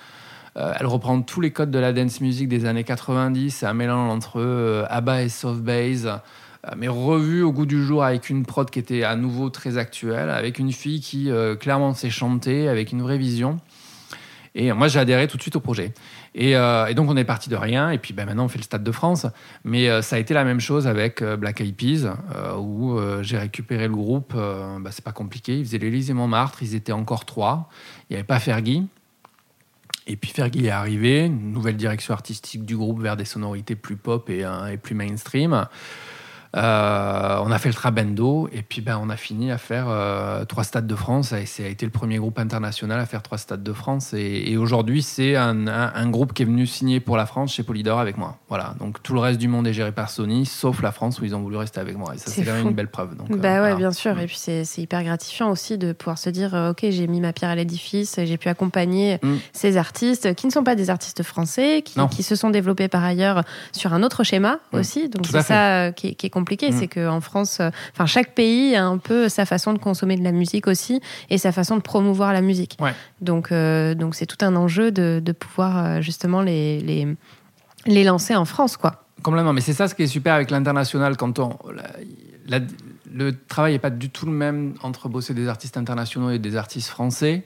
Euh, 0.58 0.74
elle 0.80 0.88
reprend 0.88 1.22
tous 1.22 1.42
les 1.42 1.52
codes 1.52 1.72
de 1.72 1.80
la 1.80 1.94
dance 1.94 2.22
music 2.22 2.48
des 2.48 2.66
années 2.66 2.84
90. 2.84 3.52
C'est 3.52 3.66
un 3.66 3.74
mélange 3.74 4.12
entre 4.12 4.40
euh, 4.40 4.86
ABBA 4.90 5.24
et 5.24 5.30
soft 5.30 5.62
bass, 5.62 6.06
euh, 6.06 6.18
mais 6.76 6.88
revu 6.88 7.44
au 7.44 7.52
goût 7.52 7.66
du 7.66 7.84
jour 7.84 8.04
avec 8.04 8.30
une 8.30 8.46
prod 8.46 8.70
qui 8.70 8.80
était 8.80 9.04
à 9.04 9.16
nouveau 9.16 9.50
très 9.50 9.78
actuelle, 9.78 10.30
avec 10.30 10.60
une 10.60 10.72
fille 10.72 11.00
qui 11.00 11.30
clairement 11.60 11.94
sait 11.94 12.10
chanter, 12.10 12.68
avec 12.68 12.92
une 12.92 13.02
vraie 13.02 13.18
vision. 13.18 13.60
Et 14.56 14.74
moi, 14.74 14.88
j'ai 14.88 15.00
adhéré 15.00 15.28
tout 15.28 15.38
de 15.38 15.42
suite 15.42 15.56
au 15.56 15.60
projet. 15.60 15.94
Et, 16.36 16.54
donc, 16.96 17.10
on 17.10 17.18
est 17.18 17.24
parti 17.24 17.50
de 17.50 17.56
rien. 17.56 17.92
Et 17.92 17.98
puis, 17.98 18.14
ben, 18.14 18.26
maintenant, 18.26 18.46
on 18.46 18.48
fait 18.48 18.60
le 18.60 18.64
Stade 18.64 18.84
de 18.84 18.92
France. 18.92 19.26
Mais 19.64 20.02
ça 20.02 20.16
a 20.16 20.20
été 20.20 20.34
la 20.34 20.44
même 20.44 20.60
chose 20.60 20.88
avec 20.88 21.24
Black 21.24 21.62
Eyed 21.62 21.76
Peas, 21.76 22.16
où 22.58 22.98
j'ai 23.22 23.38
récupéré 23.38 23.88
le 23.88 23.94
groupe. 23.94 24.34
Ben, 24.36 24.90
c'est 24.92 25.04
pas 25.04 25.12
compliqué. 25.12 25.58
Ils 25.58 25.66
faisaient 25.66 25.80
l'Élysée 25.80 26.14
Montmartre. 26.14 26.62
Ils 26.62 26.76
étaient 26.76 26.92
encore 26.92 27.26
trois. 27.26 27.70
Il 28.10 28.14
n'y 28.14 28.18
avait 28.18 28.28
pas 28.28 28.40
Fergie. 28.40 28.88
Et 30.10 30.16
puis 30.16 30.32
Fergie 30.32 30.66
est 30.66 30.72
arrivé, 30.72 31.30
nouvelle 31.30 31.78
direction 31.78 32.16
artistique 32.16 32.66
du 32.66 32.76
groupe 32.76 33.00
vers 33.00 33.16
des 33.16 33.26
sonorités 33.26 33.76
plus 33.76 33.96
pop 33.96 34.28
et, 34.32 34.44
euh, 34.44 34.76
plus 34.76 34.96
mainstream. 34.96 35.68
Euh, 36.56 37.38
on 37.44 37.52
a 37.52 37.60
fait 37.60 37.70
le 37.70 37.76
Trabendo 37.76 38.50
et 38.52 38.64
puis 38.64 38.82
ben, 38.82 39.00
on 39.02 39.10
a 39.10 39.18
fini 39.18 39.52
à 39.52 39.60
faire 39.60 39.86
euh, 39.88 40.46
trois 40.46 40.64
stades 40.64 40.88
de 40.88 40.96
France. 40.96 41.32
Et 41.32 41.46
ça 41.46 41.64
a 41.64 41.68
été 41.68 41.86
le 41.86 41.92
premier 41.92 42.18
groupe 42.18 42.40
international 42.40 43.00
à 43.00 43.06
faire 43.06 43.22
trois 43.22 43.38
stades 43.38 43.64
de 43.64 43.74
France. 43.74 44.14
Et, 44.14 44.58
aujourd'hui, 44.58 45.04
c'est 45.04 45.36
un, 45.36 45.68
un, 45.68 46.10
groupe 46.10 46.34
qui 46.34 46.42
est 46.42 46.46
venu 46.46 46.66
signer 46.66 47.00
pour 47.00 47.18
la 47.18 47.26
France 47.26 47.54
chez 47.54 47.64
Polydor 47.64 48.00
avec 48.00 48.18
moi. 48.18 48.38
Voilà. 48.50 48.74
Donc 48.80 49.02
tout 49.04 49.14
le 49.14 49.20
reste 49.20 49.40
du 49.40 49.48
monde 49.48 49.68
est 49.68 49.74
géré 49.74 49.92
par 49.92 50.10
Sony, 50.10 50.46
sauf 50.46 50.82
la 50.82 50.92
France 50.92 51.20
où 51.20 51.26
ils 51.26 51.36
ont 51.36 51.42
voulu 51.42 51.56
rester 51.56 51.80
avec 51.80 51.98
moi. 51.98 52.16
Et 52.16 52.18
ça, 52.18 52.32
c'est 52.32 52.44
quand 52.44 52.54
même 52.54 52.68
une 52.68 52.74
belle 52.74 52.90
preuve. 52.90 53.16
Donc, 53.16 53.30
bah 53.38 53.60
euh, 53.60 53.64
ouais, 53.64 53.76
bien 53.76 53.92
sûr. 53.92 54.20
Et 54.20 54.26
puis 54.26 54.38
c'est 54.38 54.66
hyper 54.78 55.04
gratifiant 55.04 55.52
aussi 55.52 55.78
de 55.78 55.94
pouvoir 55.94 56.18
se 56.18 56.30
dire 56.30 56.54
ok, 56.72 56.86
j'ai 56.90 57.08
mis 57.08 57.22
ma 57.22 57.32
pierre 57.32 57.52
à 57.52 57.56
l'édifice, 57.56 58.20
j'ai 58.24 58.38
pu 58.38 58.50
accompagner 58.50 59.20
mm. 59.22 59.36
ces 59.54 59.78
artistes 59.78 60.34
qui 60.36 60.48
ne 60.48 60.52
sont 60.52 60.64
pas 60.64 60.76
des 60.76 60.90
artistes 60.90 61.24
français, 61.24 61.84
qui, 61.84 62.00
qui, 62.10 62.24
se 62.24 62.36
sont 62.36 62.50
développés 62.50 62.88
par 62.88 63.04
ailleurs 63.04 63.44
sur 63.72 63.94
un 63.94 64.04
autre 64.04 64.24
schéma 64.24 64.60
aussi. 64.74 65.10
Donc 65.10 65.28
c'est 65.28 65.42
ça 65.42 65.92
qui 65.92 66.10
est, 66.10 66.16
qui 66.16 66.26
est 66.26 66.30
compliqué, 66.40 66.72
c'est 66.72 66.88
qu'en 66.88 67.22
France, 67.22 67.60
euh, 67.60 67.70
enfin 67.94 68.06
chaque 68.06 68.34
pays 68.34 68.76
a 68.76 68.86
un 68.86 68.98
peu 68.98 69.30
sa 69.30 69.46
façon 69.46 69.74
de 69.74 69.80
consommer 69.80 70.16
de 70.16 70.24
la 70.24 70.32
musique 70.32 70.68
aussi 70.68 71.02
et 71.30 71.38
sa 71.38 71.52
façon 71.52 71.76
de 71.76 71.82
promouvoir 71.82 72.34
la 72.34 72.42
musique. 72.42 72.78
Donc 73.22 73.52
euh, 73.52 73.96
donc 73.96 74.16
c'est 74.16 74.26
tout 74.26 74.44
un 74.46 74.56
enjeu 74.56 74.92
de, 74.92 75.22
de 75.24 75.32
pouvoir 75.34 75.72
euh, 75.78 76.02
justement 76.02 76.42
les, 76.42 76.80
les, 76.80 77.08
les 77.86 78.04
lancer 78.04 78.36
en 78.36 78.46
France, 78.46 78.78
quoi. 78.78 79.04
Complètement, 79.22 79.52
mais 79.52 79.62
c'est 79.62 79.74
ça 79.74 79.88
ce 79.90 79.96
qui 79.96 80.04
est 80.04 80.08
super 80.08 80.34
avec 80.34 80.50
l'international 80.50 81.18
quand 81.18 81.40
on 81.40 81.58
le 83.12 83.32
travail 83.48 83.74
n'est 83.74 83.80
pas 83.80 83.90
du 83.90 84.10
tout 84.10 84.26
le 84.26 84.32
même 84.32 84.76
entre 84.82 85.10
bosser 85.10 85.34
des 85.34 85.48
artistes 85.48 85.78
internationaux 85.78 86.32
et 86.32 86.40
des 86.40 86.56
artistes 86.56 86.90
français. 86.90 87.44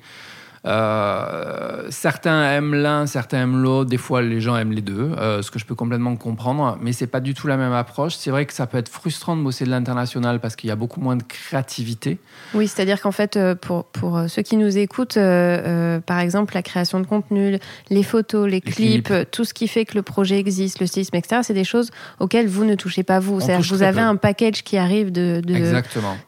Euh, 0.65 1.87
certains 1.89 2.51
aiment 2.51 2.73
l'un, 2.73 3.05
certains 3.05 3.43
aiment 3.43 3.61
l'autre. 3.61 3.89
Des 3.89 3.97
fois, 3.97 4.21
les 4.21 4.39
gens 4.39 4.55
aiment 4.55 4.71
les 4.71 4.81
deux, 4.81 5.11
euh, 5.17 5.41
ce 5.41 5.51
que 5.51 5.59
je 5.59 5.65
peux 5.65 5.75
complètement 5.75 6.15
comprendre. 6.15 6.77
Mais 6.81 6.93
c'est 6.93 7.07
pas 7.07 7.19
du 7.19 7.33
tout 7.33 7.47
la 7.47 7.57
même 7.57 7.73
approche. 7.73 8.15
C'est 8.15 8.31
vrai 8.31 8.45
que 8.45 8.53
ça 8.53 8.65
peut 8.65 8.77
être 8.77 8.89
frustrant 8.89 9.35
de 9.35 9.41
bosser 9.41 9.65
de 9.65 9.69
l'international 9.69 10.39
parce 10.39 10.55
qu'il 10.55 10.69
y 10.69 10.71
a 10.71 10.75
beaucoup 10.75 11.01
moins 11.01 11.15
de 11.17 11.23
créativité. 11.23 12.17
Oui, 12.53 12.67
c'est-à-dire 12.67 13.01
qu'en 13.01 13.11
fait, 13.11 13.35
euh, 13.35 13.55
pour, 13.55 13.85
pour 13.85 14.23
ceux 14.27 14.41
qui 14.41 14.55
nous 14.55 14.77
écoutent, 14.77 15.17
par 16.05 16.19
exemple, 16.19 16.53
la 16.53 16.61
création 16.61 16.99
de 16.99 17.07
contenu, 17.07 17.59
les 17.89 18.03
photos, 18.03 18.49
les, 18.49 18.61
clips, 18.61 19.11
tout 19.31 19.45
ce 19.45 19.53
qui 19.53 19.67
fait 19.67 19.85
que 19.85 19.95
le 19.95 20.01
projet 20.01 20.39
existe, 20.39 20.79
le 20.79 20.87
stylisme, 20.87 21.15
etc., 21.15 21.41
c'est 21.43 21.53
des 21.53 21.63
choses 21.63 21.91
auxquelles 22.19 22.47
vous 22.47 22.63
ne 22.63 22.75
touchez 22.75 23.03
pas 23.03 23.19
vous. 23.19 23.39
C'est-à-dire 23.39 23.67
que 23.67 23.73
vous 23.73 23.83
avez 23.83 24.01
un 24.01 24.15
package 24.15 24.63
qui 24.63 24.77
arrive 24.77 25.11
de, 25.11 25.41
de, 25.43 25.81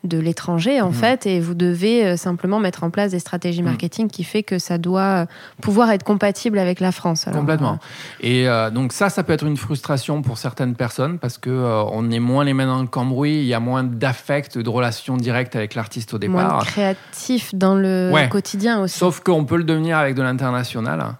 de 0.04 0.18
l'étranger, 0.18 0.82
en 0.82 0.90
mmh. 0.90 0.94
fait, 0.94 1.26
et 1.26 1.40
vous 1.40 1.54
devez 1.54 2.18
simplement 2.18 2.60
mettre 2.60 2.84
en 2.84 2.90
place 2.90 3.12
des 3.12 3.20
stratégies 3.20 3.62
mmh. 3.62 3.66
marketing 3.66 4.10
qui 4.10 4.25
fait 4.26 4.44
que 4.44 4.60
ça 4.60 4.78
doit 4.78 5.28
pouvoir 5.62 5.90
être 5.92 6.04
compatible 6.04 6.60
avec 6.60 6.82
la 6.82 6.92
France. 6.92 7.26
Complètement. 7.32 7.80
Et 8.20 8.50
euh, 8.50 8.70
donc 8.70 8.92
ça, 8.92 9.10
ça 9.10 9.24
peut 9.24 9.32
être 9.32 9.46
une 9.46 9.56
frustration 9.56 10.22
pour 10.22 10.38
certaines 10.38 10.76
personnes 10.76 11.18
parce 11.18 11.38
que 11.38 11.50
euh, 11.50 11.84
on 11.92 12.12
est 12.12 12.20
moins 12.20 12.44
les 12.44 12.54
mains 12.54 12.68
dans 12.68 12.82
le 12.82 12.88
cambouis, 12.88 13.38
il 13.38 13.46
y 13.46 13.54
a 13.54 13.62
moins 13.62 13.84
d'affect, 13.84 14.58
de 14.58 14.70
relations 14.70 15.16
directes 15.16 15.56
avec 15.56 15.76
l'artiste 15.76 16.14
au 16.14 16.18
départ. 16.18 16.56
Moins 16.56 16.64
créatif 16.66 17.56
dans 17.56 17.76
le 17.76 18.12
quotidien 18.30 18.82
aussi. 18.82 18.98
Sauf 18.98 19.22
qu'on 19.22 19.46
peut 19.46 19.58
le 19.58 19.64
devenir 19.64 19.98
avec 19.98 20.16
de 20.16 20.22
l'international. 20.22 21.16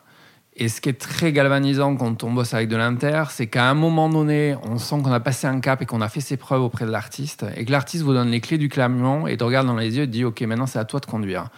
Et 0.58 0.70
ce 0.70 0.80
qui 0.80 0.88
est 0.88 0.94
très 0.94 1.34
galvanisant 1.34 1.98
quand 1.98 2.24
on 2.24 2.32
bosse 2.32 2.54
avec 2.54 2.70
de 2.70 2.78
l'inter, 2.78 3.24
c'est 3.30 3.48
qu'à 3.48 3.70
un 3.70 3.74
moment 3.74 4.08
donné, 4.08 4.56
on 4.64 4.78
sent 4.78 4.96
qu'on 5.04 5.12
a 5.12 5.20
passé 5.20 5.48
un 5.48 5.60
cap 5.60 5.82
et 5.82 5.86
qu'on 5.86 6.00
a 6.00 6.08
fait 6.08 6.22
ses 6.22 6.38
preuves 6.38 6.62
auprès 6.62 6.86
de 6.86 6.92
l'artiste, 6.92 7.46
et 7.58 7.66
que 7.66 7.72
l'artiste 7.72 8.04
vous 8.04 8.14
donne 8.14 8.32
les 8.32 8.40
clés 8.40 8.58
du 8.58 8.70
camion 8.70 9.28
et 9.28 9.36
te 9.36 9.44
regarde 9.44 9.68
dans 9.68 9.76
les 9.76 9.98
yeux 9.98 10.04
et 10.04 10.08
te 10.08 10.12
dit 10.12 10.24
Ok, 10.24 10.40
maintenant 10.42 10.66
c'est 10.66 10.80
à 10.80 10.86
toi 10.86 11.02
de 11.02 11.06
conduire 11.06 11.50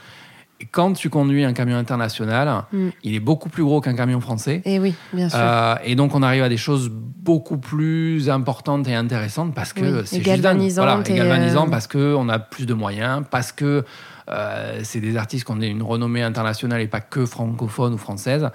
quand 0.65 0.93
tu 0.93 1.09
conduis 1.09 1.43
un 1.43 1.53
camion 1.53 1.77
international, 1.77 2.63
mm. 2.71 2.89
il 3.03 3.15
est 3.15 3.19
beaucoup 3.19 3.49
plus 3.49 3.63
gros 3.63 3.81
qu'un 3.81 3.95
camion 3.95 4.19
français. 4.19 4.61
Et 4.65 4.79
oui, 4.79 4.95
bien 5.13 5.29
sûr. 5.29 5.39
Euh, 5.39 5.75
et 5.83 5.95
donc, 5.95 6.15
on 6.15 6.23
arrive 6.23 6.43
à 6.43 6.49
des 6.49 6.57
choses 6.57 6.89
beaucoup 6.91 7.57
plus 7.57 8.29
importantes 8.29 8.87
et 8.87 8.95
intéressantes 8.95 9.53
parce 9.53 9.73
que 9.73 10.03
c'est 10.05 10.19
galvanisant. 10.19 10.83
Voilà, 10.83 11.01
et 11.05 11.13
galvanisant 11.13 11.67
euh, 11.67 11.69
parce 11.69 11.87
qu'on 11.87 12.29
a 12.29 12.39
plus 12.39 12.65
de 12.65 12.73
moyens, 12.73 13.23
parce 13.29 13.51
que 13.51 13.83
euh, 14.29 14.79
c'est 14.83 14.99
des 14.99 15.15
artistes 15.15 15.45
qui 15.45 15.51
ont 15.51 15.61
une 15.61 15.83
renommée 15.83 16.23
internationale 16.23 16.81
et 16.81 16.87
pas 16.87 17.01
que 17.01 17.25
francophone 17.25 17.93
ou 17.93 17.97
française. 17.97 18.49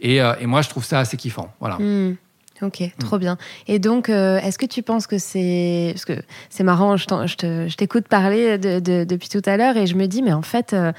Et, 0.00 0.16
et 0.16 0.46
moi, 0.46 0.62
je 0.62 0.68
trouve 0.68 0.84
ça 0.84 1.00
assez 1.00 1.16
kiffant. 1.16 1.52
Voilà. 1.60 1.78
Mm. 1.78 2.16
Ok, 2.62 2.82
trop 2.98 3.18
bien. 3.18 3.36
Et 3.66 3.78
donc, 3.78 4.08
est-ce 4.08 4.56
que 4.56 4.64
tu 4.64 4.82
penses 4.82 5.06
que 5.06 5.18
c'est... 5.18 5.90
Parce 5.92 6.06
que 6.06 6.14
c'est 6.48 6.64
marrant, 6.64 6.96
je 6.96 7.74
t'écoute 7.74 8.08
parler 8.08 8.56
depuis 8.56 9.28
tout 9.28 9.42
à 9.44 9.58
l'heure 9.58 9.76
et 9.76 9.86
je 9.86 9.94
me 9.94 10.06
dis, 10.06 10.22
mais 10.22 10.32
en 10.32 10.40
fait, 10.40 10.72
euh, 10.72 10.92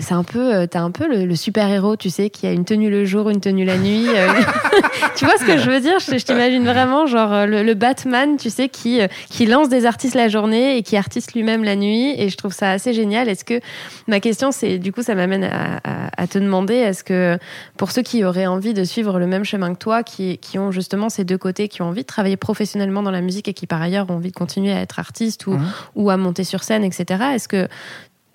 c'est 0.00 0.14
un 0.14 0.24
peu, 0.24 0.54
euh, 0.54 0.66
t'as 0.66 0.80
un 0.80 0.90
peu 0.90 1.06
le, 1.06 1.34
super 1.36 1.68
héros, 1.68 1.96
tu 1.96 2.08
sais, 2.08 2.30
qui 2.30 2.46
a 2.46 2.52
une 2.52 2.64
tenue 2.64 2.88
le 2.88 3.04
jour, 3.04 3.28
une 3.28 3.40
tenue 3.40 3.66
la 3.66 3.76
nuit. 3.76 4.06
Euh. 4.08 4.28
tu 5.16 5.26
vois 5.26 5.36
ce 5.36 5.44
que 5.44 5.58
je 5.58 5.70
veux 5.70 5.80
dire? 5.80 5.98
Je, 5.98 6.16
t'imagine 6.16 6.64
vraiment 6.64 7.06
genre 7.06 7.46
le, 7.46 7.74
Batman, 7.74 8.36
tu 8.38 8.48
sais, 8.48 8.68
qui 8.68 9.00
qui 9.28 9.44
lance 9.44 9.68
des 9.68 9.84
artistes 9.84 10.14
la 10.14 10.28
journée 10.28 10.78
et 10.78 10.82
qui 10.82 10.96
artiste 10.96 11.34
lui-même 11.34 11.64
la 11.64 11.76
nuit. 11.76 12.14
Et 12.16 12.30
je 12.30 12.36
trouve 12.36 12.52
ça 12.52 12.70
assez 12.70 12.94
génial. 12.94 13.28
Est-ce 13.28 13.44
que 13.44 13.60
ma 14.06 14.20
question, 14.20 14.52
c'est 14.52 14.78
du 14.78 14.92
coup, 14.92 15.02
ça 15.02 15.14
m'amène 15.14 15.44
à, 15.44 16.26
te 16.26 16.38
demander, 16.38 16.74
est-ce 16.74 17.04
que 17.04 17.38
pour 17.76 17.90
ceux 17.90 18.00
qui 18.00 18.24
auraient 18.24 18.46
envie 18.46 18.72
de 18.72 18.84
suivre 18.84 19.18
le 19.18 19.26
même 19.26 19.44
chemin 19.44 19.74
que 19.74 19.78
toi, 19.78 20.02
qui 20.02 20.38
qui 20.38 20.58
ont 20.58 20.70
justement 20.70 21.10
ces 21.10 21.24
deux 21.24 21.36
côtés, 21.36 21.68
qui 21.68 21.82
ont 21.82 21.88
envie 21.88 22.02
de 22.02 22.06
travailler 22.06 22.38
professionnellement 22.38 23.02
dans 23.02 23.10
la 23.10 23.20
musique 23.20 23.48
et 23.48 23.52
qui 23.54 23.66
par 23.66 23.82
ailleurs 23.82 24.08
ont 24.08 24.14
envie 24.14 24.30
de 24.30 24.36
continuer 24.36 24.72
à 24.72 24.80
être 24.80 24.98
artiste 24.98 25.46
ou 25.46 25.52
mmh. 25.52 25.72
ou 25.96 26.10
à 26.10 26.16
monter 26.16 26.44
sur 26.44 26.62
scène, 26.62 26.84
etc. 26.84 27.22
Est-ce 27.34 27.48
que 27.48 27.68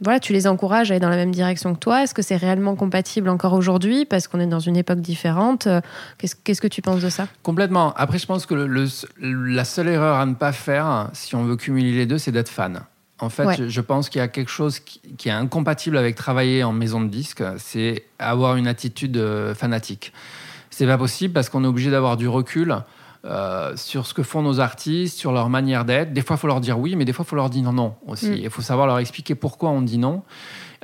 voilà, 0.01 0.19
tu 0.19 0.33
les 0.33 0.47
encourages 0.47 0.91
à 0.91 0.93
aller 0.93 0.99
dans 0.99 1.09
la 1.09 1.15
même 1.15 1.31
direction 1.31 1.73
que 1.73 1.79
toi. 1.79 2.03
Est-ce 2.03 2.13
que 2.13 2.21
c'est 2.21 2.37
réellement 2.37 2.75
compatible 2.75 3.29
encore 3.29 3.53
aujourd'hui 3.53 4.05
parce 4.05 4.27
qu'on 4.27 4.39
est 4.39 4.47
dans 4.47 4.59
une 4.59 4.77
époque 4.77 5.01
différente? 5.01 5.67
Euh, 5.67 5.81
Qu'est-ce 6.17 6.61
que 6.61 6.67
tu 6.67 6.81
penses 6.81 7.01
de 7.01 7.09
ça? 7.09 7.27
Complètement. 7.43 7.93
Après, 7.95 8.17
je 8.17 8.25
pense 8.25 8.45
que 8.45 8.55
le, 8.55 8.87
la 9.21 9.65
seule 9.65 9.89
erreur 9.89 10.17
à 10.17 10.25
ne 10.25 10.35
pas 10.35 10.51
faire, 10.51 11.09
si 11.13 11.35
on 11.35 11.43
veut 11.43 11.55
cumuler 11.55 11.91
les 11.91 12.05
deux, 12.05 12.17
c'est 12.17 12.31
d'être 12.31 12.49
fan. 12.49 12.81
En 13.21 13.29
fait, 13.29 13.67
je 13.67 13.81
pense 13.81 14.07
qu'il 14.07 14.19
y 14.19 14.21
a 14.23 14.29
quelque 14.29 14.49
chose 14.49 14.79
qui, 14.79 15.01
qui, 15.17 15.27
est 15.27 15.33
incompatible 15.33 15.97
avec 15.97 16.15
travailler 16.15 16.63
en 16.63 16.71
maison 16.71 17.01
de 17.01 17.09
disque, 17.09 17.43
c'est 17.57 18.05
avoir 18.17 18.55
une 18.55 18.67
attitude 18.67 19.17
euh, 19.17 19.53
fanatique. 19.53 20.13
C'est 20.69 20.85
pas 20.87 20.97
possible 20.97 21.33
parce 21.33 21.49
qu'on 21.49 21.65
est 21.65 21.67
obligé 21.67 21.91
d'avoir 21.91 22.15
du 22.15 22.29
recul. 22.29 22.77
Euh, 23.25 23.73
sur 23.75 24.07
ce 24.07 24.13
que 24.13 24.23
font 24.23 24.41
nos 24.41 24.61
artistes, 24.61 25.17
sur 25.17 25.33
leur 25.33 25.49
manière 25.49 25.83
d'être. 25.83 26.13
Des 26.13 26.21
fois, 26.21 26.37
il 26.37 26.39
faut 26.39 26.47
leur 26.47 26.61
dire 26.61 26.79
oui, 26.79 26.95
mais 26.95 27.03
des 27.03 27.11
fois, 27.11 27.25
il 27.27 27.29
faut 27.29 27.35
leur 27.35 27.49
dire 27.49 27.63
non, 27.63 27.73
non 27.73 27.95
aussi. 28.07 28.29
Mm. 28.29 28.37
Il 28.43 28.49
faut 28.49 28.61
savoir 28.61 28.87
leur 28.87 28.97
expliquer 28.99 29.35
pourquoi 29.35 29.71
on 29.71 29.81
dit 29.81 29.97
non. 29.97 30.23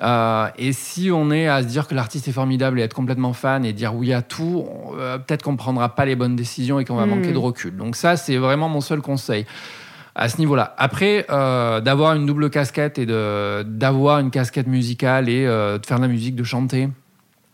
Euh, 0.03 0.47
et 0.57 0.73
si 0.73 1.11
on 1.11 1.31
est 1.31 1.47
à 1.47 1.63
se 1.63 1.67
dire 1.67 1.87
que 1.87 1.95
l'artiste 1.95 2.27
est 2.27 2.33
formidable 2.33 2.77
et 2.81 2.83
être 2.83 2.93
complètement 2.93 3.31
fan 3.31 3.63
et 3.63 3.71
dire 3.71 3.95
oui 3.95 4.11
à 4.11 4.21
tout, 4.21 4.65
euh, 4.99 5.17
peut-être 5.17 5.43
qu'on 5.43 5.53
ne 5.53 5.57
prendra 5.57 5.95
pas 5.95 6.03
les 6.03 6.17
bonnes 6.17 6.35
décisions 6.35 6.77
et 6.77 6.83
qu'on 6.83 6.97
va 6.97 7.05
mm. 7.05 7.09
manquer 7.09 7.31
de 7.31 7.37
recul. 7.37 7.77
Donc 7.77 7.95
ça, 7.95 8.17
c'est 8.17 8.35
vraiment 8.35 8.67
mon 8.67 8.81
seul 8.81 8.99
conseil 8.99 9.45
à 10.13 10.27
ce 10.27 10.37
niveau-là. 10.37 10.75
Après, 10.77 11.25
d'avoir 11.29 12.15
une 12.15 12.25
double 12.25 12.49
casquette 12.49 12.97
et 12.97 13.05
d'avoir 13.05 14.19
une 14.19 14.31
casquette 14.31 14.67
musicale 14.67 15.29
et 15.29 15.45
de 15.45 15.85
faire 15.85 15.97
de 15.97 16.03
la 16.03 16.09
musique, 16.09 16.35
de 16.35 16.43
chanter, 16.43 16.89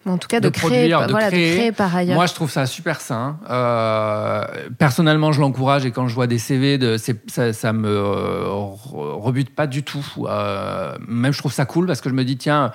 en 0.06 0.18
tout 0.18 0.28
cas, 0.28 0.40
de, 0.40 0.50
créer, 0.50 0.90
de, 0.90 0.96
voilà, 0.96 1.28
créer. 1.28 1.52
de, 1.52 1.56
créer, 1.56 1.72
par 1.72 1.96
ailleurs. 1.96 2.16
Moi, 2.16 2.26
je 2.26 2.34
trouve 2.34 2.50
ça 2.50 2.66
super 2.66 3.02
sain. 3.02 3.38
Euh, 3.50 4.46
personnellement, 4.80 5.32
je 5.32 5.42
l'encourage 5.42 5.86
et 5.86 5.92
quand 5.92 6.08
je 6.08 6.16
vois 6.16 6.28
des 6.28 6.40
CV, 6.40 6.78
de, 6.78 6.98
ça, 7.28 7.54
ça 7.54 7.74
me 7.74 7.90
euh, 7.90 8.46
rebute 8.48 9.54
pas 9.54 9.68
du 9.68 9.84
tout. 9.84 10.06
Euh, 10.28 10.98
même, 11.08 11.34
je 11.34 11.38
trouve 11.38 11.54
ça 11.54 11.66
cool 11.66 11.86
parce 11.86 12.02
que 12.02 12.10
je 12.10 12.16
me 12.16 12.26
dis, 12.26 12.38
tiens, 12.38 12.72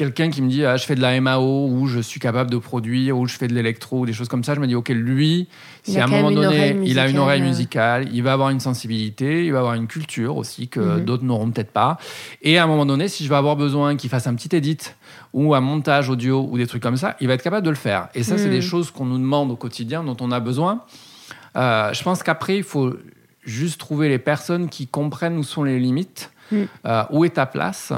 quelqu'un 0.00 0.30
qui 0.30 0.40
me 0.40 0.48
dit, 0.48 0.64
ah, 0.64 0.78
je 0.78 0.86
fais 0.86 0.94
de 0.94 1.02
la 1.02 1.20
MAO 1.20 1.68
ou 1.68 1.86
je 1.86 2.00
suis 2.00 2.20
capable 2.20 2.50
de 2.50 2.56
produire 2.56 3.18
ou 3.18 3.26
je 3.26 3.36
fais 3.36 3.48
de 3.48 3.52
l'électro 3.52 3.98
ou 3.98 4.06
des 4.06 4.14
choses 4.14 4.28
comme 4.28 4.42
ça, 4.42 4.54
je 4.54 4.60
me 4.60 4.66
dis, 4.66 4.74
ok, 4.74 4.88
lui, 4.88 5.46
si 5.82 6.00
à 6.00 6.04
un 6.04 6.06
moment 6.06 6.30
donné, 6.30 6.74
il 6.84 6.98
a 6.98 7.06
une 7.06 7.18
oreille 7.18 7.42
musicale, 7.42 8.08
il 8.10 8.22
va 8.22 8.32
avoir 8.32 8.48
une 8.48 8.60
sensibilité, 8.60 9.44
il 9.44 9.52
va 9.52 9.58
avoir 9.58 9.74
une 9.74 9.86
culture 9.86 10.38
aussi 10.38 10.68
que 10.68 10.80
mhm. 10.80 11.04
d'autres 11.04 11.24
n'auront 11.24 11.50
peut-être 11.50 11.70
pas. 11.70 11.98
Et 12.40 12.56
à 12.56 12.64
un 12.64 12.66
moment 12.66 12.86
donné, 12.86 13.08
si 13.08 13.24
je 13.24 13.28
vais 13.28 13.34
avoir 13.34 13.56
besoin 13.56 13.94
qu'il 13.96 14.08
fasse 14.08 14.26
un 14.26 14.34
petit 14.34 14.56
edit 14.56 14.78
ou 15.34 15.54
un 15.54 15.60
montage 15.60 16.08
audio 16.08 16.48
ou 16.50 16.56
des 16.56 16.66
trucs 16.66 16.82
comme 16.82 16.96
ça, 16.96 17.14
il 17.20 17.28
va 17.28 17.34
être 17.34 17.42
capable 17.42 17.66
de 17.66 17.70
le 17.70 17.76
faire. 17.76 18.08
Et 18.14 18.22
ça, 18.22 18.38
c'est 18.38 18.48
des 18.48 18.60
hmm. 18.60 18.62
choses 18.62 18.90
qu'on 18.90 19.04
nous 19.04 19.18
demande 19.18 19.50
au 19.50 19.56
quotidien, 19.56 20.02
dont 20.02 20.16
on 20.20 20.32
a 20.32 20.40
besoin. 20.40 20.82
Euh, 21.56 21.92
je 21.92 22.02
pense 22.02 22.22
qu'après, 22.22 22.56
il 22.56 22.64
faut 22.64 22.94
juste 23.44 23.78
trouver 23.78 24.08
les 24.08 24.18
personnes 24.18 24.70
qui 24.70 24.86
comprennent 24.86 25.36
où 25.36 25.42
sont 25.42 25.62
les 25.62 25.78
limites, 25.78 26.30
hmm. 26.52 26.62
euh, 26.86 27.04
où 27.10 27.26
est 27.26 27.34
ta 27.34 27.44
place, 27.44 27.92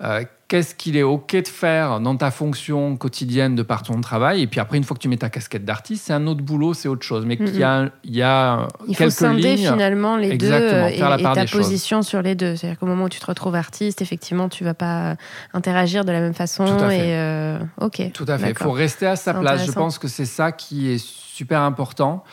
euh, 0.00 0.22
qu'est-ce 0.50 0.74
qu'il 0.74 0.96
est 0.96 1.04
OK 1.04 1.36
de 1.36 1.46
faire 1.46 2.00
dans 2.00 2.16
ta 2.16 2.32
fonction 2.32 2.96
quotidienne 2.96 3.54
de 3.54 3.62
par 3.62 3.84
ton 3.84 4.00
travail. 4.00 4.42
Et 4.42 4.46
puis 4.48 4.58
après, 4.58 4.78
une 4.78 4.82
fois 4.82 4.96
que 4.96 5.00
tu 5.00 5.06
mets 5.06 5.16
ta 5.16 5.30
casquette 5.30 5.64
d'artiste, 5.64 6.06
c'est 6.06 6.12
un 6.12 6.26
autre 6.26 6.42
boulot, 6.42 6.74
c'est 6.74 6.88
autre 6.88 7.04
chose. 7.04 7.24
Mais 7.24 7.36
il 7.40 7.56
y 7.56 7.62
a, 7.62 7.88
il 8.02 8.16
y 8.16 8.22
a 8.22 8.66
il 8.88 8.96
faut 8.96 9.08
scinder 9.10 9.56
finalement 9.56 10.16
les 10.16 10.36
deux 10.36 10.52
et, 10.52 10.98
ta 10.98 11.46
position 11.46 12.02
sur 12.02 12.20
les 12.20 12.34
deux. 12.34 12.56
C'est-à-dire 12.56 12.80
qu'au 12.80 12.86
moment 12.86 13.04
où 13.04 13.08
tu 13.08 13.20
te 13.20 13.26
retrouves 13.26 13.54
artiste, 13.54 14.02
effectivement, 14.02 14.48
tu 14.48 14.64
vas 14.64 14.74
pas 14.74 15.14
interagir 15.54 16.04
de 16.04 16.10
la 16.10 16.20
même 16.20 16.34
façon. 16.34 16.64
Tout 16.64 16.84
à 16.84 16.88
fait. 16.88 16.98
Et 16.98 17.14
euh, 17.14 17.58
ok. 17.80 18.10
Tout 18.12 18.26
à 18.26 18.36
fait. 18.36 18.50
Il 18.50 18.58
faut 18.58 18.72
rester 18.72 19.06
à 19.06 19.14
sa 19.14 19.32
place. 19.32 19.64
Je 19.64 19.72
pense 19.72 19.98
que 19.98 20.08
c'est 20.08 20.26
ça 20.26 20.50
qui 20.50 20.90
est 20.90 20.98
super 20.98 21.60
important. 21.60 22.24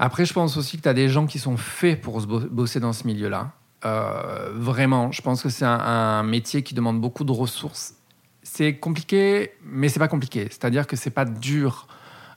Après, 0.00 0.24
je 0.24 0.32
pense 0.32 0.56
aussi 0.56 0.78
que 0.78 0.82
tu 0.82 0.88
as 0.88 0.94
des 0.94 1.08
gens 1.08 1.26
qui 1.26 1.38
sont 1.38 1.56
faits 1.56 2.00
pour 2.00 2.20
bosser 2.22 2.80
dans 2.80 2.92
ce 2.92 3.06
milieu-là. 3.06 3.52
Euh, 3.84 4.50
vraiment, 4.54 5.10
je 5.12 5.22
pense 5.22 5.42
que 5.42 5.48
c'est 5.48 5.64
un, 5.64 6.22
métier 6.22 6.62
qui 6.62 6.74
demande 6.74 7.00
beaucoup 7.00 7.24
de 7.24 7.32
ressources. 7.32 7.94
C'est 8.42 8.74
compliqué, 8.74 9.52
mais 9.64 9.88
c'est 9.88 9.98
pas 9.98 10.08
compliqué. 10.08 10.44
C'est-à-dire 10.50 10.86
que 10.86 10.96
c'est 10.96 11.10
pas 11.10 11.24
dur 11.24 11.86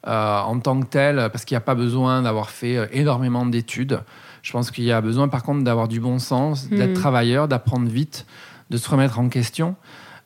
euh, 0.07 0.39
en 0.39 0.59
tant 0.59 0.79
que 0.79 0.85
tel, 0.85 1.29
parce 1.31 1.45
qu'il 1.45 1.55
n'y 1.55 1.59
a 1.59 1.61
pas 1.61 1.75
besoin 1.75 2.21
d'avoir 2.21 2.49
fait 2.49 2.77
euh, 2.77 2.87
énormément 2.91 3.45
d'études. 3.45 4.01
Je 4.41 4.51
pense 4.51 4.71
qu'il 4.71 4.83
y 4.83 4.91
a 4.91 4.99
besoin, 5.01 5.27
par 5.29 5.43
contre, 5.43 5.63
d'avoir 5.63 5.87
du 5.87 5.99
bon 5.99 6.19
sens, 6.19 6.69
d'être 6.69 6.89
Mhm. 6.89 6.93
travailleur, 6.93 7.47
d'apprendre 7.47 7.87
vite, 7.87 8.25
de 8.69 8.77
se 8.77 8.89
remettre 8.89 9.19
en 9.19 9.29
question. 9.29 9.75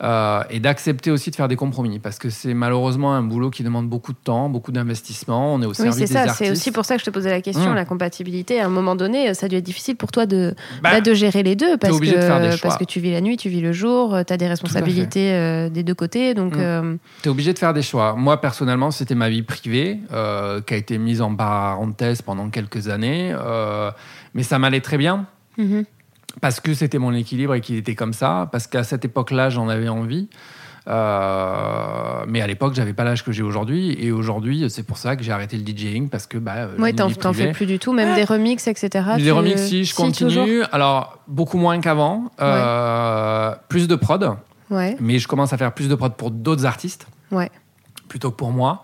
Euh, 0.03 0.43
et 0.51 0.59
d'accepter 0.59 1.09
aussi 1.09 1.31
de 1.31 1.35
faire 1.35 1.47
des 1.47 1.55
compromis 1.55 1.97
parce 1.99 2.19
que 2.19 2.29
c'est 2.29 2.53
malheureusement 2.53 3.13
un 3.15 3.23
boulot 3.23 3.49
qui 3.49 3.63
demande 3.63 3.89
beaucoup 3.89 4.13
de 4.13 4.17
temps, 4.23 4.47
beaucoup 4.49 4.71
d'investissement. 4.71 5.53
On 5.55 5.61
est 5.61 5.65
au 5.65 5.69
Oui, 5.69 5.75
service 5.75 5.95
c'est 5.95 6.05
des 6.05 6.13
ça. 6.13 6.27
C'est 6.35 6.51
aussi 6.51 6.71
pour 6.71 6.85
ça 6.85 6.95
que 6.95 6.99
je 7.01 7.05
te 7.05 7.09
posais 7.09 7.31
la 7.31 7.41
question, 7.41 7.71
Mm. 7.71 7.75
la 7.75 7.85
compatibilité. 7.85 8.59
À 8.59 8.65
un 8.67 8.69
moment 8.69 8.95
donné, 8.95 9.33
ça 9.33 9.47
a 9.47 9.49
dû 9.49 9.55
être 9.55 9.63
difficile 9.65 9.95
pour 9.95 10.11
toi 10.11 10.25
de, 10.27 10.53
Bah, 10.83 10.91
bah, 10.91 11.01
de 11.01 11.13
gérer 11.15 11.41
les 11.41 11.55
deux 11.55 11.77
parce 11.77 11.99
que, 11.99 12.05
de 12.05 12.11
faire 12.11 12.39
des 12.41 12.51
choix. 12.51 12.69
parce 12.69 12.77
que 12.77 12.83
tu 12.83 12.99
vis 12.99 13.11
la 13.11 13.21
nuit, 13.21 13.37
tu 13.37 13.49
vis 13.49 13.61
le 13.61 13.73
jour, 13.73 14.15
tu 14.25 14.31
as 14.33 14.37
des 14.37 14.47
responsabilités 14.47 15.33
euh, 15.33 15.69
des 15.69 15.81
deux 15.83 15.95
côtés. 15.95 16.33
Donc, 16.35 16.55
Mm. 16.55 16.59
euh, 16.61 16.95
Tu 17.23 17.29
es 17.29 17.31
obligé 17.31 17.53
de 17.53 17.59
faire 17.59 17.73
des 17.73 17.81
choix. 17.81 18.13
Moi, 18.15 18.39
personnellement, 18.39 18.91
c'était 18.91 19.15
ma 19.15 19.29
vie 19.29 19.41
privée 19.41 19.99
euh, 20.13 20.61
qui 20.61 20.73
a 20.75 20.77
été 20.77 20.97
mise 20.99 21.21
en 21.21 21.33
parenthèse 21.35 22.21
pendant 22.21 22.49
quelques 22.49 22.87
années. 22.87 23.33
euh, 23.33 23.89
mais 24.35 24.43
ça 24.43 24.59
m'allait 24.59 24.81
très 24.81 24.97
bien 24.97 25.25
mhm. 25.57 25.85
Parce 26.41 26.59
que 26.59 26.73
c'était 26.73 26.97
mon 26.99 27.13
équilibre 27.13 27.53
et 27.55 27.61
qu'il 27.61 27.75
était 27.75 27.95
comme 27.95 28.13
ça. 28.13 28.47
Parce 28.51 28.67
qu'à 28.67 28.83
cette 28.83 29.05
époque-là, 29.05 29.49
j'en 29.49 29.69
avais 29.69 29.89
envie. 29.89 30.29
Euh, 30.87 32.23
mais 32.27 32.41
à 32.41 32.47
l'époque, 32.47 32.73
j'avais 32.73 32.93
pas 32.93 33.03
l'âge 33.03 33.23
que 33.23 33.31
j'ai 33.31 33.43
aujourd'hui. 33.43 33.95
Et 33.99 34.11
aujourd'hui, 34.11 34.69
c'est 34.69 34.83
pour 34.83 34.97
ça 34.97 35.15
que 35.15 35.23
j'ai 35.23 35.31
arrêté 35.31 35.57
le 35.57 35.65
DJing 35.65 36.09
parce 36.09 36.27
que 36.27 36.37
bah, 36.37 36.67
Ouais, 36.79 36.93
t'en 36.93 37.09
t'en 37.11 37.33
fais 37.33 37.51
plus 37.51 37.65
du 37.65 37.79
tout, 37.79 37.93
même 37.93 38.15
des 38.15 38.23
remixes, 38.23 38.67
etc. 38.67 38.89
Les 38.93 38.99
Ah, 39.01 39.17
tu- 39.17 39.31
remix, 39.31 39.61
si, 39.61 39.83
je 39.85 39.93
continue. 39.95 40.29
toujours 40.33 40.47
Alors, 40.71 41.19
beaucoup 41.27 41.57
moins 41.57 41.79
qu'avant. 41.79 42.31
Euh, 42.41 43.53
Plus 43.69 43.87
de 43.87 43.95
prod. 43.95 44.35
Ouais, 44.69 44.97
Mais 44.99 45.17
je 45.19 45.27
commence 45.29 45.53
à 45.53 45.57
faire 45.57 45.71
plus 45.73 45.87
de 45.87 45.95
prod 45.95 46.13
pour 46.15 46.31
d'autres 46.31 46.65
artistes. 46.65 47.07
ouais. 47.31 47.49
plutôt 48.09 48.31
que 48.31 48.37
pour 48.37 48.51
moi. 48.51 48.83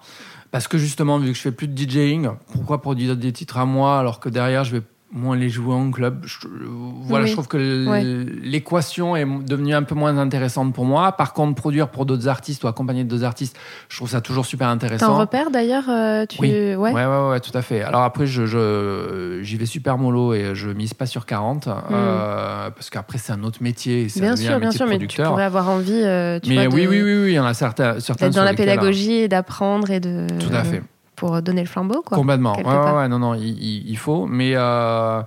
Parce 0.52 0.68
que 0.68 0.78
justement, 0.78 1.18
vu 1.18 1.30
que 1.32 1.38
je 1.38 1.42
fais 1.42 1.52
plus 1.54 1.68
de 1.70 1.78
DJing, 1.78 2.28
pourquoi 2.52 2.82
produire 2.82 3.16
des 3.16 3.32
titres 3.32 3.58
à 3.58 3.64
moi 3.66 3.98
alors 4.00 4.20
que 4.20 4.28
derrière 4.28 4.66
je 4.66 4.76
vais 4.76 4.82
moins 5.14 5.36
les 5.38 5.50
jouer 5.50 5.74
en 5.74 5.92
club 5.92 6.22
Je- 6.26 6.48
Voilà, 7.06 7.24
Oui. 7.26 7.30
je 7.30 7.34
trouve 7.36 7.48
que 7.48 7.88
Ouais. 7.88 8.04
l'équation 8.04 9.16
est 9.16 9.26
devenue 9.26 9.74
un 9.76 9.84
peu 9.84 9.94
moins 9.96 10.18
intéressante 10.18 10.74
pour 10.74 10.86
moi. 10.86 11.12
Par 11.12 11.34
contre, 11.34 11.54
produire 11.56 11.90
pour 11.90 12.06
d'autres 12.06 12.28
artistes 12.28 12.64
ou 12.64 12.68
accompagner 12.68 13.04
d'autres 13.04 13.24
artistes, 13.24 13.56
je 13.90 13.98
trouve 13.98 14.10
ça 14.10 14.22
toujours 14.22 14.46
super 14.46 14.68
T'en 14.68 14.74
intéressant. 14.74 15.16
repères 15.18 15.52
d'ailleurs 15.52 15.84
euh, 15.90 16.26
tu... 16.26 16.40
Oui. 16.42 16.50
Ouais. 16.76 16.76
Ouais, 16.94 17.06
ouais, 17.06 17.30
ouais, 17.30 17.40
tout 17.40 17.56
à 17.56 17.62
fait. 17.62 17.82
Alors 17.84 18.02
après, 18.04 18.26
je, 18.26 19.40
j'y 19.44 19.58
vais 19.58 19.66
super 19.66 19.98
mollo 19.98 20.34
et 20.34 20.56
je 20.56 20.70
mise 20.70 20.94
pas 20.94 21.06
sur 21.06 21.26
40 21.26 21.68
euh, 21.68 22.70
parce 22.72 22.90
qu'après, 22.90 23.18
c'est 23.18 23.34
un 23.34 23.44
autre 23.44 23.60
métier. 23.62 24.04
et 24.04 24.08
Hmm. 24.08 24.22
Bien 24.22 24.36
sûr, 24.36 24.54
un 24.56 24.60
bien 24.60 24.72
sûr, 24.72 24.88
mais 24.88 24.98
tu 24.98 25.22
pourrais 25.22 25.44
avoir 25.44 25.70
envie, 25.70 25.92
euh, 25.94 26.40
tu 26.42 26.50
mais 26.50 26.68
vois, 26.68 26.76
oui, 26.76 26.84
de- 26.86 26.90
oui, 26.90 27.02
oui, 27.04 27.14
oui, 27.24 27.30
il 27.32 27.36
y 27.36 27.40
en 27.40 27.46
a 27.46 27.54
certains, 27.54 28.00
certains 28.00 28.28
d'être 28.28 28.36
dans 28.36 28.44
la 28.44 28.54
pédagogie 28.54 29.14
et 29.14 29.28
d'apprendre 29.28 29.90
et 29.92 30.00
de 30.00 30.28
Tout 30.40 30.54
à 30.56 30.64
fait. 30.64 30.82
Pour 31.24 31.42
donner 31.42 31.62
le 31.62 31.68
flambeau 31.68 32.02
quoi. 32.02 32.18
Complètement. 32.18 32.58
Ouais, 32.58 32.98
ouais, 32.98 33.08
non, 33.08 33.18
non, 33.18 33.34
il, 33.34 33.96
faut. 33.98 34.26
Mais, 34.26 34.52
euh, 34.56 35.22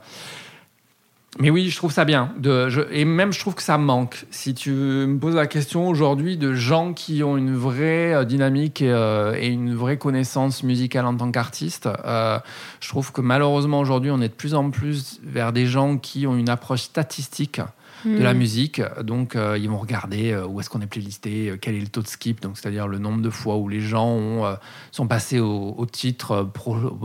mais 1.38 1.48
oui, 1.48 1.70
je 1.70 1.76
trouve 1.78 1.90
ça 1.90 2.04
bien. 2.04 2.32
De, 2.38 2.68
je- 2.68 2.82
et 2.90 3.06
même, 3.06 3.32
je 3.32 3.40
trouve 3.40 3.54
que 3.54 3.62
ça 3.62 3.78
manque. 3.78 4.26
Si 4.30 4.52
tu 4.52 4.72
me 4.72 5.18
poses 5.18 5.34
la 5.34 5.46
question 5.46 5.88
aujourd'hui 5.88 6.36
de 6.36 6.52
gens 6.52 6.92
qui 6.92 7.22
ont 7.22 7.38
une 7.38 7.54
vraie 7.56 8.12
euh, 8.12 8.24
dynamique 8.24 8.82
et, 8.82 8.90
euh, 8.92 9.34
et 9.38 9.48
une 9.48 9.74
vraie 9.74 9.96
connaissance 9.96 10.62
musicale 10.62 11.06
en 11.06 11.16
tant 11.16 11.30
qu'artiste, 11.30 11.88
euh, 12.04 12.38
je 12.80 12.88
trouve 12.90 13.10
que 13.10 13.22
malheureusement 13.22 13.80
aujourd'hui, 13.80 14.10
on 14.10 14.20
est 14.20 14.28
de 14.28 14.34
plus 14.34 14.54
en 14.54 14.68
plus 14.70 15.18
vers 15.24 15.54
des 15.54 15.64
gens 15.64 15.96
qui 15.96 16.26
ont 16.26 16.36
une 16.36 16.50
approche 16.50 16.82
statistique 16.82 17.62
de 18.06 18.22
la 18.22 18.32
Hmm. 18.34 18.38
musique. 18.38 18.80
Donc, 19.02 19.34
euh, 19.36 19.58
ils 19.58 19.68
vont 19.68 19.78
regarder 19.78 20.30
euh, 20.32 20.46
où 20.46 20.60
est-ce 20.60 20.70
qu'on 20.70 20.80
est 20.80 20.86
playlisté, 20.86 21.50
euh, 21.50 21.58
quel 21.60 21.74
est 21.74 21.80
le 21.80 21.88
taux 21.88 22.02
de 22.02 22.06
skip, 22.06 22.40
donc 22.40 22.56
c'est-à-dire 22.56 22.86
le 22.88 22.98
nombre 22.98 23.20
de 23.22 23.30
fois 23.30 23.56
où 23.56 23.68
les 23.68 23.80
gens 23.80 24.08
ont, 24.08 24.56
sont 24.92 25.06
passés 25.06 25.40
au, 25.40 25.74
au 25.76 25.86
titre 25.86 26.42
pro- 26.54 26.98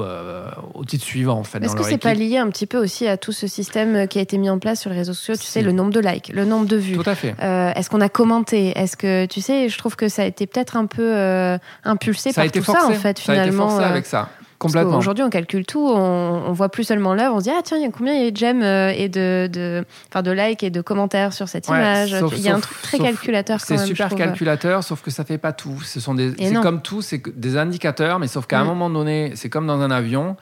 au 0.73 0.85
titre 0.85 1.03
suivant 1.03 1.37
en 1.39 1.43
fait. 1.43 1.63
Est-ce 1.63 1.75
que 1.75 1.83
c'est 1.83 1.97
pas 1.97 2.13
lié 2.13 2.37
un 2.37 2.49
petit 2.49 2.67
peu 2.67 2.77
aussi 2.77 3.07
à 3.07 3.17
tout 3.17 3.31
ce 3.31 3.47
système 3.47 4.07
qui 4.07 4.19
a 4.19 4.21
été 4.21 4.37
mis 4.37 4.49
en 4.49 4.59
place 4.59 4.81
sur 4.81 4.89
les 4.89 4.97
réseaux 4.97 5.13
sociaux 5.13 5.35
Tu 5.35 5.43
Si. 5.45 5.51
sais, 5.51 5.61
le 5.61 5.71
nombre 5.71 5.91
de 5.91 5.99
likes, 5.99 6.29
le 6.33 6.45
nombre 6.45 6.67
de 6.67 6.77
vues? 6.77 6.97
Tout 6.97 7.09
à 7.09 7.15
fait. 7.15 7.35
Est-ce 7.39 7.89
qu'on 7.89 8.01
a 8.01 8.09
commenté? 8.09 8.77
Est-ce 8.77 8.95
que 8.97 9.25
tu 9.25 9.41
sais 9.41 9.69
Je 9.69 9.77
trouve 9.77 9.95
que 9.95 10.07
ça 10.09 10.23
a 10.23 10.25
été 10.25 10.45
peut-être 10.47 10.75
un 10.77 10.85
peu 10.85 11.57
impulsé 11.83 12.31
Ça 12.31 12.41
a 12.41 12.43
par 12.43 12.45
été 12.45 12.59
tout 12.59 12.65
forcé. 12.65 12.81
ça 12.81 12.87
en 12.87 12.93
fait 12.93 13.19
Ça 13.19 13.31
a 13.31 13.35
été 13.35 13.43
finalement. 13.43 13.69
forcé 13.69 13.83
avec 13.85 14.05
ça. 14.05 14.29
Complètement. 14.61 14.93
qu'aujourd'hui, 14.97 15.23
on 15.23 15.29
calcule 15.29 15.65
tout, 15.65 15.87
on, 15.89 16.43
on 16.47 16.51
voit 16.53 16.69
plus 16.69 16.83
seulement 16.83 17.13
l'œuvre, 17.13 17.35
on 17.35 17.39
se 17.39 17.45
dit 17.45 17.49
ah 17.51 17.61
tiens, 17.63 17.77
il 17.77 17.83
y 17.83 17.85
a 17.85 17.89
combien 17.89 18.13
il 18.13 18.23
y 18.23 18.27
a 18.27 18.31
de 18.31 18.37
j'aime 18.37 18.61
euh, 18.61 18.89
et 18.95 19.09
de 19.09 19.49
de 19.51 19.83
enfin 20.09 20.21
de 20.21 20.31
likes 20.31 20.63
et 20.63 20.69
de 20.69 20.81
commentaires 20.81 21.33
sur 21.33 21.47
cette 21.49 21.67
Ouais, 21.67 21.77
image. 21.77 22.19
sauf- 22.19 22.33
il 22.37 22.41
y 22.43 22.49
a 22.49 22.55
un 22.55 22.59
truc 22.59 22.81
très 22.81 22.97
sauf- 22.97 23.05
calculateur 23.07 23.59
quand 23.59 23.65
C'est 23.65 23.77
même. 23.77 23.85
super 23.87 24.05
je 24.09 24.15
trouve. 24.15 24.25
calculateur, 24.25 24.83
sauf 24.83 25.01
que 25.01 25.09
ça 25.11 25.23
fait 25.25 25.37
pas 25.39 25.51
tout. 25.51 25.81
Ce 25.83 25.99
sont 25.99 26.13
des, 26.13 26.33
c'est 26.37 26.53
comme 26.61 26.81
tout, 26.81 27.01
c'est 27.01 27.21
des 27.35 27.57
indicateurs, 27.57 28.19
mais 28.19 28.27
sauf 28.27 28.45
qu'à 28.45 28.59
un 28.59 28.63
Mm. 28.63 28.67
moment 28.67 28.89
donné, 28.89 29.31
c'est 29.35 29.49
comme 29.49 29.65
dans 29.67 29.81
un 29.81 29.91
avion. 29.91 30.35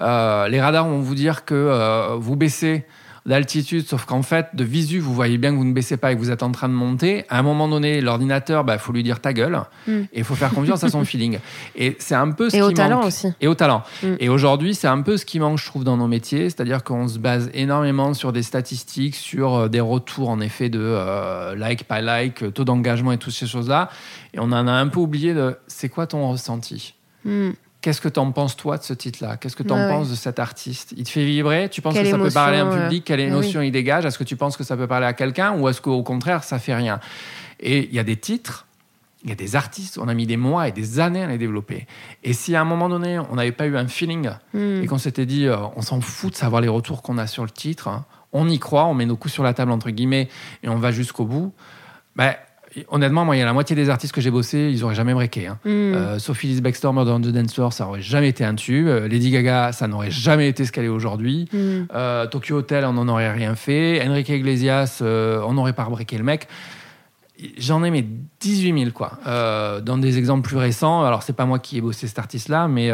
euh, 0.00 0.48
les 0.48 0.60
radars 0.60 0.88
vont 0.88 0.98
vous 1.00 1.14
dire 1.14 1.44
que 1.44 1.54
euh, 1.54 2.16
vous 2.18 2.36
baissez 2.36 2.84
d'altitude, 3.26 3.86
sauf 3.86 4.04
qu'en 4.04 4.22
fait, 4.22 4.48
de 4.54 4.64
visu, 4.64 4.98
vous 4.98 5.14
voyez 5.14 5.38
bien 5.38 5.52
que 5.52 5.56
vous 5.56 5.64
ne 5.64 5.72
baissez 5.72 5.96
pas 5.96 6.12
et 6.12 6.14
que 6.14 6.20
vous 6.20 6.30
êtes 6.30 6.42
en 6.42 6.52
train 6.52 6.68
de 6.68 6.74
monter. 6.74 7.24
À 7.28 7.38
un 7.38 7.42
moment 7.42 7.68
donné, 7.68 8.00
l'ordinateur, 8.00 8.64
il 8.68 8.78
faut 8.78 8.92
lui 8.92 9.02
dire 9.02 9.20
ta 9.20 9.32
gueule 9.32 9.54
Mm. 9.86 9.92
et 10.12 10.18
il 10.18 10.24
faut 10.24 10.34
faire 10.34 10.50
confiance 10.50 10.84
à 10.84 10.88
son 10.88 11.04
feeling. 11.04 11.38
Et 11.76 11.96
c'est 11.98 12.14
un 12.14 12.30
peu 12.30 12.50
ce 12.50 12.56
Et 12.56 12.58
qui 12.58 12.64
au 12.64 12.72
talent 12.72 13.04
aussi. 13.04 13.28
Et 13.40 13.48
au 13.48 13.54
talent. 13.54 13.82
Mm. 14.02 14.14
Et 14.20 14.28
aujourd'hui, 14.28 14.74
c'est 14.74 14.86
un 14.86 15.00
peu 15.02 15.16
ce 15.16 15.24
qui 15.24 15.38
manque, 15.40 15.58
je 15.58 15.66
trouve, 15.66 15.84
dans 15.84 15.96
nos 15.96 16.06
métiers. 16.06 16.44
C'est-à-dire 16.44 16.84
qu'on 16.84 17.08
se 17.08 17.18
base 17.18 17.50
énormément 17.54 18.14
sur 18.14 18.32
des 18.32 18.42
statistiques, 18.42 19.16
sur 19.16 19.54
euh, 19.54 19.68
des 19.68 19.80
retours, 19.80 20.28
en 20.28 20.40
effet, 20.40 20.68
de 20.68 20.80
euh, 20.80 21.54
like, 21.56 21.84
pas 21.84 22.00
like, 22.00 22.42
euh, 22.42 22.50
taux 22.50 22.64
d'engagement 22.64 23.12
et 23.12 23.18
toutes 23.18 23.32
ces 23.32 23.46
choses-là. 23.46 23.90
Et 24.32 24.38
on 24.38 24.44
en 24.44 24.66
a 24.66 24.72
un 24.72 24.88
peu 24.88 25.00
oublié 25.00 25.34
de 25.34 25.56
c'est 25.66 25.88
quoi 25.88 26.06
ton 26.06 26.28
ressenti? 26.28 26.94
Hmm. 27.24 27.50
Qu'est-ce 27.84 28.00
que 28.00 28.08
tu 28.08 28.18
en 28.18 28.32
penses, 28.32 28.56
toi, 28.56 28.78
de 28.78 28.82
ce 28.82 28.94
titre-là? 28.94 29.36
Qu'est-ce 29.36 29.56
que 29.56 29.62
tu 29.62 29.70
en 29.70 29.76
Ouais, 29.76 29.90
penses 29.90 30.08
de 30.08 30.14
cet 30.14 30.38
artiste? 30.38 30.94
Il 30.96 31.04
te 31.04 31.10
fait 31.10 31.26
vibrer? 31.26 31.68
Tu 31.68 31.82
penses 31.82 31.92
Quelle 31.92 32.04
que 32.06 32.10
ça 32.12 32.16
peut 32.16 32.30
parler 32.30 32.56
à 32.56 32.64
un 32.64 32.84
public? 32.84 33.04
Quelle 33.04 33.20
oui. 33.20 33.26
émotion 33.26 33.60
il 33.60 33.72
dégage? 33.72 34.06
Est-ce 34.06 34.16
que 34.16 34.24
tu 34.24 34.36
penses 34.36 34.56
que 34.56 34.64
ça 34.64 34.74
peut 34.74 34.86
parler 34.86 35.04
à 35.06 35.12
quelqu'un 35.12 35.52
Ou 35.58 35.68
est-ce 35.68 35.82
qu'au 35.82 36.02
contraire, 36.02 36.44
ça 36.44 36.58
fait 36.58 36.74
rien? 36.74 36.98
Et 37.60 37.84
il 37.86 37.94
y 37.94 37.98
a 37.98 38.02
des 38.02 38.16
titres, 38.16 38.66
il 39.22 39.28
y 39.28 39.32
a 39.32 39.36
des 39.36 39.54
artistes, 39.54 39.98
on 39.98 40.08
a 40.08 40.14
mis 40.14 40.26
des 40.26 40.38
mois 40.38 40.66
et 40.66 40.72
des 40.72 40.98
années 40.98 41.22
à 41.22 41.26
les 41.26 41.36
développer. 41.36 41.86
Et 42.22 42.32
si 42.32 42.56
à 42.56 42.62
un 42.62 42.64
moment 42.64 42.88
donné, 42.88 43.18
on 43.18 43.34
n'avait 43.34 43.52
pas 43.52 43.66
eu 43.66 43.76
un 43.76 43.86
feeling 43.86 44.30
Hmm. 44.54 44.80
et 44.82 44.86
qu'on 44.86 44.96
s'était 44.96 45.26
dit, 45.26 45.46
euh, 45.46 45.56
on 45.76 45.82
s'en 45.82 46.00
fout 46.00 46.32
de 46.32 46.36
savoir 46.38 46.62
les 46.62 46.68
retours 46.68 47.02
qu'on 47.02 47.18
a 47.18 47.26
sur 47.26 47.42
le 47.44 47.50
titre, 47.50 47.88
hein, 47.88 48.06
on 48.32 48.48
y 48.48 48.58
croit, 48.58 48.86
on 48.86 48.94
met 48.94 49.04
nos 49.04 49.16
coups 49.16 49.34
sur 49.34 49.42
la 49.42 49.52
table, 49.52 49.72
entre 49.72 49.90
guillemets, 49.90 50.30
et 50.62 50.70
on 50.70 50.76
va 50.76 50.90
jusqu'au 50.90 51.26
bout, 51.26 51.52
ben, 52.16 52.34
honnêtement, 52.88 53.24
moi, 53.24 53.36
il 53.36 53.38
y 53.38 53.42
a 53.42 53.44
la 53.44 53.52
moitié 53.52 53.74
des 53.76 53.88
artistes 53.90 54.12
que 54.14 54.20
j'ai 54.20 54.30
bossés, 54.30 54.70
ils 54.72 54.82
auraient 54.84 54.94
jamais 54.94 55.14
breaké. 55.14 55.46
hein. 55.46 55.58
Hmm. 55.64 55.68
Euh, 55.68 56.18
Sophie 56.18 56.50
Ellis 56.50 56.60
Bextor, 56.60 56.92
Murder 56.92 57.12
on 57.12 57.20
the 57.20 57.28
Dance 57.28 57.54
Floor, 57.54 57.72
ça 57.72 57.86
aurait 57.86 58.02
jamais 58.02 58.28
été 58.28 58.44
un 58.44 58.54
tube. 58.54 58.86
Euh, 58.86 59.06
Lady 59.08 59.30
Gaga, 59.30 59.72
ça 59.72 59.86
n'aurait 59.88 60.10
jamais 60.10 60.48
été 60.48 60.64
ce 60.64 60.72
qu'elle 60.72 60.84
est 60.86 60.88
aujourd'hui. 60.88 61.48
Hmm. 61.52 61.84
Euh, 61.94 62.26
Tokyo 62.26 62.56
Hotel, 62.58 62.84
on 62.84 62.92
n'en 62.94 63.08
aurait 63.08 63.32
rien 63.32 63.54
fait. 63.54 64.06
Enrique 64.06 64.28
Iglesias, 64.30 64.98
on 65.02 65.52
n'aurait 65.52 65.72
pas 65.72 65.84
breaké 65.84 66.18
le 66.18 66.24
mec. 66.24 66.48
J'en 67.58 67.82
ai 67.84 67.90
mais 67.90 68.04
18 68.40 68.78
000, 68.78 68.90
quoi. 68.92 69.18
Dans 69.82 69.98
des 69.98 70.18
exemples 70.18 70.46
plus 70.48 70.56
récents, 70.56 71.04
alors 71.04 71.22
c'est 71.22 71.32
pas 71.32 71.46
moi 71.46 71.58
qui 71.58 71.78
ai 71.78 71.80
bossé 71.80 72.06
cet 72.06 72.18
artiste-là, 72.18 72.68
mais 72.68 72.90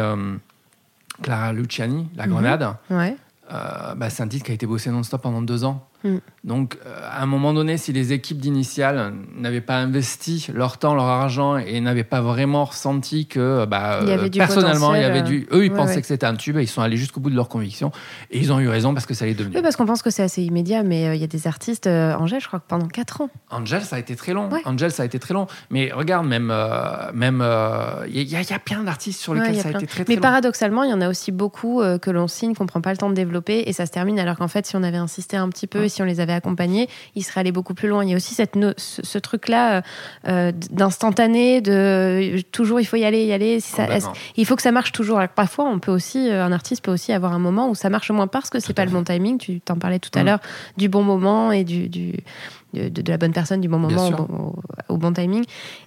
Clara 1.21 1.53
Luciani, 1.53 2.07
La 2.15 2.25
Mhm. 2.25 2.31
Grenade, 2.33 2.67
Ouais. 2.89 3.15
bah, 3.49 4.09
c'est 4.09 4.23
un 4.23 4.27
titre 4.27 4.45
qui 4.45 4.51
a 4.51 4.55
été 4.55 4.65
bossé 4.65 4.89
non-stop 4.89 5.21
pendant 5.21 5.41
deux 5.41 5.63
ans. 5.63 5.87
Mm. 6.03 6.17
Donc, 6.43 6.77
euh, 6.85 6.99
à 7.09 7.21
un 7.21 7.25
moment 7.27 7.53
donné, 7.53 7.77
si 7.77 7.93
les 7.93 8.13
équipes 8.13 8.39
d'initial 8.39 9.13
n'avaient 9.35 9.61
pas 9.61 9.77
investi 9.77 10.47
leur 10.53 10.77
temps, 10.79 10.95
leur 10.95 11.05
argent 11.05 11.57
et 11.57 11.79
n'avaient 11.81 12.03
pas 12.03 12.21
vraiment 12.21 12.65
ressenti 12.65 13.27
que, 13.27 13.65
bah, 13.65 13.99
Il 14.01 14.09
y 14.09 14.11
avait 14.11 14.25
euh, 14.25 14.29
du 14.29 14.39
personnellement, 14.39 14.95
il 14.95 15.01
y 15.01 15.05
avait 15.05 15.21
du. 15.21 15.47
Eux, 15.51 15.65
ils 15.65 15.71
ouais, 15.71 15.77
pensaient 15.77 15.95
ouais. 15.95 16.01
que 16.01 16.07
c'était 16.07 16.25
un 16.25 16.35
tube 16.35 16.57
et 16.57 16.63
ils 16.63 16.67
sont 16.67 16.81
allés 16.81 16.97
jusqu'au 16.97 17.19
bout 17.19 17.29
de 17.29 17.35
leurs 17.35 17.49
convictions 17.49 17.91
et 18.31 18.39
ils 18.39 18.51
ont 18.51 18.59
eu 18.59 18.67
raison 18.69 18.93
parce 18.93 19.05
que 19.05 19.13
ça 19.13 19.25
allait 19.25 19.35
devenir. 19.35 19.57
Oui, 19.57 19.61
parce 19.63 19.75
qu'on 19.75 19.85
pense 19.85 20.01
que 20.01 20.09
c'est 20.09 20.23
assez 20.23 20.41
immédiat, 20.41 20.81
mais 20.83 21.07
euh, 21.07 21.15
il 21.15 21.21
y 21.21 21.23
a 21.23 21.27
des 21.27 21.45
artistes, 21.47 21.85
euh, 21.87 22.15
Angèle, 22.15 22.41
je 22.41 22.47
crois 22.47 22.59
que 22.59 22.65
pendant 22.67 22.87
4 22.87 23.21
ans. 23.21 23.29
Angel, 23.51 23.81
ça 23.83 23.97
a 23.97 23.99
été 23.99 24.15
très 24.15 24.33
long. 24.33 24.49
Ouais. 24.49 24.61
Ça 24.89 25.03
a 25.03 25.05
été 25.05 25.19
très 25.19 25.33
long. 25.35 25.45
Mais 25.69 25.91
regarde, 25.93 26.25
même, 26.25 26.49
euh, 26.51 27.11
même, 27.13 27.41
euh, 27.41 28.05
il 28.07 28.15
y, 28.15 28.35
a- 28.35 28.41
il 28.41 28.49
y 28.49 28.53
a 28.53 28.59
plein 28.59 28.81
d'artistes 28.83 29.19
sur 29.21 29.35
lesquels 29.35 29.59
a 29.59 29.61
ça 29.61 29.67
a 29.67 29.71
été 29.71 29.85
très 29.85 30.03
très 30.03 30.05
Mais 30.11 30.15
long. 30.15 30.21
paradoxalement, 30.21 30.83
il 30.83 30.89
y 30.89 30.93
en 30.93 31.01
a 31.01 31.09
aussi 31.09 31.31
beaucoup 31.31 31.81
euh, 31.81 31.99
que 31.99 32.09
l'on 32.09 32.27
signe, 32.27 32.55
qu'on 32.55 32.65
prend 32.65 32.81
pas 32.81 32.91
le 32.91 32.97
temps 32.97 33.09
de 33.09 33.15
développer, 33.15 33.63
et 33.67 33.73
ça 33.73 33.85
se 33.85 33.91
termine 33.91 34.17
alors 34.19 34.37
qu'en 34.37 34.47
fait, 34.47 34.65
si 34.65 34.75
on 34.75 34.81
avait 34.83 34.97
insisté 34.97 35.37
un 35.37 35.49
petit 35.49 35.67
peu 35.67 35.83
si 35.91 36.01
on 36.01 36.05
les 36.05 36.19
avait 36.19 36.33
accompagnés, 36.33 36.89
ils 37.15 37.23
seraient 37.23 37.41
allés 37.41 37.51
beaucoup 37.51 37.73
plus 37.75 37.87
loin. 37.87 38.03
Il 38.03 38.09
y 38.09 38.13
a 38.13 38.15
aussi 38.15 38.33
cette 38.33 38.57
ce, 38.77 39.01
ce 39.03 39.17
truc-là 39.19 39.77
euh, 39.77 39.81
euh, 40.27 40.51
d'instantané, 40.71 41.61
de 41.61 41.71
euh, 41.71 42.41
toujours 42.51 42.79
il 42.79 42.85
faut 42.85 42.97
y 42.97 43.05
aller, 43.05 43.23
y 43.25 43.33
aller. 43.33 43.59
Si 43.59 43.71
ça, 43.71 43.87
il 44.37 44.45
faut 44.45 44.55
que 44.55 44.61
ça 44.61 44.71
marche 44.71 44.91
toujours. 44.91 45.17
Alors 45.19 45.29
que 45.29 45.35
parfois, 45.35 45.65
on 45.65 45.79
peut 45.79 45.91
aussi, 45.91 46.31
un 46.31 46.51
artiste 46.51 46.83
peut 46.83 46.91
aussi 46.91 47.13
avoir 47.13 47.33
un 47.33 47.39
moment 47.39 47.69
où 47.69 47.75
ça 47.75 47.89
marche 47.89 48.09
moins 48.11 48.27
parce 48.27 48.49
que 48.49 48.59
c'est 48.59 48.73
pas 48.73 48.85
le 48.85 48.91
bon 48.91 49.03
timing. 49.03 49.37
Tu 49.37 49.61
t'en 49.61 49.75
parlais 49.75 49.99
tout 49.99 50.09
à 50.15 50.21
Mm. 50.21 50.25
l'heure 50.25 50.39
du 50.77 50.89
bon 50.89 51.03
moment 51.03 51.51
et 51.51 51.63
du, 51.63 51.89
du 51.89 52.13
de, 52.73 52.89
de 52.89 53.11
la 53.11 53.17
bonne 53.17 53.33
personne, 53.33 53.61
du 53.61 53.67
bon 53.67 53.79
moment, 53.79 54.07
au 54.07 54.11
bon, 54.11 54.27
au, 54.89 54.93
au 54.93 54.97
bon 54.97 55.13
timing. 55.13 55.43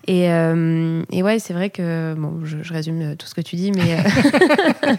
Et, 0.06 0.30
euh, 0.30 1.02
et 1.10 1.22
ouais, 1.22 1.38
c'est 1.38 1.54
vrai 1.54 1.70
que, 1.70 2.14
bon, 2.14 2.40
je, 2.44 2.62
je 2.62 2.72
résume 2.72 3.16
tout 3.16 3.26
ce 3.26 3.34
que 3.34 3.40
tu 3.40 3.56
dis, 3.56 3.72
mais 3.72 3.98
euh, 3.98 4.96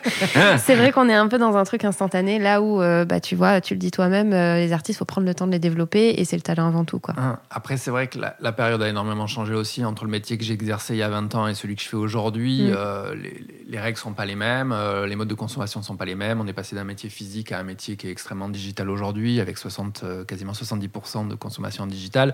c'est 0.57 0.75
vrai 0.75 0.91
qu'on 0.91 1.09
est 1.09 1.13
un 1.13 1.27
peu 1.27 1.38
dans 1.38 1.55
un 1.57 1.63
truc 1.63 1.86
instantané, 1.86 2.39
là 2.39 2.61
où, 2.61 2.81
euh, 2.81 3.05
bah, 3.05 3.19
tu 3.19 3.36
vois, 3.36 3.61
tu 3.61 3.73
le 3.73 3.79
dis 3.79 3.91
toi-même, 3.91 4.33
euh, 4.33 4.57
les 4.57 4.73
artistes, 4.73 4.99
faut 4.99 5.05
prendre 5.05 5.27
le 5.27 5.36
temps 5.36 5.47
de 5.47 5.51
les 5.51 5.59
développer, 5.59 6.19
et 6.19 6.25
c'est 6.25 6.36
le 6.36 6.41
talent 6.41 6.67
avant 6.67 6.86
tout, 6.86 6.99
quoi. 6.99 7.13
Hein, 7.17 7.39
Après, 7.49 7.77
c'est 7.77 7.91
vrai 7.91 8.07
que 8.07 8.19
la, 8.19 8.36
la 8.39 8.51
période 8.51 8.81
a 8.81 8.89
énormément 8.89 9.27
changé 9.27 9.53
aussi 9.53 9.83
entre 9.86 10.05
le 10.05 10.11
métier 10.11 10.38
que 10.38 10.43
j'exerçais 10.43 10.95
il 10.95 10.99
y 10.99 11.03
a 11.03 11.09
20 11.09 11.36
ans 11.36 11.47
et 11.47 11.53
celui 11.53 11.75
que 11.75 11.81
je 11.81 11.88
fais 11.88 11.95
aujourd'hui. 11.95 12.63
Mm. 12.63 12.73
Euh, 12.75 13.15
les, 13.15 13.43
les 13.67 13.79
règles 13.79 13.97
sont 13.97 14.13
pas 14.13 14.25
les 14.25 14.36
mêmes, 14.36 14.71
euh, 14.71 15.05
les 15.07 15.15
modes 15.15 15.27
de 15.27 15.33
consommation 15.33 15.81
sont 15.81 15.95
pas 15.95 16.05
les 16.05 16.15
mêmes. 16.15 16.39
On 16.39 16.47
est 16.47 16.53
passé 16.53 16.75
d'un 16.75 16.83
métier 16.83 17.09
physique 17.09 17.51
à 17.51 17.59
un 17.59 17.63
métier 17.63 17.97
qui 17.97 18.07
est 18.07 18.11
extrêmement 18.11 18.49
digital 18.49 18.89
aujourd'hui, 18.89 19.39
avec 19.39 19.57
60, 19.57 20.01
euh, 20.03 20.23
quasiment 20.23 20.53
70% 20.53 21.27
de 21.27 21.36
consommation 21.36 21.74
digitale. 21.84 22.34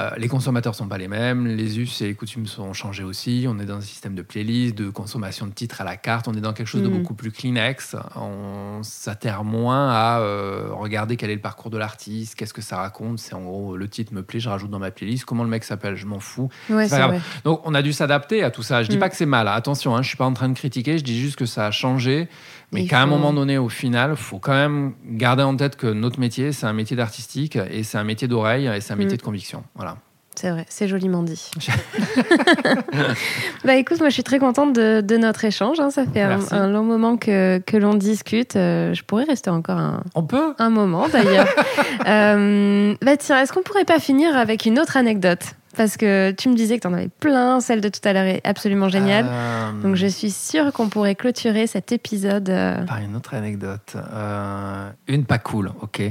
Euh, 0.00 0.10
les 0.16 0.26
consommateurs 0.26 0.74
sont 0.74 0.88
pas 0.88 0.98
les 0.98 1.06
mêmes, 1.06 1.46
les 1.46 1.78
us 1.78 2.00
et 2.02 2.06
les 2.06 2.14
coutumes 2.14 2.46
sont 2.46 2.72
changés 2.72 3.04
aussi. 3.04 3.46
On 3.48 3.60
est 3.60 3.64
dans 3.64 3.76
un 3.76 3.80
système 3.80 4.16
de 4.16 4.22
playlist, 4.22 4.74
de 4.76 4.90
consommation 4.90 5.46
de 5.46 5.52
titres 5.52 5.80
à 5.80 5.84
la 5.84 5.96
carte. 5.96 6.26
On 6.26 6.34
est 6.34 6.40
dans 6.40 6.52
quelque 6.52 6.66
chose 6.66 6.82
de 6.82 6.88
Mhm. 6.88 6.98
beaucoup 6.98 7.14
plus 7.14 7.30
Kleenex. 7.30 7.94
On 8.16 8.82
s'atterre 8.82 9.44
moins 9.44 9.88
à 9.90 10.18
euh, 10.18 10.68
regarder 10.72 11.16
quel 11.16 11.30
est 11.30 11.36
le 11.36 11.40
parcours 11.40 11.70
de 11.70 11.78
l'artiste, 11.78 12.34
qu'est-ce 12.34 12.52
que 12.52 12.60
ça 12.62 12.78
raconte. 12.78 13.20
C'est 13.20 13.34
en 13.34 13.42
gros 13.42 13.76
le 13.76 13.88
titre 13.88 14.12
me 14.14 14.22
plaît, 14.22 14.40
je 14.40 14.48
rajoute 14.48 14.70
dans 14.70 14.80
ma 14.80 14.90
playlist. 14.90 15.24
Comment 15.26 15.44
le 15.44 15.50
mec 15.50 15.62
s'appelle, 15.62 15.94
je 15.94 16.06
m'en 16.06 16.18
fous. 16.18 16.48
Ouais, 16.70 16.88
C'est 16.88 16.98
grave. 16.98 17.20
Donc 17.44 17.60
on 17.64 17.72
a 17.74 17.82
dû 17.82 17.92
s'adapter 17.92 18.42
à 18.42 18.50
tout 18.50 18.62
ça. 18.64 18.82
Je 18.82 18.88
dis 18.88 18.96
Mm. 18.96 19.00
pas 19.00 19.10
que 19.10 19.16
c'est 19.16 19.26
mal. 19.26 19.46
hein. 19.46 19.52
Attention, 19.52 19.94
hein, 19.94 20.02
je 20.02 20.08
suis 20.08 20.16
pas 20.16 20.24
en 20.26 20.32
train 20.32 20.48
de 20.48 20.54
critiquer. 20.58 20.98
Je 20.98 21.04
dis 21.04 21.20
juste 21.20 21.36
que 21.36 21.46
ça 21.46 21.66
a 21.66 21.70
changé, 21.70 22.28
mais 22.72 22.86
qu'à 22.86 23.00
un 23.00 23.06
moment 23.06 23.32
donné, 23.32 23.58
au 23.58 23.68
final, 23.68 24.16
faut 24.16 24.40
quand 24.40 24.54
même 24.54 24.94
garder 25.08 25.44
en 25.44 25.54
tête 25.56 25.76
que 25.76 25.86
notre 25.86 26.18
métier, 26.18 26.50
c'est 26.50 26.66
un 26.66 26.72
métier 26.72 26.96
d'artistique 26.96 27.54
et 27.70 27.84
c'est 27.84 27.98
un 27.98 28.02
métier 28.04 28.26
d'oreille 28.26 28.66
et 28.66 28.80
c'est 28.80 28.92
un 28.92 28.96
métier 28.96 29.14
Mm. 29.14 29.18
de 29.18 29.22
conviction. 29.22 29.62
Voilà. 29.76 29.83
C'est 30.36 30.50
vrai, 30.50 30.66
c'est 30.68 30.88
joliment 30.88 31.22
dit. 31.22 31.50
bah 33.64 33.76
écoute, 33.76 34.00
moi 34.00 34.08
je 34.08 34.14
suis 34.14 34.24
très 34.24 34.38
contente 34.38 34.72
de, 34.72 35.00
de 35.00 35.16
notre 35.16 35.44
échange. 35.44 35.78
hein. 35.80 35.90
Ça 35.90 36.04
fait 36.06 36.22
un, 36.22 36.68
long 36.68 36.82
moment 36.82 37.16
que, 37.16 37.58
que 37.64 37.76
l'on 37.76 37.94
discute. 37.94 38.56
Euh, 38.56 38.92
je 38.94 39.02
pourrais 39.04 39.24
rester 39.24 39.50
encore 39.50 39.78
un, 39.78 40.02
On 40.14 40.24
peut 40.24 40.54
un 40.58 40.70
moment 40.70 41.08
d'ailleurs. 41.08 41.46
euh, 42.08 42.94
bah 43.00 43.16
tiens, 43.16 43.40
est-ce 43.42 43.52
qu'on 43.52 43.62
pourrait 43.62 43.84
pas 43.84 44.00
finir 44.00 44.36
avec 44.36 44.66
une 44.66 44.78
autre 44.78 44.96
anecdote? 44.96 45.44
Parce 45.76 45.96
que 45.96 46.30
tu 46.32 46.48
me 46.48 46.54
disais 46.54 46.76
que 46.76 46.82
tu 46.82 46.86
en 46.88 46.92
avais 46.92 47.08
plein, 47.08 47.60
celle 47.60 47.80
de 47.80 47.88
tout 47.88 48.00
à 48.04 48.12
l'heure 48.12 48.26
est 48.26 48.40
absolument 48.44 48.88
géniale. 48.88 49.26
Euh, 49.28 49.72
Donc 49.82 49.96
je 49.96 50.06
suis 50.06 50.30
sûre 50.30 50.72
qu'on 50.72 50.88
pourrait 50.88 51.16
clôturer 51.16 51.66
cet 51.66 51.90
épisode. 51.90 52.46
Par 52.86 52.98
une 52.98 53.16
autre 53.16 53.34
anecdote. 53.34 53.96
Euh, 53.96 54.90
une 55.08 55.24
pas 55.24 55.38
cool, 55.38 55.72
ok. 55.80 56.02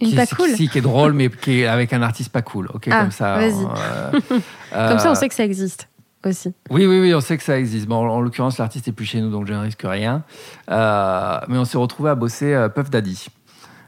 Une 0.00 0.08
qui, 0.10 0.14
pas 0.16 0.26
qui- 0.26 0.34
cool. 0.34 0.50
Si, 0.50 0.68
qui 0.68 0.78
est 0.78 0.82
drôle, 0.82 1.12
mais 1.12 1.28
qui 1.28 1.60
est 1.60 1.66
avec 1.66 1.92
un 1.92 2.02
artiste 2.02 2.30
pas 2.30 2.42
cool, 2.42 2.68
ok. 2.72 2.88
Ah, 2.90 3.00
comme 3.02 3.10
ça. 3.10 3.36
vas-y. 3.36 3.64
euh, 3.64 4.10
Comme 4.90 4.98
ça, 4.98 5.08
euh, 5.08 5.12
on 5.12 5.14
sait 5.14 5.28
que 5.28 5.34
ça 5.34 5.44
existe 5.44 5.88
aussi. 6.24 6.52
Oui, 6.70 6.86
oui, 6.86 7.00
oui, 7.00 7.14
on 7.14 7.20
sait 7.20 7.36
que 7.36 7.42
ça 7.42 7.58
existe. 7.58 7.86
Bon, 7.86 7.96
en, 7.96 8.08
en 8.14 8.20
l'occurrence, 8.20 8.58
l'artiste 8.58 8.86
est 8.88 8.92
plus 8.92 9.06
chez 9.06 9.20
nous, 9.20 9.30
donc 9.30 9.46
je 9.46 9.52
ne 9.54 9.58
risque 9.58 9.82
rien. 9.84 10.22
Euh, 10.70 11.38
mais 11.48 11.58
on 11.58 11.64
s'est 11.64 11.78
retrouvé 11.78 12.10
à 12.10 12.14
bosser 12.14 12.52
euh, 12.54 12.68
Puff 12.68 12.90
Daddy 12.90 13.26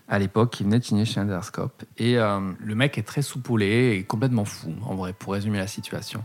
à 0.09 0.19
l'époque, 0.19 0.51
qui 0.51 0.65
venait 0.65 0.81
de 0.81 0.85
signer 0.85 1.05
chez 1.05 1.21
Interscope. 1.21 1.85
Et 1.97 2.19
euh, 2.19 2.41
le 2.59 2.75
mec 2.75 2.99
est 2.99 3.03
très 3.05 3.23
soupoulé 3.23 3.97
et 3.97 4.03
complètement 4.03 4.45
fou, 4.45 4.75
en 4.85 4.97
vrai, 4.97 5.13
pour 5.13 5.35
résumer 5.35 5.59
la 5.59 5.69
situation. 5.69 6.25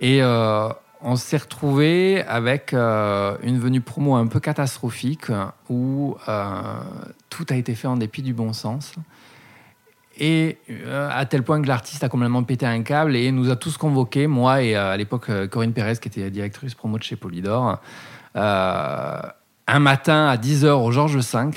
Et 0.00 0.22
euh, 0.22 0.68
on 1.02 1.16
s'est 1.16 1.38
retrouvé 1.38 2.22
avec 2.26 2.74
euh, 2.74 3.36
une 3.42 3.58
venue 3.58 3.80
promo 3.80 4.14
un 4.16 4.26
peu 4.26 4.40
catastrophique 4.40 5.26
où 5.68 6.16
euh, 6.28 6.62
tout 7.30 7.46
a 7.48 7.54
été 7.54 7.74
fait 7.74 7.88
en 7.88 7.96
dépit 7.96 8.22
du 8.22 8.34
bon 8.34 8.52
sens. 8.52 8.94
Et 10.18 10.58
euh, 10.70 11.08
à 11.10 11.24
tel 11.24 11.42
point 11.42 11.62
que 11.62 11.68
l'artiste 11.68 12.04
a 12.04 12.08
complètement 12.08 12.42
pété 12.42 12.66
un 12.66 12.82
câble 12.82 13.16
et 13.16 13.32
nous 13.32 13.50
a 13.50 13.56
tous 13.56 13.78
convoqués, 13.78 14.26
moi 14.26 14.62
et 14.62 14.74
à 14.74 14.96
l'époque 14.96 15.30
Corinne 15.48 15.72
Pérez, 15.72 15.96
qui 15.96 16.08
était 16.08 16.30
directrice 16.30 16.74
promo 16.74 16.98
de 16.98 17.02
chez 17.02 17.16
Polydor, 17.16 17.80
un 18.34 19.78
matin 19.78 20.26
à 20.26 20.36
10h 20.36 20.70
au 20.72 20.90
Georges 20.90 21.16
V 21.16 21.50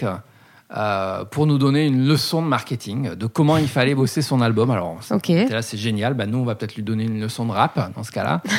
euh, 0.76 1.26
pour 1.26 1.46
nous 1.46 1.58
donner 1.58 1.86
une 1.86 2.08
leçon 2.08 2.42
de 2.42 2.48
marketing, 2.48 3.16
de 3.16 3.26
comment 3.28 3.58
il 3.58 3.68
fallait 3.68 3.96
bosser 3.96 4.22
son 4.22 4.42
album. 4.42 4.72
Alors, 4.72 4.98
là, 5.50 5.62
c'est 5.62 5.78
génial. 5.78 6.14
Bah, 6.14 6.26
nous, 6.26 6.40
on 6.40 6.46
va 6.46 6.56
peut-être 6.56 6.76
lui 6.76 6.84
donner 6.84 7.04
une 7.04 7.22
leçon 7.22 7.46
de 7.46 7.52
rap 7.52 7.92
dans 7.96 8.04
ce 8.04 8.12
cas-là. 8.12 8.42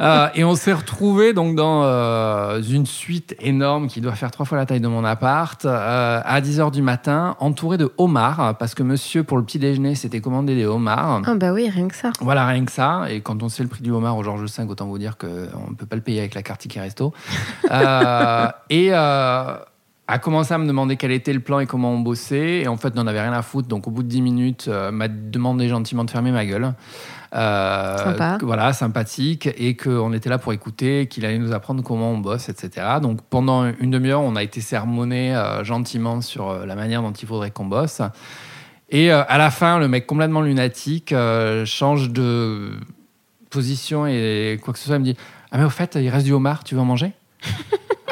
Euh, 0.00 0.28
et 0.34 0.44
on 0.44 0.54
s'est 0.54 0.72
retrouvé 0.72 1.32
donc 1.32 1.56
dans 1.56 1.82
euh, 1.84 2.60
une 2.62 2.86
suite 2.86 3.34
énorme 3.40 3.86
qui 3.86 4.00
doit 4.00 4.14
faire 4.14 4.30
trois 4.30 4.44
fois 4.44 4.58
la 4.58 4.66
taille 4.66 4.80
de 4.80 4.88
mon 4.88 5.04
appart 5.04 5.64
euh, 5.64 6.20
à 6.24 6.40
10h 6.40 6.70
du 6.70 6.82
matin, 6.82 7.36
entouré 7.38 7.78
de 7.78 7.92
homards 7.98 8.56
parce 8.58 8.74
que 8.74 8.82
monsieur 8.82 9.24
pour 9.24 9.36
le 9.36 9.44
petit 9.44 9.58
déjeuner 9.58 9.94
s'était 9.94 10.20
commandé 10.20 10.54
des 10.54 10.66
homards. 10.66 11.22
Ah 11.26 11.34
bah 11.34 11.52
oui, 11.52 11.68
rien 11.68 11.88
que 11.88 11.94
ça. 11.94 12.10
Voilà, 12.20 12.46
rien 12.46 12.64
que 12.64 12.72
ça. 12.72 13.04
Et 13.08 13.20
quand 13.20 13.42
on 13.42 13.48
sait 13.48 13.62
le 13.62 13.68
prix 13.68 13.82
du 13.82 13.90
homard 13.90 14.16
au 14.16 14.22
Georges 14.22 14.44
V, 14.44 14.64
autant 14.68 14.86
vous 14.86 14.98
dire 14.98 15.16
qu'on 15.16 15.26
ne 15.70 15.74
peut 15.76 15.86
pas 15.86 15.96
le 15.96 16.02
payer 16.02 16.20
avec 16.20 16.34
la 16.34 16.42
carte 16.42 16.60
Ticket 16.60 16.80
Resto. 16.80 17.12
Et 18.70 18.90
a 20.06 20.18
commencé 20.18 20.52
à 20.52 20.58
me 20.58 20.66
demander 20.66 20.96
quel 20.96 21.12
était 21.12 21.32
le 21.32 21.40
plan 21.40 21.60
et 21.60 21.66
comment 21.66 21.90
on 21.92 21.98
bossait. 21.98 22.60
Et 22.62 22.68
en 22.68 22.76
fait, 22.76 22.94
n'en 22.94 23.06
avait 23.06 23.22
rien 23.22 23.32
à 23.32 23.40
foutre. 23.42 23.68
Donc, 23.68 23.88
au 23.88 23.90
bout 23.90 24.02
de 24.02 24.08
10 24.08 24.20
minutes, 24.20 24.66
euh, 24.68 24.90
m'a 24.90 25.08
demandé 25.08 25.68
gentiment 25.68 26.04
de 26.04 26.10
fermer 26.10 26.30
ma 26.30 26.44
gueule. 26.44 26.74
Euh, 27.34 27.96
Sympa. 27.96 28.36
que- 28.38 28.44
voilà, 28.44 28.72
sympathique. 28.74 29.48
Et 29.56 29.76
qu'on 29.76 30.12
était 30.12 30.28
là 30.28 30.36
pour 30.38 30.52
écouter, 30.52 31.06
qu'il 31.08 31.24
allait 31.24 31.38
nous 31.38 31.52
apprendre 31.52 31.82
comment 31.82 32.10
on 32.10 32.18
bosse, 32.18 32.48
etc. 32.50 32.86
Donc, 33.00 33.20
pendant 33.22 33.64
une 33.80 33.90
demi-heure, 33.90 34.20
on 34.20 34.36
a 34.36 34.42
été 34.42 34.60
sermonné 34.60 35.34
euh, 35.34 35.64
gentiment 35.64 36.20
sur 36.20 36.50
euh, 36.50 36.66
la 36.66 36.74
manière 36.74 37.00
dont 37.00 37.12
il 37.12 37.26
faudrait 37.26 37.50
qu'on 37.50 37.64
bosse. 37.66 38.02
Et 38.90 39.10
à 39.10 39.38
la 39.38 39.50
fin, 39.50 39.78
le 39.78 39.88
mec 39.88 40.06
complètement 40.06 40.42
lunatique 40.42 41.12
change 41.64 42.10
de 42.10 42.72
position 43.50 44.06
et 44.06 44.60
quoi 44.62 44.72
que 44.74 44.78
ce 44.78 44.84
soit, 44.86 44.96
il 44.96 45.00
me 45.00 45.04
dit 45.04 45.16
Ah, 45.50 45.58
mais 45.58 45.64
au 45.64 45.70
fait, 45.70 45.96
il 46.00 46.08
reste 46.10 46.26
du 46.26 46.32
homard, 46.32 46.62
tu 46.62 46.74
veux 46.76 46.80
en 46.82 46.84
manger? 46.84 47.12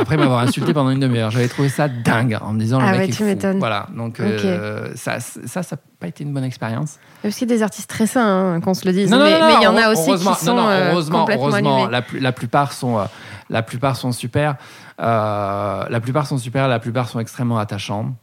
Après 0.03 0.16
m'avoir 0.16 0.40
insulté 0.40 0.74
pendant 0.74 0.90
une 0.90 1.00
demi-heure. 1.00 1.30
J'avais 1.30 1.48
trouvé 1.48 1.68
ça 1.68 1.88
dingue 1.88 2.38
en 2.40 2.53
me 2.53 2.59
disant 2.59 2.78
Ah 2.80 2.92
Le 2.92 2.98
mec 2.98 2.98
ouais, 2.98 3.05
est 3.05 3.09
tu 3.09 3.18
fou. 3.18 3.24
m'étonnes. 3.24 3.59
Voilà, 3.59 3.86
donc 3.96 4.20
euh, 4.20 4.92
ça, 4.94 5.20
ça, 5.20 5.62
ça 5.62 5.76
n'a 5.76 5.82
pas 5.98 6.09
été 6.09 6.24
une 6.24 6.32
bonne 6.32 6.44
expérience. 6.44 6.98
Parce 7.22 7.36
qu'il 7.36 7.48
y 7.48 7.53
a 7.53 7.57
des 7.57 7.62
artistes 7.62 7.88
très 7.88 8.07
sains, 8.07 8.55
hein, 8.55 8.61
qu'on 8.61 8.74
se 8.74 8.86
le 8.86 8.92
dise. 8.92 9.11
Non, 9.11 9.18
mais 9.18 9.38
il 9.59 9.62
y 9.62 9.66
en 9.66 9.76
a 9.76 9.90
aussi 9.90 10.12
qui 10.12 10.44
sont 10.44 10.55
non, 10.55 10.62
non, 10.62 10.68
euh, 10.68 10.90
heureusement, 10.92 11.20
complètement 11.20 11.46
heureusement, 11.46 11.88
la, 11.88 12.32
plupart 12.32 12.72
sont, 12.72 12.98
euh, 12.98 13.05
la 13.48 13.62
plupart 13.62 13.96
sont 13.96 14.12
super. 14.12 14.57
Euh, 15.00 15.84
la 15.88 16.00
plupart 16.00 16.26
sont 16.26 16.38
super, 16.38 16.68
la 16.68 16.78
plupart 16.78 17.09
sont 17.09 17.20
extrêmement 17.20 17.59
attachants. 17.59 18.14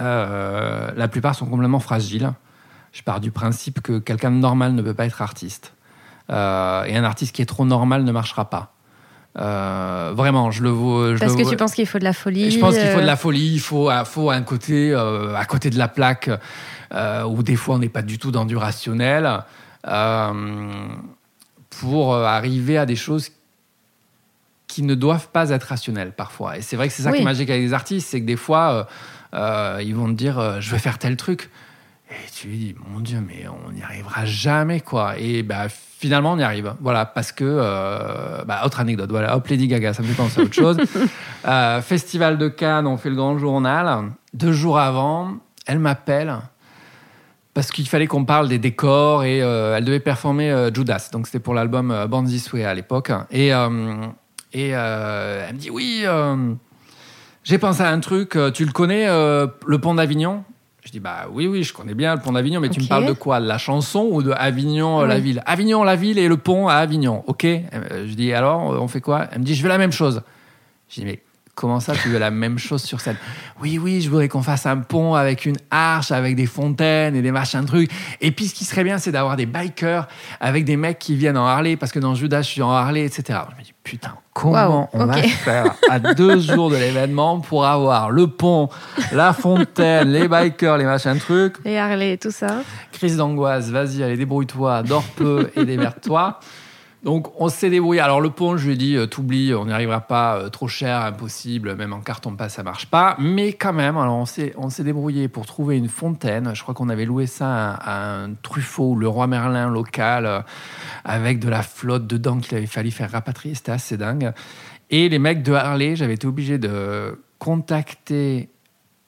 Euh, 0.00 0.90
la 0.96 1.08
plupart 1.08 1.34
sont 1.34 1.46
complètement 1.46 1.80
fragiles. 1.80 2.32
Je 2.92 3.02
pars 3.02 3.20
du 3.20 3.30
principe 3.30 3.80
que 3.80 3.98
quelqu'un 3.98 4.30
de 4.30 4.36
normal 4.36 4.72
ne 4.72 4.82
peut 4.82 4.94
pas 4.94 5.06
être 5.06 5.22
artiste. 5.22 5.74
Euh, 6.30 6.84
et 6.84 6.96
un 6.96 7.04
artiste 7.04 7.34
qui 7.34 7.42
est 7.42 7.46
trop 7.46 7.64
normal 7.64 8.04
ne 8.04 8.12
marchera 8.12 8.48
pas. 8.50 8.72
Euh, 9.36 10.12
vraiment, 10.16 10.50
je 10.50 10.62
le 10.62 10.70
vois. 10.70 11.14
je 11.14 11.18
Parce 11.20 11.32
le 11.32 11.38
que 11.38 11.42
vois- 11.42 11.50
tu 11.50 11.56
penses 11.56 11.74
qu'il 11.74 11.86
faut 11.86 11.98
de 11.98 12.04
la 12.04 12.12
folie. 12.12 12.50
je 12.50 12.58
pense 12.58 12.74
qu'il 12.76 12.88
faut 12.88 12.96
de 12.98 13.02
euh, 13.02 13.06
la 13.06 13.16
folie, 13.16 13.52
il 13.54 13.60
faut, 13.60 13.88
euh, 13.90 14.04
faut 14.04 14.30
un 14.30 14.42
côté 14.42 14.92
euh, 14.92 15.34
à 15.36 15.44
côté 15.44 15.70
de 15.70 15.78
la 15.78 15.86
plaque 15.86 16.30
euh, 16.92 17.22
où 17.24 17.42
des 17.42 17.54
fois 17.54 17.76
on 17.76 17.78
n'est 17.78 17.88
pas 17.88 18.02
du 18.02 18.18
tout 18.18 18.30
dans 18.32 18.44
du 18.46 18.56
rationnel 18.56 19.42
pour 21.70 22.14
arriver 22.16 22.78
à 22.78 22.86
des 22.86 22.96
choses 22.96 23.30
qui 24.66 24.82
ne 24.82 24.94
doivent 24.94 25.28
pas 25.28 25.50
être 25.50 25.64
rationnelles 25.64 26.12
parfois. 26.12 26.58
Et 26.58 26.62
c'est 26.62 26.76
vrai 26.76 26.88
que 26.88 26.94
c'est 26.94 27.02
ça 27.02 27.12
qui 27.12 27.20
est 27.20 27.24
magique 27.24 27.50
avec 27.50 27.62
les 27.62 27.72
artistes, 27.72 28.08
c'est 28.10 28.20
que 28.20 28.26
des 28.26 28.36
fois 28.36 28.88
ils 29.32 29.94
vont 29.94 30.06
te 30.08 30.12
dire 30.14 30.60
je 30.60 30.70
vais 30.70 30.78
faire 30.78 30.98
tel 30.98 31.16
truc. 31.16 31.50
Et 32.10 32.30
tu 32.34 32.48
lui 32.48 32.56
dis, 32.56 32.74
mon 32.90 33.00
Dieu, 33.00 33.22
mais 33.26 33.44
on 33.66 33.72
n'y 33.72 33.82
arrivera 33.82 34.24
jamais, 34.24 34.80
quoi. 34.80 35.18
Et 35.18 35.42
bah, 35.42 35.66
finalement, 35.68 36.32
on 36.32 36.38
y 36.38 36.42
arrive. 36.42 36.74
Voilà, 36.80 37.04
parce 37.04 37.32
que. 37.32 37.44
euh, 37.44 38.44
bah, 38.46 38.62
autre 38.64 38.80
anecdote, 38.80 39.10
voilà, 39.10 39.36
hop, 39.36 39.46
Lady 39.48 39.68
Gaga, 39.68 39.92
ça 39.92 40.02
me 40.02 40.08
fait 40.08 40.14
penser 40.14 40.40
à 40.40 40.44
autre 40.44 40.54
chose. 40.54 40.76
Euh, 41.46 41.80
Festival 41.80 42.36
de 42.36 42.48
Cannes, 42.48 42.86
on 42.86 42.96
fait 42.96 43.08
le 43.08 43.14
grand 43.14 43.38
journal. 43.38 44.10
Deux 44.34 44.52
jours 44.52 44.78
avant, 44.78 45.36
elle 45.66 45.78
m'appelle 45.78 46.36
parce 47.54 47.70
qu'il 47.70 47.88
fallait 47.88 48.08
qu'on 48.08 48.24
parle 48.24 48.48
des 48.48 48.58
décors 48.58 49.22
et 49.22 49.40
euh, 49.40 49.76
elle 49.76 49.84
devait 49.84 50.00
performer 50.00 50.68
Judas. 50.74 51.08
Donc 51.12 51.26
c'était 51.26 51.38
pour 51.38 51.54
l'album 51.54 52.06
Born 52.10 52.26
This 52.26 52.52
Way 52.52 52.64
à 52.64 52.74
l'époque. 52.74 53.12
Et, 53.30 53.48
et 53.48 54.68
elle 54.68 55.54
me 55.54 55.58
dit 55.58 55.70
Oui, 55.70 56.04
j'ai 57.44 57.58
pensé 57.58 57.82
à 57.82 57.90
un 57.90 58.00
truc, 58.00 58.36
tu 58.52 58.64
le 58.64 58.72
connais, 58.72 59.06
le 59.06 59.78
pont 59.80 59.94
d'Avignon? 59.94 60.44
Je 60.88 60.92
dis 60.92 61.00
bah 61.00 61.26
oui 61.30 61.46
oui 61.46 61.64
je 61.64 61.74
connais 61.74 61.92
bien 61.92 62.14
le 62.14 62.20
pont 62.22 62.32
d'Avignon 62.32 62.60
mais 62.60 62.70
tu 62.70 62.80
me 62.80 62.86
parles 62.86 63.04
de 63.04 63.12
quoi? 63.12 63.40
De 63.40 63.46
la 63.46 63.58
chanson 63.58 64.08
ou 64.10 64.22
de 64.22 64.30
Avignon 64.30 65.02
la 65.02 65.18
ville? 65.18 65.42
Avignon 65.44 65.84
la 65.84 65.96
ville 65.96 66.18
et 66.18 66.28
le 66.28 66.38
pont 66.38 66.66
à 66.66 66.76
Avignon. 66.76 67.24
Ok. 67.26 67.44
Euh, 67.44 67.60
je 68.06 68.14
dis 68.14 68.32
alors 68.32 68.72
euh, 68.72 68.78
on 68.80 68.88
fait 68.88 69.02
quoi? 69.02 69.26
Elle 69.30 69.40
me 69.40 69.44
dit 69.44 69.54
je 69.54 69.62
veux 69.62 69.68
la 69.68 69.76
même 69.76 69.92
chose. 69.92 70.22
Je 70.88 71.00
dis 71.00 71.04
mais 71.04 71.22
comment 71.54 71.78
ça 71.78 71.92
tu 71.94 72.08
veux 72.08 72.18
la 72.18 72.30
même 72.30 72.58
chose 72.58 72.82
sur 72.82 73.02
scène? 73.02 73.18
Oui 73.60 73.76
oui 73.76 74.00
je 74.00 74.08
voudrais 74.08 74.28
qu'on 74.28 74.42
fasse 74.42 74.64
un 74.64 74.78
pont 74.78 75.14
avec 75.14 75.44
une 75.44 75.58
arche 75.70 76.10
avec 76.10 76.36
des 76.36 76.46
fontaines 76.46 77.14
et 77.14 77.20
des 77.20 77.32
machins 77.32 77.66
trucs. 77.66 77.90
Et 78.22 78.30
puis 78.30 78.46
ce 78.46 78.54
qui 78.54 78.64
serait 78.64 78.84
bien 78.84 78.96
c'est 78.96 79.12
d'avoir 79.12 79.36
des 79.36 79.44
bikers 79.44 80.08
avec 80.40 80.64
des 80.64 80.78
mecs 80.78 80.98
qui 80.98 81.16
viennent 81.16 81.36
en 81.36 81.46
Harley 81.46 81.76
parce 81.76 81.92
que 81.92 81.98
dans 81.98 82.14
Judas 82.14 82.40
je 82.40 82.48
suis 82.48 82.62
en 82.62 82.70
Harley 82.70 83.04
etc 83.04 83.40
je 83.50 83.56
me 83.58 83.62
dis 83.62 83.74
putain, 83.88 84.12
comment 84.34 84.90
on 84.92 85.06
va 85.06 85.14
faire 85.22 85.74
à 85.88 85.98
deux 85.98 86.40
jours 86.40 86.68
de 86.68 86.76
l'événement 86.76 87.40
pour 87.40 87.64
avoir 87.64 88.10
le 88.10 88.26
pont, 88.26 88.68
la 89.12 89.32
fontaine, 89.32 90.10
les 90.10 90.28
bikers, 90.28 90.76
les 90.76 90.84
machins 90.84 91.18
trucs. 91.18 91.56
Les 91.64 91.78
Harley, 91.78 92.18
tout 92.18 92.30
ça. 92.30 92.60
Crise 92.92 93.16
d'angoisse, 93.16 93.70
vas-y, 93.70 94.02
allez, 94.02 94.18
débrouille-toi, 94.18 94.82
dors 94.82 95.04
peu 95.16 95.50
et 95.56 95.64
démerde-toi. 95.64 96.38
Donc 97.04 97.40
on 97.40 97.48
s'est 97.48 97.70
débrouillé. 97.70 98.00
Alors 98.00 98.20
le 98.20 98.30
pont, 98.30 98.56
je 98.56 98.66
lui 98.66 98.72
ai 98.72 98.76
dit, 98.76 98.96
euh, 98.96 99.06
t'oublies, 99.06 99.54
on 99.54 99.66
n'y 99.66 99.72
arrivera 99.72 100.00
pas, 100.00 100.36
euh, 100.36 100.48
trop 100.48 100.66
cher, 100.66 101.00
impossible, 101.02 101.76
même 101.76 101.92
en 101.92 102.00
carton 102.00 102.34
pas, 102.34 102.48
ça 102.48 102.62
marche 102.62 102.86
pas. 102.86 103.16
Mais 103.20 103.52
quand 103.52 103.72
même, 103.72 103.96
alors 103.96 104.16
on 104.16 104.26
s'est, 104.26 104.52
on 104.56 104.68
s'est 104.68 104.82
débrouillé 104.82 105.28
pour 105.28 105.46
trouver 105.46 105.76
une 105.76 105.88
fontaine. 105.88 106.54
Je 106.54 106.62
crois 106.62 106.74
qu'on 106.74 106.88
avait 106.88 107.04
loué 107.04 107.26
ça 107.26 107.74
à, 107.74 108.22
un 108.22 108.34
Truffaut, 108.34 108.96
le 108.96 109.06
roi 109.06 109.28
Merlin 109.28 109.70
local, 109.70 110.26
euh, 110.26 110.40
avec 111.04 111.38
de 111.38 111.48
la 111.48 111.62
flotte 111.62 112.06
dedans 112.06 112.38
qu'il 112.38 112.56
avait 112.56 112.66
fallu 112.66 112.90
faire 112.90 113.12
rapatrier. 113.12 113.54
C'était 113.54 113.72
assez 113.72 113.96
dingue. 113.96 114.32
Et 114.90 115.08
les 115.08 115.18
mecs 115.18 115.42
de 115.42 115.52
Harley, 115.52 115.94
j'avais 115.94 116.14
été 116.14 116.26
obligé 116.26 116.58
de 116.58 117.22
contacter 117.38 118.48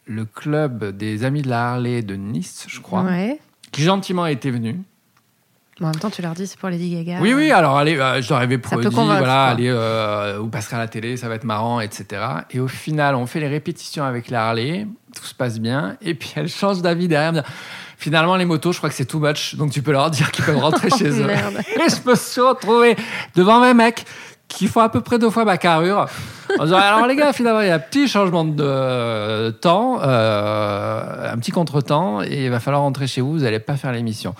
le 0.04 0.24
club 0.24 0.96
des 0.96 1.24
amis 1.24 1.42
de 1.42 1.48
la 1.48 1.70
Harley 1.70 2.02
de 2.02 2.14
Nice, 2.14 2.66
je 2.68 2.80
crois, 2.80 3.04
qui 3.72 3.82
gentiment 3.82 4.26
était 4.26 4.50
venu 4.50 4.80
en 5.86 5.90
même 5.90 5.98
temps, 5.98 6.10
tu 6.10 6.20
leur 6.20 6.34
dis 6.34 6.46
c'est 6.46 6.58
pour 6.58 6.68
Lady 6.68 6.94
Gaga. 6.94 7.20
Oui, 7.20 7.32
oui, 7.32 7.50
alors 7.50 7.78
allez, 7.78 7.96
euh, 7.98 8.20
je 8.20 8.28
leur 8.28 8.38
avais 8.38 8.58
dit, 8.58 8.62
voilà, 8.90 9.44
allez, 9.44 9.68
euh, 9.68 10.36
vous 10.38 10.48
passerez 10.48 10.76
à 10.76 10.80
la 10.80 10.88
télé, 10.88 11.16
ça 11.16 11.28
va 11.28 11.36
être 11.36 11.44
marrant, 11.44 11.80
etc. 11.80 12.22
Et 12.50 12.60
au 12.60 12.68
final, 12.68 13.14
on 13.14 13.26
fait 13.26 13.40
les 13.40 13.48
répétitions 13.48 14.04
avec 14.04 14.28
la 14.28 14.48
Harley, 14.48 14.86
tout 15.16 15.24
se 15.24 15.34
passe 15.34 15.58
bien, 15.58 15.96
et 16.02 16.14
puis 16.14 16.32
elle 16.36 16.48
change 16.48 16.82
d'avis 16.82 17.08
derrière. 17.08 17.42
Finalement, 17.96 18.36
les 18.36 18.44
motos, 18.44 18.72
je 18.72 18.78
crois 18.78 18.88
que 18.88 18.94
c'est 18.94 19.04
too 19.04 19.20
much, 19.20 19.56
donc 19.56 19.72
tu 19.72 19.82
peux 19.82 19.92
leur 19.92 20.10
dire 20.10 20.30
qu'ils 20.30 20.44
peuvent 20.44 20.58
rentrer 20.58 20.88
oh, 20.90 20.96
chez 20.98 21.10
eux. 21.10 21.30
Et 21.30 21.88
je 21.90 22.08
me 22.08 22.14
suis 22.14 22.40
retrouvé 22.40 22.96
devant 23.34 23.60
mes 23.60 23.74
mecs 23.74 24.04
qui 24.48 24.66
font 24.66 24.80
à 24.80 24.88
peu 24.88 25.00
près 25.00 25.18
deux 25.18 25.30
fois 25.30 25.44
ma 25.44 25.58
carrure. 25.58 26.06
En 26.58 26.64
disant, 26.64 26.78
alors 26.78 27.06
les 27.06 27.14
gars, 27.14 27.32
finalement, 27.32 27.60
il 27.60 27.68
y 27.68 27.70
a 27.70 27.76
un 27.76 27.78
petit 27.78 28.08
changement 28.08 28.44
de 28.44 28.64
euh, 28.64 29.50
temps, 29.52 29.98
un 30.02 31.38
petit 31.38 31.52
contretemps, 31.52 32.22
et 32.22 32.46
il 32.46 32.50
va 32.50 32.60
falloir 32.60 32.82
rentrer 32.82 33.06
chez 33.06 33.20
vous, 33.20 33.32
vous 33.32 33.38
n'allez 33.40 33.60
pas 33.60 33.76
faire 33.76 33.92
l'émission. 33.92 34.34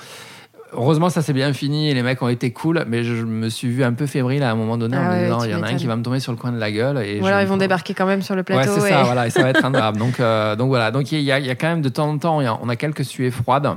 Heureusement, 0.73 1.11
ça 1.11 1.23
s'est 1.23 1.33
bien 1.33 1.53
fini 1.53 1.91
et 1.91 1.95
les 1.95 2.03
mecs 2.03 2.23
ont 2.23 2.29
été 2.29 2.53
cool, 2.53 2.85
mais 2.87 3.03
je 3.03 3.25
me 3.25 3.49
suis 3.49 3.69
vu 3.69 3.83
un 3.83 3.93
peu 3.93 4.07
fébrile 4.07 4.43
à 4.43 4.51
un 4.51 4.55
moment 4.55 4.79
donné 4.79 4.97
en 4.97 5.03
ah 5.03 5.17
me 5.17 5.23
disant 5.23 5.45
il 5.45 5.51
y 5.51 5.55
en 5.55 5.63
a 5.63 5.69
un 5.69 5.75
qui 5.75 5.87
va 5.87 5.97
me 5.97 6.03
tomber 6.03 6.21
sur 6.21 6.33
le 6.33 6.39
coin 6.39 6.53
de 6.53 6.59
la 6.59 6.71
gueule. 6.71 6.99
Et 6.99 7.21
Ou 7.21 7.27
alors 7.27 7.41
ils 7.41 7.47
vont 7.47 7.57
débarquer 7.57 7.93
quand 7.95 8.07
même 8.07 8.23
sur 8.23 8.37
le 8.37 8.43
plateau. 8.43 8.75
Ouais, 8.75 8.81
c'est 8.81 8.89
ça, 8.91 9.03
voilà, 9.03 9.27
et 9.27 9.31
ça 9.31 9.43
va 9.43 9.51
être 9.51 9.65
un 9.65 9.71
drame. 9.71 9.97
Donc, 9.97 10.21
euh, 10.21 10.55
donc 10.55 10.69
voilà, 10.69 10.91
donc 10.91 11.11
il 11.11 11.21
y, 11.21 11.33
a, 11.33 11.55
quand 11.55 11.69
même 11.69 11.83
de 11.83 11.89
temps 11.89 12.09
en 12.09 12.19
temps, 12.19 12.39
on 12.63 12.69
a 12.69 12.77
quelques 12.77 13.05
suées 13.05 13.31
froides. 13.31 13.77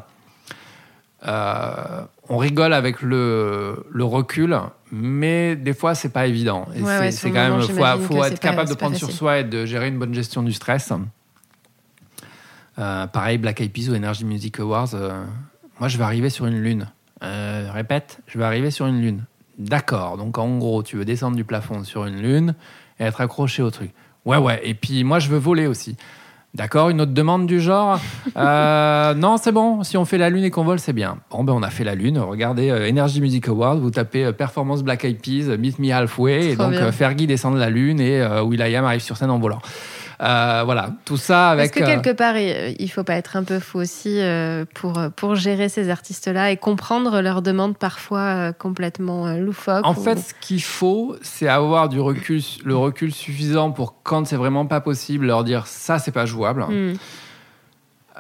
Euh, 1.25 2.01
on 2.29 2.37
rigole 2.37 2.73
avec 2.73 3.01
le, 3.01 3.85
le, 3.89 4.03
recul, 4.03 4.57
mais 4.91 5.55
des 5.55 5.73
fois, 5.73 5.95
c'est 5.95 6.09
pas 6.09 6.27
évident. 6.27 6.67
Et 6.75 7.11
c'est 7.11 7.31
quand 7.31 7.49
même, 7.49 7.61
faut, 7.61 8.13
faut 8.13 8.23
être 8.23 8.39
capable 8.39 8.69
de 8.69 8.75
prendre 8.75 8.95
sur 8.95 9.11
soi 9.11 9.39
et 9.39 9.43
de 9.43 9.65
gérer 9.65 9.87
une 9.87 9.97
bonne 9.97 10.13
gestion 10.13 10.43
du 10.43 10.53
stress. 10.53 10.91
Euh, 12.77 13.07
pareil, 13.07 13.37
Black 13.37 13.61
Eyed 13.61 13.71
Peas 13.71 13.89
ou 13.89 13.95
Energy 13.95 14.25
Music 14.25 14.59
Awards 14.59 14.95
moi, 15.79 15.87
je 15.87 15.97
vais 15.97 16.03
arriver 16.03 16.29
sur 16.29 16.45
une 16.45 16.59
lune. 16.61 16.87
Euh, 17.23 17.69
répète, 17.71 18.19
je 18.27 18.37
vais 18.37 18.43
arriver 18.43 18.71
sur 18.71 18.85
une 18.85 19.01
lune. 19.01 19.23
D'accord. 19.57 20.17
Donc, 20.17 20.37
en 20.37 20.57
gros, 20.57 20.83
tu 20.83 20.97
veux 20.97 21.05
descendre 21.05 21.35
du 21.35 21.43
plafond 21.43 21.83
sur 21.83 22.05
une 22.05 22.21
lune 22.21 22.55
et 22.99 23.03
être 23.03 23.21
accroché 23.21 23.63
au 23.63 23.71
truc. 23.71 23.91
Ouais, 24.25 24.37
ouais. 24.37 24.59
Et 24.63 24.73
puis, 24.73 25.03
moi, 25.03 25.19
je 25.19 25.29
veux 25.29 25.37
voler 25.37 25.67
aussi. 25.67 25.95
D'accord, 26.53 26.89
une 26.89 27.01
autre 27.01 27.13
demande 27.13 27.47
du 27.47 27.59
genre 27.59 27.99
euh, 28.37 29.15
Non, 29.15 29.37
c'est 29.37 29.51
bon, 29.51 29.81
si 29.81 29.97
on 29.97 30.05
fait 30.05 30.19
la 30.19 30.29
Lune 30.29 30.43
et 30.43 30.51
qu'on 30.51 30.63
vole, 30.63 30.77
c'est 30.77 30.93
bien. 30.93 31.17
Bon, 31.31 31.43
ben 31.43 31.51
on 31.51 31.63
a 31.63 31.71
fait 31.71 31.83
la 31.83 31.95
Lune. 31.95 32.19
Regardez 32.19 32.69
euh, 32.69 32.87
Energy 32.87 33.21
Music 33.21 33.47
Award, 33.47 33.79
vous 33.79 33.89
tapez 33.89 34.31
Performance 34.33 34.83
Black 34.83 35.03
Eyed 35.03 35.19
Peas, 35.19 35.57
Meet 35.57 35.79
Me 35.79 35.91
Halfway, 35.91 36.51
et 36.51 36.55
donc 36.55 36.75
Fergie 36.91 37.25
descend 37.25 37.55
de 37.55 37.59
la 37.59 37.71
Lune 37.71 37.99
et 37.99 38.23
Will.i.am 38.43 38.85
arrive 38.85 39.01
sur 39.01 39.17
scène 39.17 39.31
en 39.31 39.39
volant. 39.39 39.61
Euh, 40.23 40.61
voilà, 40.63 40.91
tout 41.03 41.17
ça 41.17 41.49
avec. 41.49 41.65
Est-ce 41.65 41.81
que 41.81 41.85
quelque 41.85 42.11
euh, 42.11 42.13
part, 42.13 42.37
il 42.37 42.87
faut 42.89 43.03
pas 43.03 43.15
être 43.15 43.35
un 43.35 43.43
peu 43.43 43.59
fou 43.59 43.79
aussi 43.79 44.21
euh, 44.21 44.63
pour, 44.73 45.01
pour 45.15 45.35
gérer 45.35 45.67
ces 45.67 45.89
artistes-là 45.89 46.51
et 46.51 46.57
comprendre 46.57 47.21
leurs 47.21 47.41
demandes 47.41 47.77
parfois 47.77 48.53
complètement 48.53 49.33
loufoques 49.35 49.85
En 49.85 49.93
fait, 49.93 50.19
ce 50.19 50.33
qu'il 50.39 50.63
faut, 50.63 51.17
c'est 51.21 51.49
avoir 51.49 51.89
du 51.89 51.99
recul, 51.99 52.41
le 52.63 52.77
recul 52.77 53.13
suffisant 53.13 53.71
pour 53.71 54.01
quand 54.03 54.25
c'est 54.25 54.37
vraiment 54.37 54.65
pas 54.65 54.79
possible, 54.79 55.25
leur 55.25 55.43
dire 55.43 55.67
ça, 55.67 55.99
c'est 55.99 56.11
pas 56.11 56.25
jouable. 56.25 56.63
Hmm. 56.69 56.93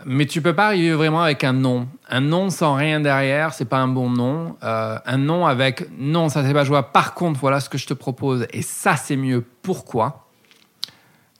Mais 0.05 0.25
tu 0.25 0.41
peux 0.41 0.55
pas 0.55 0.65
arriver 0.65 0.93
vraiment 0.93 1.21
avec 1.21 1.43
un 1.43 1.53
non. 1.53 1.87
Un 2.09 2.19
non 2.19 2.49
sans 2.49 2.73
rien 2.73 2.99
derrière, 2.99 3.53
c'est 3.53 3.65
pas 3.65 3.77
un 3.77 3.87
bon 3.87 4.09
non. 4.09 4.57
un 4.61 5.17
non 5.17 5.45
avec 5.45 5.87
non, 5.97 6.27
ça 6.27 6.43
c'est 6.43 6.53
pas 6.53 6.65
jouable. 6.65 6.89
Par 6.91 7.13
contre, 7.13 7.39
voilà 7.39 7.61
ce 7.61 7.69
que 7.69 7.77
je 7.77 7.87
te 7.87 7.93
propose 7.93 8.45
et 8.51 8.61
ça 8.61 8.97
c'est 8.97 9.15
mieux. 9.15 9.45
Pourquoi? 9.61 10.22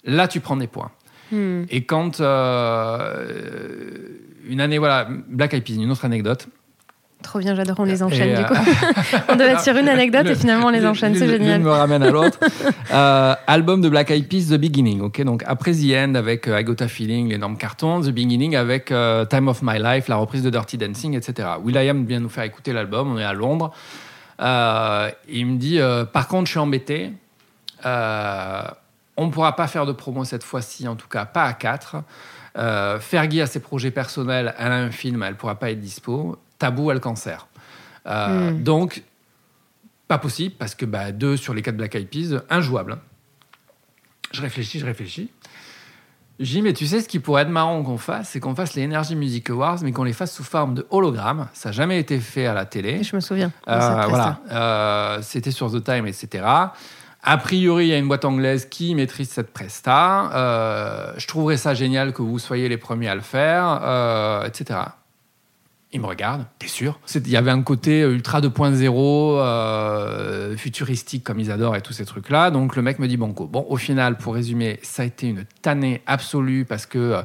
Là, 0.04 0.28
tu 0.28 0.40
prends 0.40 0.58
des 0.58 0.68
points. 0.68 0.92
Hmm. 1.32 1.64
Et 1.70 1.84
quand 1.84 2.20
euh, 2.20 3.26
une 4.48 4.62
année, 4.62 4.78
voilà, 4.78 5.08
Black 5.28 5.54
Eyed 5.54 5.64
Peas, 5.64 5.76
une 5.76 5.92
autre 5.92 6.06
anecdote. 6.06 6.48
Trop 7.24 7.40
bien, 7.40 7.56
j'adore, 7.56 7.78
on 7.80 7.86
les 7.86 8.04
enchaîne 8.04 8.38
du 8.38 8.44
coup. 8.44 8.54
Euh, 8.54 9.18
on 9.30 9.36
devait 9.36 9.52
être 9.52 9.62
sur 9.62 9.78
une 9.78 9.88
anecdote 9.88 10.28
et 10.28 10.36
finalement 10.36 10.68
on 10.68 10.72
les 10.72 10.86
enchaîne, 10.86 11.16
c'est 11.16 11.30
génial. 11.30 11.62
me 11.62 11.72
ramène 11.72 12.04
à 12.04 12.12
l'autre. 12.12 12.38
Euh, 12.94 13.34
album 13.48 13.80
de 13.80 13.88
Black 13.88 14.12
Eyed 14.12 14.28
Peas, 14.28 14.50
The 14.50 14.60
Beginning, 14.60 15.00
ok? 15.02 15.24
Donc 15.24 15.42
après 15.48 15.72
The 15.72 15.96
End 15.96 16.16
avec 16.16 16.48
I 16.48 16.64
Got 16.66 16.84
a 16.84 16.90
Feeling, 16.90 17.30
l'énorme 17.30 17.56
carton, 17.56 18.02
The 18.02 18.10
Beginning 18.10 18.58
avec 18.58 18.88
Time 19.30 19.48
of 19.48 19.62
My 19.64 19.80
Life, 19.82 20.10
la 20.10 20.18
reprise 20.18 20.44
de 20.44 20.50
Dirty 20.50 20.78
Dancing, 20.78 21.16
etc. 21.16 21.48
Will.i.am 21.64 22.06
vient 22.06 22.20
nous 22.20 22.30
faire 22.30 22.44
écouter 22.44 22.74
l'album, 22.74 23.14
on 23.14 23.18
est 23.18 23.24
à 23.24 23.34
Londres. 23.34 23.72
il 24.40 25.46
me 25.46 25.56
dit, 25.56 25.80
par 26.12 26.28
contre, 26.28 26.48
je 26.48 26.52
suis 26.52 26.60
embêté. 26.60 27.14
On 29.18 29.28
ne 29.28 29.32
pourra 29.32 29.56
pas 29.56 29.68
faire 29.68 29.86
de 29.86 29.92
promo 29.92 30.26
cette 30.26 30.44
fois-ci, 30.44 30.88
en 30.88 30.96
tout 30.96 31.08
cas 31.08 31.26
pas 31.26 31.44
à 31.44 31.54
4. 31.54 31.98
Euh, 32.58 33.00
Fergie 33.00 33.42
a 33.42 33.48
ses 33.48 33.60
projets 33.60 33.92
personnels, 33.92 34.54
elle 34.58 34.72
a 34.72 34.76
un 34.76 34.92
film, 34.92 35.24
elle 35.24 35.34
ne 35.34 35.38
pourra 35.38 35.56
pas 35.56 35.72
être 35.72 35.80
dispo. 35.80 36.38
Tabou 36.60 36.90
a 36.90 36.94
le 36.94 37.00
cancer. 37.00 37.48
Euh, 38.08 38.52
hmm. 38.52 38.64
Donc, 38.64 39.04
pas 40.08 40.18
possible, 40.18 40.56
parce 40.58 40.76
que 40.76 40.86
bah, 40.86 41.12
deux 41.12 41.38
sur 41.38 41.54
les 41.54 41.62
quatre 41.62 41.78
Black 41.78 41.96
Eyed 41.96 42.10
Peas, 42.10 42.42
injouable. 42.50 42.98
Je 44.32 44.42
réfléchis, 44.42 44.80
je 44.80 44.86
réfléchis. 44.86 45.32
J'ai 46.40 46.56
dit, 46.56 46.62
mais 46.64 46.74
tu 46.74 46.88
sais, 46.88 47.00
ce 47.00 47.08
qui 47.08 47.20
pourrait 47.20 47.44
être 47.44 47.50
marrant 47.50 47.84
qu'on 47.84 48.00
fasse, 48.00 48.30
c'est 48.30 48.40
qu'on 48.40 48.56
fasse 48.56 48.74
les 48.74 48.84
Energy 48.84 49.16
Music 49.16 49.50
Awards, 49.52 49.80
mais 49.84 49.92
qu'on 49.92 50.04
les 50.04 50.14
fasse 50.14 50.34
sous 50.34 50.44
forme 50.44 50.74
de 50.74 50.88
hologramme. 50.90 51.48
Ça 51.54 51.70
n'a 51.70 51.74
jamais 51.74 52.00
été 52.00 52.20
fait 52.20 52.48
à 52.48 52.56
la 52.56 52.66
télé. 52.66 53.04
Je 53.04 53.16
me 53.16 53.22
souviens. 53.22 53.52
Euh, 53.68 54.06
voilà. 54.10 55.20
C'était 55.22 55.52
sur 55.52 55.72
The 55.72 55.84
Time, 55.84 56.08
etc. 56.08 56.44
A 57.26 57.38
priori, 57.38 57.86
il 57.86 57.90
y 57.90 57.94
a 57.94 57.98
une 57.98 58.10
boîte 58.10 58.26
anglaise 58.26 58.68
qui 58.70 58.94
maîtrise 58.96 59.30
cette 59.30 59.54
presta. 59.54 60.30
Euh, 60.34 61.14
je 61.16 61.26
trouverais 61.26 61.56
ça 61.56 61.74
génial 61.74 62.12
que 62.12 62.22
vous 62.22 62.38
soyez 62.38 62.68
les 62.68 62.78
premiers 62.78 63.08
à 63.08 63.16
le 63.16 63.22
faire, 63.22 63.80
euh, 63.82 64.46
etc. 64.46 64.80
Il 65.94 66.02
me 66.02 66.08
regarde, 66.08 66.46
t'es 66.60 66.68
sûr? 66.68 67.00
Il 67.16 67.30
y 67.30 67.38
avait 67.38 67.52
un 67.52 67.62
côté 67.62 68.02
ultra 68.02 68.42
2.0, 68.42 69.38
euh, 69.40 70.58
futuristique 70.58 71.24
comme 71.24 71.40
ils 71.40 71.50
adorent 71.50 71.78
et 71.78 71.82
tous 71.82 71.94
ces 71.94 72.04
trucs-là. 72.04 72.52
Donc 72.52 72.76
le 72.76 72.82
mec 72.82 73.00
me 73.00 73.08
dit 73.08 73.16
banco. 73.16 73.46
Bon, 73.46 73.66
au 73.70 73.78
final, 73.78 74.18
pour 74.18 74.34
résumer, 74.34 74.80
ça 74.82 75.04
a 75.04 75.06
été 75.06 75.28
une 75.28 75.46
tannée 75.62 76.02
absolue 76.08 76.66
parce 76.66 76.86
que 76.86 77.22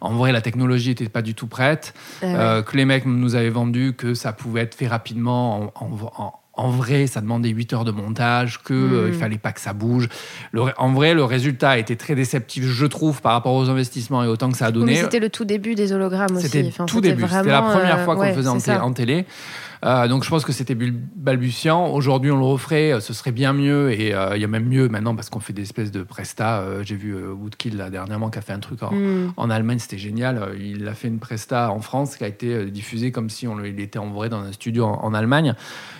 en 0.00 0.14
vrai, 0.14 0.32
la 0.32 0.40
technologie 0.40 0.90
n'était 0.90 1.10
pas 1.10 1.20
du 1.20 1.34
tout 1.34 1.48
prête. 1.48 1.92
Eh 2.22 2.32
que 2.64 2.76
les 2.76 2.86
mecs 2.86 3.04
nous 3.04 3.34
avaient 3.34 3.50
vendu 3.50 3.92
que 3.92 4.14
ça 4.14 4.32
pouvait 4.32 4.62
être 4.62 4.76
fait 4.76 4.86
rapidement 4.88 5.72
en, 5.74 5.84
en 5.84 6.12
en 6.16 6.41
vrai, 6.68 7.06
ça 7.06 7.20
demandait 7.20 7.48
8 7.48 7.72
heures 7.72 7.84
de 7.84 7.90
montage, 7.90 8.62
qu'il 8.62 8.76
euh, 8.76 9.08
il 9.08 9.14
hmm. 9.14 9.18
fallait 9.18 9.38
pas 9.38 9.52
que 9.52 9.60
ça 9.60 9.72
bouge. 9.72 10.08
en 10.76 10.92
vrai, 10.92 11.14
le 11.14 11.24
résultat 11.24 11.70
a 11.70 11.78
été 11.78 11.96
très 11.96 12.14
déceptif, 12.14 12.64
je 12.64 12.86
trouve, 12.86 13.22
par 13.22 13.32
rapport 13.32 13.54
aux 13.54 13.68
investissements 13.68 14.22
et 14.22 14.26
au 14.26 14.36
temps 14.36 14.50
que 14.50 14.58
ça 14.58 14.66
a 14.66 14.70
donné. 14.70 14.96
C'était 14.96 15.20
le 15.20 15.30
tout 15.30 15.44
début 15.44 15.74
des 15.74 15.92
hologrammes 15.92 16.36
aussi. 16.36 16.48
C'était 16.48 16.70
tout 16.86 17.00
début. 17.00 17.22
C'était 17.22 17.50
la 17.50 17.62
première 17.62 18.00
fois 18.00 18.16
qu'on 18.16 18.24
le 18.24 18.32
faisait 18.32 18.76
en, 18.76 18.92
télé. 18.92 19.26
Euh, 19.84 20.06
donc 20.06 20.22
je 20.22 20.30
pense 20.30 20.44
que 20.44 20.52
c'était 20.52 20.76
balbutiant. 20.76 21.88
Aujourd'hui, 21.88 22.30
on 22.30 22.38
le 22.38 22.44
referait, 22.44 22.92
euh, 22.92 23.00
ce 23.00 23.12
serait 23.12 23.32
bien 23.32 23.52
mieux. 23.52 23.90
Et 23.90 24.08
il 24.10 24.40
y 24.40 24.44
a 24.44 24.48
même 24.48 24.66
mieux 24.66 24.88
maintenant 24.88 25.16
parce 25.16 25.30
qu'on 25.30 25.40
fait 25.40 25.52
des 25.52 25.62
espèces 25.62 25.90
de 25.90 26.02
presta. 26.02 26.64
J'ai 26.82 26.96
vu 26.96 27.16
Woodkill 27.16 27.76
là, 27.76 27.90
dernièrement 27.90 28.30
qui 28.30 28.38
a 28.38 28.42
fait 28.42 28.52
un 28.52 28.60
truc 28.60 28.82
en, 28.82 28.92
hmm. 28.92 29.32
en 29.36 29.50
Allemagne, 29.50 29.78
c'était 29.78 29.98
génial. 29.98 30.50
Il 30.60 30.86
a 30.86 30.94
fait 30.94 31.08
une 31.08 31.18
presta 31.18 31.70
en 31.70 31.80
France 31.80 32.16
qui 32.16 32.24
a 32.24 32.28
été 32.28 32.66
diffusée 32.66 33.10
comme 33.10 33.30
si 33.30 33.48
on, 33.48 33.58
il 33.64 33.80
était 33.80 33.98
en 33.98 34.10
vrai 34.10 34.28
dans 34.28 34.40
un 34.40 34.52
studio 34.52 34.84
en 34.84 35.14
Allemagne. 35.14 35.54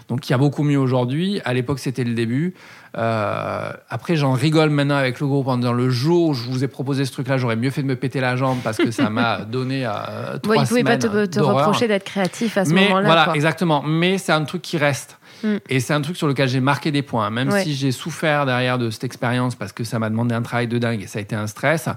Donc 0.09 0.29
il 0.29 0.33
y 0.33 0.35
a 0.35 0.39
beaucoup 0.39 0.52
mieux 0.61 0.79
aujourd'hui. 0.79 1.41
À 1.45 1.55
l'époque, 1.55 1.79
c'était 1.79 2.05
le 2.05 2.15
début. 2.15 2.55
Euh, 2.99 3.73
après, 3.89 4.17
j'en 4.17 4.33
rigole 4.33 4.69
maintenant 4.71 4.97
avec 4.97 5.19
le 5.21 5.27
groupe 5.27 5.49
en 5.49 5.57
disant 5.57 5.73
le 5.73 5.89
jour 5.89 6.29
où 6.29 6.35
je 6.35 6.43
vous 6.43 6.63
ai 6.63 6.69
proposé 6.69 7.07
ce 7.07 7.13
truc-là, 7.13 7.39
j'aurais 7.39 7.57
mieux 7.57 7.71
fait 7.71 7.83
de 7.83 7.87
me 7.87 7.97
péter 7.97 8.21
la 8.21 8.37
jambe 8.37 8.59
parce 8.63 8.77
que 8.77 8.91
ça 8.91 9.09
m'a 9.09 9.39
donné 9.51 9.87
euh, 9.87 10.39
trois 10.43 10.57
ouais, 10.57 10.59
Il 10.59 10.63
ne 10.63 10.67
pouvait 10.67 10.85
pas 10.85 10.99
te, 10.99 11.41
reprocher 11.41 11.89
d'être 11.89 12.05
créatif 12.05 12.59
à 12.59 12.65
ce 12.67 12.75
moment-là. 12.75 13.07
Voilà, 13.07 13.33
exactement. 13.35 13.83
Mais 13.83 14.19
c'est 14.19 14.33
un 14.33 14.45
truc 14.45 14.61
qui 14.61 14.77
reste. 14.77 15.19
Mm. 15.43 15.57
Et 15.71 15.81
c'est 15.81 15.95
un 15.95 16.01
truc 16.03 16.17
sur 16.17 16.29
lequel 16.29 16.49
j'ai 16.49 16.61
marqué 16.61 16.91
des 16.91 17.03
points, 17.03 17.31
même 17.31 17.51
si 17.51 17.75
j'ai 17.75 17.93
souffert 17.93 18.47
derrière 18.47 18.79
de 18.79 18.91
cette 18.91 19.05
expérience 19.05 19.55
parce 19.55 19.73
que 19.73 19.85
ça 19.85 19.99
m'a 19.99 20.11
demandé 20.11 20.35
un 20.35 20.43
travail 20.43 20.69
de 20.69 20.79
dingue 20.79 21.03
et 21.03 21.07
ça 21.07 21.19
a 21.19 21.23
été 21.23 21.35
un 21.35 21.47
stress. 21.47 21.89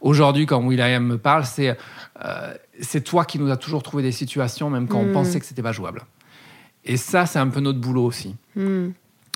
Aujourd'hui, 0.00 0.46
quand 0.46 0.62
Will.i.am 0.62 1.04
me 1.04 1.18
parle, 1.18 1.44
c'est 1.44 1.76
euh, 2.24 2.54
c'est 2.80 3.02
toi 3.02 3.24
qui 3.24 3.38
nous 3.38 3.50
as 3.50 3.56
toujours 3.56 3.82
trouvé 3.82 4.02
des 4.02 4.12
situations, 4.12 4.70
même 4.70 4.88
quand 4.88 4.98
on 4.98 5.06
mm. 5.06 5.12
pensait 5.12 5.40
que 5.40 5.46
c'était 5.46 5.62
pas 5.62 5.72
jouable. 5.72 6.02
Et 6.84 6.96
ça, 6.96 7.26
c'est 7.26 7.38
un 7.38 7.48
peu 7.48 7.60
notre 7.60 7.78
boulot 7.78 8.04
aussi. 8.04 8.36
Hmm. 8.56 8.90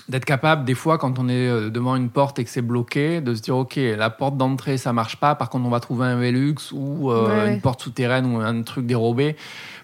d'être 0.09 0.25
capable, 0.25 0.65
des 0.65 0.75
fois, 0.75 0.97
quand 0.97 1.17
on 1.17 1.29
est 1.29 1.47
euh, 1.47 1.69
devant 1.69 1.95
une 1.95 2.09
porte 2.09 2.37
et 2.37 2.43
que 2.43 2.49
c'est 2.49 2.61
bloqué, 2.61 3.21
de 3.21 3.33
se 3.33 3.41
dire 3.41 3.57
ok, 3.57 3.75
la 3.75 4.09
porte 4.09 4.37
d'entrée 4.37 4.77
ça 4.77 4.93
marche 4.93 5.17
pas, 5.17 5.33
par 5.33 5.49
contre 5.49 5.65
on 5.65 5.69
va 5.69 5.79
trouver 5.79 6.05
un 6.05 6.17
Velux 6.17 6.71
ou 6.73 7.11
euh, 7.11 7.45
Ouais, 7.45 7.53
une 7.55 7.61
porte 7.61 7.81
souterraine 7.81 8.25
ou 8.25 8.39
un 8.39 8.61
truc 8.61 8.85
dérobé 8.85 9.35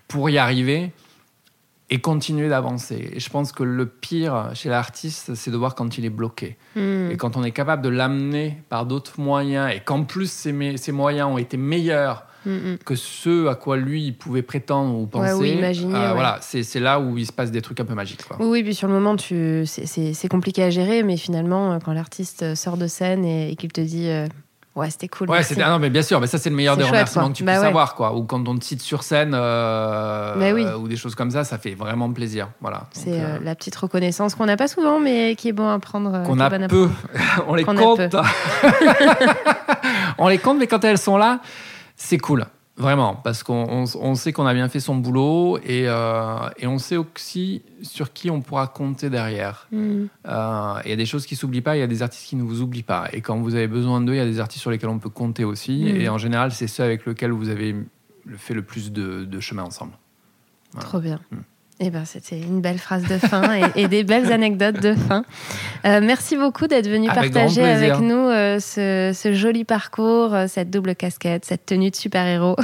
pour 0.07 0.30
y 0.30 0.38
arriver 0.38 0.91
et 1.89 1.99
continuer 1.99 2.49
d'avancer. 2.49 3.12
Et 3.14 3.20
je 3.20 3.30
pense 3.30 3.51
que 3.51 3.64
le 3.64 3.86
pire 3.86 4.51
chez 4.53 4.70
l'artiste, 4.70 5.34
c'est 5.36 5.51
de 5.51 5.57
voir 5.57 5.76
quand 5.76 5.97
il 5.97 6.05
est 6.05 6.09
bloqué. 6.09 6.57
Hmm. 6.76 7.09
Et 7.12 7.18
quand 7.18 7.36
on 7.36 7.43
est 7.43 7.51
capable 7.51 7.82
de 7.82 7.89
l'amener 7.89 8.62
par 8.70 8.86
d'autres 8.86 9.20
moyens, 9.20 9.74
et 9.74 9.80
qu'en 9.80 10.03
plus 10.03 10.32
ces 10.32 10.91
moyens 10.91 11.28
ont 11.28 11.38
été 11.38 11.57
meilleurs 11.57 12.26
Hmm. 12.45 12.75
que 12.83 12.95
ce 12.95 13.47
à 13.47 13.55
quoi 13.55 13.77
lui 13.77 14.07
il 14.07 14.17
pouvait 14.17 14.41
prétendre 14.41 14.97
ou 14.97 15.05
penser, 15.05 15.33
ou 15.33 15.43
imaginer, 15.43 15.93
ouais. 15.93 16.13
voilà, 16.13 16.39
c'est 16.41 16.79
là 16.79 16.99
où 16.99 17.17
il 17.17 17.25
se 17.27 17.31
passe 17.31 17.51
des 17.51 17.61
trucs 17.61 17.79
un 17.79 17.85
peu 17.85 17.93
magiques. 17.93 18.25
Quoi. 18.27 18.37
Oui, 18.39 18.47
oui, 18.49 18.63
puis 18.63 18.73
sur 18.73 18.87
le 18.87 18.93
moment, 18.95 19.15
tu... 19.15 19.63
c'est- 19.67 20.27
compliqué 20.27 20.63
à 20.63 20.69
gérer, 20.69 21.03
mais 21.03 21.17
finalement, 21.17 21.73
euh, 21.73 21.77
quand 21.83 21.93
l'artiste 21.93 22.55
sort 22.55 22.77
de 22.77 22.87
scène 22.87 23.25
et, 23.25 23.51
et 23.51 23.55
qu'il 23.55 23.71
te 23.71 23.81
dit 23.81 24.07
euh, 24.09 24.27
Ouais, 24.73 24.89
c'était 24.89 25.09
cool. 25.09 25.29
Ouais, 25.29 25.43
c'était 25.43 25.63
ah 25.63 25.69
non, 25.69 25.79
mais 25.79 25.89
bien 25.89 26.01
sûr, 26.01 26.21
mais 26.21 26.27
ça 26.27 26.37
c'est 26.37 26.49
le 26.49 26.55
meilleur 26.55 26.77
des 26.77 26.83
chouette, 26.83 26.93
remerciements 26.93 27.25
quoi. 27.25 27.31
que 27.33 27.37
tu 27.37 27.43
Bah 27.43 27.55
peux 27.55 27.59
ouais. 27.59 27.65
savoir, 27.65 27.93
quoi. 27.93 28.15
Ou 28.15 28.23
quand 28.23 28.47
on 28.47 28.57
te 28.57 28.63
cite 28.63 28.81
sur 28.81 29.03
scène, 29.03 29.33
euh, 29.35 30.53
oui. 30.53 30.63
euh, 30.63 30.77
ou 30.77 30.87
des 30.87 30.95
choses 30.95 31.13
comme 31.13 31.29
ça, 31.29 31.43
ça 31.43 31.57
fait 31.57 31.75
vraiment 31.75 32.09
plaisir, 32.13 32.47
voilà. 32.61 32.85
C'est 32.93 33.19
euh, 33.19 33.35
euh, 33.35 33.39
la 33.43 33.53
petite 33.55 33.75
reconnaissance 33.75 34.33
qu'on 34.33 34.45
n'a 34.45 34.55
pas 34.55 34.69
souvent, 34.69 35.01
mais 35.01 35.35
qui 35.35 35.49
est 35.49 35.53
bon 35.53 35.67
à 35.67 35.77
prendre. 35.79 36.13
euh, 36.15 36.23
qu'on 36.23 36.39
a 36.39 36.49
peu, 36.69 36.87
on 37.49 37.55
les 37.55 37.65
compte, 37.65 37.99
on 40.17 40.27
les 40.29 40.37
compte, 40.37 40.57
mais 40.57 40.67
quand 40.67 40.83
elles 40.83 40.97
sont 40.97 41.17
là, 41.17 41.39
c'est 42.03 42.17
cool. 42.17 42.45
Vraiment, 42.77 43.15
parce 43.15 43.43
qu'on 43.43 43.67
on- 43.69 43.85
on 44.01 44.15
sait 44.15 44.31
qu'on 44.33 44.45
a 44.47 44.53
bien 44.55 44.67
fait 44.69 44.79
son 44.79 44.95
boulot 44.95 45.59
et, 45.59 45.83
euh, 45.87 46.49
et 46.57 46.65
on 46.67 46.79
sait 46.79 46.97
aussi 46.97 47.61
sur 47.83 48.11
qui 48.11 48.31
on 48.31 48.41
pourra 48.41 48.65
compter 48.67 49.09
derrière. 49.09 49.67
Hmm. 49.71 50.05
Euh, 50.27 50.73
Il 50.85 50.89
y 50.89 50.93
a 50.93 50.95
des 50.95 51.05
choses 51.05 51.25
qui 51.27 51.35
s'oublient 51.35 51.61
pas, 51.61 51.75
il 51.77 51.79
y 51.79 51.83
a 51.83 51.87
des 51.87 52.01
artistes 52.01 52.25
qui 52.27 52.35
ne 52.37 52.43
vous 52.43 52.61
oublient 52.61 52.81
pas. 52.81 53.07
Et 53.13 53.21
quand 53.21 53.37
vous 53.37 53.53
avez 53.55 53.67
besoin 53.67 54.01
d'eux, 54.01 54.13
il 54.13 54.17
y 54.17 54.21
a 54.21 54.25
des 54.25 54.39
artistes 54.39 54.61
sur 54.61 54.71
lesquels 54.71 54.89
on 54.89 54.97
peut 54.99 55.09
compter 55.09 55.43
aussi. 55.43 55.83
Mhm. 55.93 56.01
Et 56.01 56.09
en 56.09 56.17
général, 56.17 56.51
c'est 56.53 56.67
ceux 56.67 56.83
avec 56.83 57.05
lesquels 57.05 57.31
vous 57.31 57.49
avez 57.49 57.75
fait 58.37 58.53
le 58.55 58.63
plus 58.63 58.91
de, 58.91 59.25
de 59.25 59.39
chemin 59.39 59.63
ensemble. 59.63 59.93
Voilà. 60.71 60.87
Trop 60.87 60.99
bien. 61.01 61.19
Hmm. 61.31 61.41
Eh 61.84 61.89
ben, 61.89 62.05
c'était 62.05 62.39
une 62.39 62.61
belle 62.61 62.77
phrase 62.77 63.07
de 63.07 63.17
fin 63.17 63.55
et, 63.55 63.63
et 63.82 63.88
des 63.88 64.03
belles 64.03 64.32
anecdotes 64.32 64.79
de 64.79 64.93
fin. 64.93 65.25
Euh, 65.84 65.99
merci 66.01 66.38
beaucoup 66.38 66.67
d'être 66.67 66.88
venu 66.88 67.09
Avec 67.09 67.34
partager 67.34 67.63
avec 67.63 67.99
nous 67.99 68.27
euh, 68.29 68.59
ce, 68.59 69.11
ce 69.15 69.34
joli 69.34 69.63
parcours, 69.65 70.36
euh, 70.36 70.45
cette 70.47 70.69
double 70.69 70.95
casquette, 70.95 71.43
cette 71.43 71.65
tenue 71.65 71.89
de 71.89 71.95
super-héros 71.95 72.55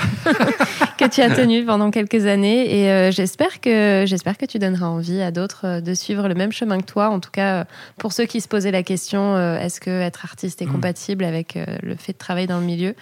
que 0.99 1.05
tu 1.05 1.21
as 1.21 1.31
tenue 1.31 1.65
pendant 1.65 1.89
quelques 1.89 2.27
années. 2.27 2.79
Et 2.79 3.11
j'espère 3.11 3.59
que 3.59 4.03
j'espère 4.05 4.37
que 4.37 4.45
tu 4.45 4.59
donneras 4.59 4.85
envie 4.85 5.21
à 5.21 5.31
d'autres 5.31 5.81
de 5.81 5.93
suivre 5.95 6.27
le 6.27 6.35
même 6.35 6.51
chemin 6.51 6.77
que 6.77 6.85
toi. 6.85 7.09
En 7.09 7.19
tout 7.19 7.31
cas, 7.31 7.65
pour 7.97 8.13
ceux 8.13 8.25
qui 8.25 8.39
se 8.39 8.47
posaient 8.47 8.71
la 8.71 8.83
question, 8.83 9.35
est-ce 9.57 9.81
que 9.81 9.89
être 9.89 10.25
artiste 10.25 10.61
est 10.61 10.67
Mm. 10.67 10.71
compatible 10.71 11.23
avec 11.23 11.57
le 11.81 11.95
fait 11.95 12.13
de 12.13 12.17
travailler 12.17 12.47
dans 12.47 12.59
le 12.59 12.65
milieu 12.65 12.93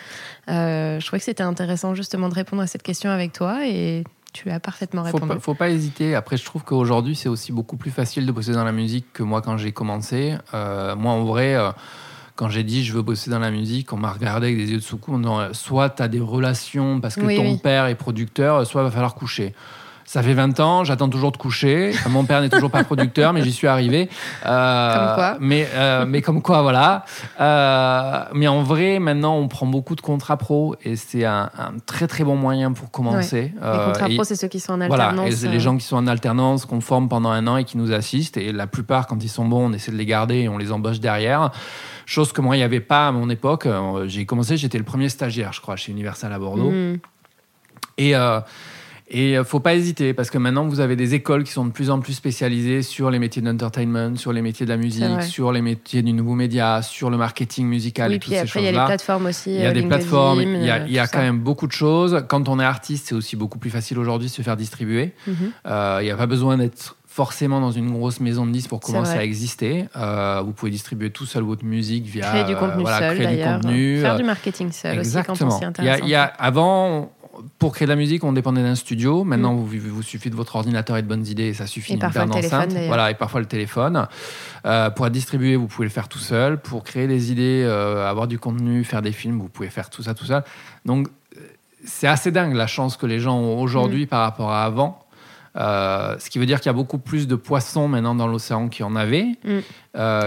Je 0.48 1.06
trouvais 1.06 1.20
que 1.20 1.26
c'était 1.26 1.44
intéressant 1.44 1.94
justement 1.94 2.30
de 2.30 2.36
répondre 2.36 2.62
à 2.62 2.68
cette 2.68 2.84
question 2.84 3.10
avec 3.10 3.34
toi 3.34 3.68
et 3.68 4.04
tu 4.36 4.52
as 4.52 4.60
parfaitement 4.60 5.02
Faut 5.06 5.14
répondu. 5.18 5.28
pas, 5.36 5.40
faut 5.40 5.54
pas 5.56 5.70
hésiter. 5.70 6.14
Après, 6.14 6.36
je 6.38 6.44
trouve 6.44 6.64
qu'aujourd'hui, 6.64 7.16
c'est 7.16 7.30
aussi 7.30 7.52
beaucoup 7.54 7.78
plus 7.78 7.92
facile 7.92 8.26
de 8.26 8.32
bosser 8.34 8.52
dans 8.52 8.66
la 8.66 8.72
musique 8.74 9.06
que 9.14 9.24
moi 9.24 9.42
quand 9.42 9.58
j'ai 9.58 9.72
commencé. 9.72 10.36
Euh, 10.54 10.96
moi, 10.96 11.14
en 11.14 11.24
vrai, 11.24 11.56
euh, 11.56 11.72
quand 12.36 12.50
j'ai 12.50 12.64
dit 12.64 12.84
je 12.84 12.92
veux 12.94 13.02
bosser 13.02 13.32
dans 13.32 13.40
la 13.40 13.50
musique, 13.52 13.94
on 13.94 13.98
m'a 13.98 14.12
regardé 14.12 14.48
avec 14.48 14.58
des 14.58 14.72
yeux 14.72 14.78
de 14.78 14.84
soucou 14.84 15.14
en 15.16 15.20
disant 15.20 15.40
euh, 15.40 15.50
soit 15.54 15.90
tu 15.90 16.04
as 16.04 16.10
des 16.10 16.20
relations 16.20 17.00
parce 17.00 17.16
que 17.16 17.22
Oui, 17.22 17.38
ton 17.38 17.44
oui. 17.54 17.58
père 17.58 17.86
est 17.88 17.96
producteur, 17.96 18.68
soit 18.68 18.82
il 18.82 18.86
va 18.86 18.92
falloir 18.92 19.16
coucher. 19.16 19.56
Ça 20.16 20.24
fait 20.24 20.34
20 20.34 20.62
ans, 20.62 20.86
j'attends 20.86 21.10
toujours 21.10 21.34
de 21.34 21.38
coucher. 21.38 21.92
Mon 22.10 22.24
père 22.24 22.40
n'est 22.40 22.48
toujours 22.48 22.72
pas 22.72 22.86
producteur, 22.86 23.34
mais 23.34 23.44
j'y 23.44 23.52
suis 23.52 23.68
arrivé. 23.68 24.08
Euh, 24.46 24.94
Comme 24.96 25.16
quoi. 25.16 25.38
Mais, 25.42 25.68
euh, 25.74 26.06
mais 26.08 26.22
comme 26.22 26.42
quoi, 26.42 26.62
voilà. 26.62 27.04
Euh, 27.42 28.24
mais 28.34 28.48
en 28.48 28.64
vrai, 28.64 29.00
maintenant, 29.00 29.36
on 29.36 29.50
prend 29.50 29.66
beaucoup 29.66 29.94
de 29.94 30.00
contrats 30.00 30.38
pro 30.38 30.78
et 30.86 30.96
c'est 30.96 31.26
un, 31.26 31.50
un 31.58 31.74
très 31.86 32.08
très 32.08 32.24
bon 32.24 32.38
moyen 32.38 32.72
pour 32.72 32.92
commencer. 32.92 33.52
Les 33.56 33.86
contrats 33.88 34.08
pro, 34.08 34.24
c'est 34.24 34.38
ceux 34.38 34.48
qui 34.48 34.62
sont 34.62 34.82
en 34.82 34.88
voilà, 34.88 35.10
alternance. 35.10 35.28
et 35.28 35.36
c'est 35.36 35.48
euh, 35.48 35.52
les 35.52 35.60
gens 35.60 35.76
qui 35.76 35.84
sont 35.84 35.98
en 35.98 36.08
alternance, 36.08 36.66
qu'on 36.66 36.80
forme 36.80 37.10
pendant 37.10 37.32
un 37.32 37.46
an 37.48 37.58
et 37.58 37.66
qui 37.66 37.78
nous 37.78 37.92
assistent. 37.92 38.38
Et 38.38 38.54
la 38.54 38.68
plupart, 38.68 39.08
quand 39.08 39.22
ils 39.22 39.28
sont 39.28 39.44
bons, 39.44 39.70
on 39.70 39.74
essaie 39.74 39.92
de 39.92 39.98
les 39.98 40.06
garder 40.06 40.36
et 40.36 40.48
on 40.48 40.58
les 40.58 40.72
embauche 40.72 41.02
derrière. 41.02 41.52
Chose 42.06 42.32
que 42.32 42.40
moi, 42.40 42.56
il 42.56 42.60
n'y 42.60 42.64
avait 42.64 42.80
pas 42.80 43.10
à 43.10 43.12
mon 43.12 43.30
époque. 43.30 43.68
J'ai 44.06 44.26
commencé, 44.26 44.56
j'étais 44.56 44.78
le 44.78 44.86
premier 44.86 45.10
stagiaire, 45.10 45.52
je 45.52 45.60
crois, 45.60 45.76
chez 45.76 45.92
Universal 45.92 46.32
à 46.32 46.40
Bordeaux. 46.40 46.72
hmm. 46.72 47.00
Et 47.98 48.14
et 49.08 49.38
euh, 49.38 49.44
faut 49.44 49.60
pas 49.60 49.76
hésiter 49.76 50.14
parce 50.14 50.30
que 50.32 50.38
maintenant 50.38 50.66
vous 50.68 50.80
avez 50.80 50.96
des 50.96 51.14
écoles 51.14 51.44
qui 51.44 51.52
sont 51.52 51.66
de 51.66 51.72
plus 51.72 51.90
en 51.92 52.00
plus 52.00 52.14
spécialisées 52.14 52.82
sur 52.82 53.12
les 53.12 53.20
métiers 53.20 53.42
d'entertainment, 53.42 54.16
sur 54.18 54.34
les 54.34 54.42
métiers 54.42 54.66
de 54.66 54.72
la 54.72 54.78
musique, 54.78 55.22
sur 55.24 55.52
les 55.52 55.62
métiers 55.62 56.02
du 56.02 56.12
nouveau 56.14 56.34
média, 56.34 56.82
sur 56.82 57.10
le 57.10 57.18
marketing 57.18 57.68
musical 57.68 58.10
Oui, 58.10 58.16
et 58.16 58.20
toutes 58.20 58.32
puis 58.32 58.40
ces 58.40 58.44
après, 58.48 58.62
il 58.62 58.64
y 58.64 58.68
a 58.68 58.72
les 58.72 58.78
choses-là. 58.78 58.86
plateformes 58.88 59.26
aussi. 59.28 59.54
Il 59.54 59.62
y 59.62 59.66
a 59.66 59.70
euh, 59.70 59.74
des 59.74 59.84
plateformes, 59.84 60.42
il 60.42 60.64
y 60.66 60.70
a, 60.70 60.76
euh, 60.76 60.86
il 60.88 60.94
y 60.94 61.00
a 61.00 61.06
tout 61.06 61.12
quand 61.14 61.20
ça. 61.20 61.24
même 61.24 61.40
beaucoup 61.40 61.68
de 61.68 61.72
choses. 61.72 62.24
Quand 62.28 62.50
on 62.50 62.60
est 62.60 62.64
artiste, 62.66 63.08
c'est 63.10 63.16
aussi 63.16 63.36
beaucoup 63.36 63.60
plus 63.60 63.70
facile 63.70 64.00
aujourd'hui 64.00 64.28
de 64.30 64.34
se 64.34 64.42
faire 64.42 64.58
distribuer. 64.58 65.14
Mhm. 65.28 65.36
Euh, 65.68 66.00
Il 66.02 66.06
n'y 66.06 66.12
a 66.12 66.18
pas 66.18 66.26
besoin 66.28 66.58
d'être 66.58 66.96
forcément 67.08 67.62
dans 67.62 67.72
une 67.72 67.92
grosse 67.92 68.20
maison 68.20 68.46
de 68.46 68.52
disques 68.52 68.70
pour 68.70 68.82
commencer 68.82 69.14
à 69.18 69.24
exister. 69.24 69.86
Euh, 69.96 70.42
vous 70.44 70.52
pouvez 70.52 70.70
distribuer 70.72 71.12
tout 71.12 71.26
seul 71.26 71.44
votre 71.44 71.64
musique 71.64 72.06
via 72.06 72.26
Créer 72.28 72.44
du 72.44 72.54
euh, 72.54 72.56
contenu 72.56 72.82
voilà, 72.82 73.00
seul, 73.00 73.16
créer 73.16 73.28
du 73.28 73.36
d'ailleurs. 73.38 73.62
contenu. 73.62 74.02
Faire 74.02 74.18
du 74.18 74.24
marketing 74.24 74.72
seul 74.74 75.00
aussi 75.00 75.12
quand 75.12 75.20
on 75.30 75.34
Exactement. 75.34 75.52
s'y 75.52 75.58
Il 75.60 75.62
y 75.62 75.66
a, 75.66 75.70
intéresse. 75.70 76.00
il 76.04 76.10
y 76.10 76.16
a- 76.16 76.24
avant, 76.26 77.14
pour 77.60 77.74
créer 77.74 77.86
de 77.86 77.92
la 77.92 77.96
musique, 77.96 78.24
on 78.24 78.34
dépendait 78.34 78.62
d'un 78.64 78.76
studio. 78.76 79.24
Maintenant, 79.24 79.54
Mm. 79.54 79.58
vous, 79.64 79.80
vous 79.96 80.04
suffit 80.04 80.30
de 80.30 80.36
votre 80.36 80.56
ordinateur 80.56 80.98
et 80.98 81.02
de 81.02 81.08
bonnes 81.08 81.26
idées, 81.28 81.48
et 81.48 81.54
ça 81.54 81.68
suffit. 81.68 81.94
Et 81.94 81.98
parfois 81.98 82.26
le 82.26 82.32
téléphone. 82.32 82.74
Voilà, 82.88 83.12
et 83.12 83.14
parfois 83.16 83.40
le 83.40 83.46
téléphone. 83.46 84.08
Euh, 84.66 84.90
pour 84.90 85.06
être 85.08 85.14
distribué, 85.14 85.56
vous 85.56 85.68
pouvez 85.68 85.86
le 85.88 85.92
faire 85.94 86.08
tout 86.08 86.20
seul. 86.20 86.60
Pour 86.60 86.84
créer 86.84 87.08
des 87.08 87.32
idées, 87.32 87.64
euh, 87.66 88.10
avoir 88.10 88.28
du 88.28 88.40
contenu, 88.40 88.84
faire 88.84 89.02
des 89.02 89.12
films, 89.12 89.40
vous 89.40 89.50
pouvez 89.50 89.70
faire 89.70 89.90
tout 89.90 90.04
ça 90.04 90.14
tout 90.14 90.26
seul. 90.26 90.44
Donc, 90.86 91.08
euh, 91.38 91.42
c'est 91.86 92.08
assez 92.08 92.32
dingue 92.32 92.54
la 92.56 92.68
chance 92.68 92.98
que 92.98 93.06
les 93.06 93.20
gens 93.20 93.38
ont 93.38 93.60
aujourd'hui 93.62 94.06
Mm. 94.06 94.08
par 94.08 94.22
rapport 94.22 94.52
à 94.52 94.64
avant. 94.66 95.02
Euh, 95.58 96.16
ce 96.20 96.30
qui 96.30 96.38
veut 96.38 96.46
dire 96.46 96.60
qu'il 96.60 96.68
y 96.70 96.70
a 96.70 96.74
beaucoup 96.74 96.98
plus 96.98 97.28
de 97.28 97.36
poissons 97.36 97.88
maintenant 97.88 98.14
dans 98.14 98.28
l'océan 98.28 98.68
qu'il 98.68 98.82
y 98.86 98.88
en 98.90 98.96
avait. 98.98 99.26
Mm. 99.46 99.60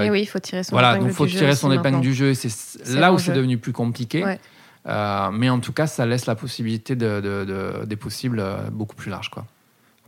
Et 0.03 0.11
oui, 0.11 0.23
il 0.23 0.27
faut 0.27 0.39
tirer 0.39 0.63
son 0.63 0.71
voilà, 0.73 0.93
épingle 0.93 1.05
donc 1.05 1.13
il 1.13 1.17
faut 1.17 1.27
du 1.27 1.33
jeu 1.33 1.39
tirer 1.39 1.51
aussi 1.51 1.61
son 1.61 1.71
épingle 1.71 1.83
maintenant. 1.85 2.01
du 2.01 2.15
jeu. 2.15 2.31
et 2.31 2.35
C'est 2.35 2.95
là 2.99 3.13
où 3.13 3.19
c'est 3.19 3.33
devenu 3.35 3.59
plus 3.59 3.73
compliqué. 3.73 4.25
Ouais. 4.25 4.39
Euh, 4.87 5.31
mais 5.33 5.51
en 5.51 5.59
tout 5.61 5.73
cas, 5.73 5.87
ça 5.87 6.07
laisse 6.07 6.27
la 6.27 6.35
possibilité 6.35 6.97
de, 6.97 7.21
de- 7.21 7.45
de- 7.45 7.85
des 7.85 7.97
possibles 7.97 8.41
euh, 8.41 8.71
beaucoup 8.71 8.97
plus 8.97 9.11
larges. 9.11 9.29
Quoi. 9.31 9.45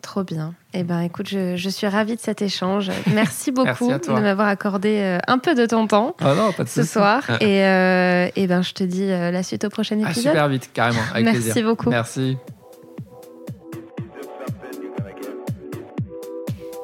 Trop 0.00 0.24
bien. 0.24 0.54
Eh 0.72 0.82
ben, 0.82 1.00
écoute, 1.00 1.28
je, 1.28 1.56
je 1.56 1.68
suis 1.68 1.86
ravie 1.86 2.16
de 2.16 2.20
cet 2.20 2.40
échange. 2.40 2.90
Merci 3.12 3.52
beaucoup 3.52 3.88
Merci 3.88 4.08
de 4.08 4.12
m'avoir 4.14 4.48
accordé 4.48 4.96
euh, 5.00 5.18
un 5.26 5.36
peu 5.38 5.54
de 5.54 5.66
ton 5.66 5.86
temps 5.86 6.16
Ah 6.20 6.34
non, 6.34 6.52
pas 6.52 6.64
de 6.64 6.68
ce 6.70 6.84
soir. 6.84 7.22
Et, 7.42 7.64
euh, 7.64 8.28
eh 8.34 8.46
ben, 8.46 8.62
je 8.62 8.72
te 8.72 8.82
dis 8.84 9.06
la 9.06 9.42
suite 9.42 9.64
au 9.64 9.68
prochain 9.68 9.98
Ah, 10.02 10.10
épisode. 10.10 10.32
super 10.32 10.48
vite, 10.48 10.70
carrément. 10.72 11.02
Avec 11.12 11.24
Merci 11.26 11.40
plaisir. 11.42 11.64
beaucoup. 11.66 11.90
Merci. 11.90 12.38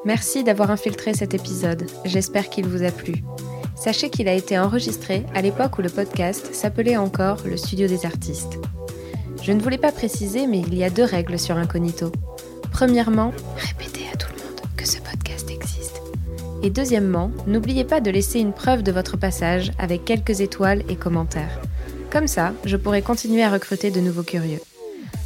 Merci 0.04 0.44
d'avoir 0.44 0.70
infiltré 0.70 1.14
cet 1.14 1.34
épisode. 1.34 1.86
J'espère 2.04 2.48
qu'il 2.48 2.66
vous 2.66 2.84
a 2.84 2.90
plu. 2.92 3.24
Sachez 3.86 4.10
qu'il 4.10 4.26
a 4.26 4.32
été 4.32 4.58
enregistré 4.58 5.24
à 5.32 5.42
l'époque 5.42 5.78
où 5.78 5.82
le 5.82 5.88
podcast 5.88 6.52
s'appelait 6.52 6.96
encore 6.96 7.38
le 7.46 7.56
Studio 7.56 7.86
des 7.86 8.04
artistes. 8.04 8.58
Je 9.44 9.52
ne 9.52 9.60
voulais 9.60 9.78
pas 9.78 9.92
préciser, 9.92 10.48
mais 10.48 10.58
il 10.58 10.74
y 10.74 10.82
a 10.82 10.90
deux 10.90 11.04
règles 11.04 11.38
sur 11.38 11.56
Incognito. 11.56 12.10
Premièrement, 12.72 13.32
répétez 13.56 14.04
à 14.12 14.16
tout 14.16 14.26
le 14.36 14.42
monde 14.42 14.60
que 14.76 14.84
ce 14.84 14.98
podcast 14.98 15.48
existe. 15.52 16.02
Et 16.64 16.70
deuxièmement, 16.70 17.30
n'oubliez 17.46 17.84
pas 17.84 18.00
de 18.00 18.10
laisser 18.10 18.40
une 18.40 18.52
preuve 18.52 18.82
de 18.82 18.90
votre 18.90 19.16
passage 19.16 19.70
avec 19.78 20.04
quelques 20.04 20.40
étoiles 20.40 20.82
et 20.88 20.96
commentaires. 20.96 21.60
Comme 22.10 22.26
ça, 22.26 22.54
je 22.64 22.76
pourrai 22.76 23.02
continuer 23.02 23.44
à 23.44 23.52
recruter 23.52 23.92
de 23.92 24.00
nouveaux 24.00 24.24
curieux. 24.24 24.62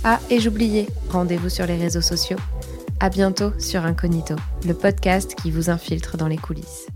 Ah, 0.04 0.20
et 0.28 0.38
j'oubliais, 0.38 0.86
rendez-vous 1.08 1.48
sur 1.48 1.64
les 1.64 1.78
réseaux 1.78 2.02
sociaux. 2.02 2.36
À 3.00 3.08
bientôt 3.08 3.58
sur 3.58 3.86
Incognito, 3.86 4.34
le 4.66 4.74
podcast 4.74 5.34
qui 5.34 5.50
vous 5.50 5.70
infiltre 5.70 6.18
dans 6.18 6.28
les 6.28 6.36
coulisses. 6.36 6.88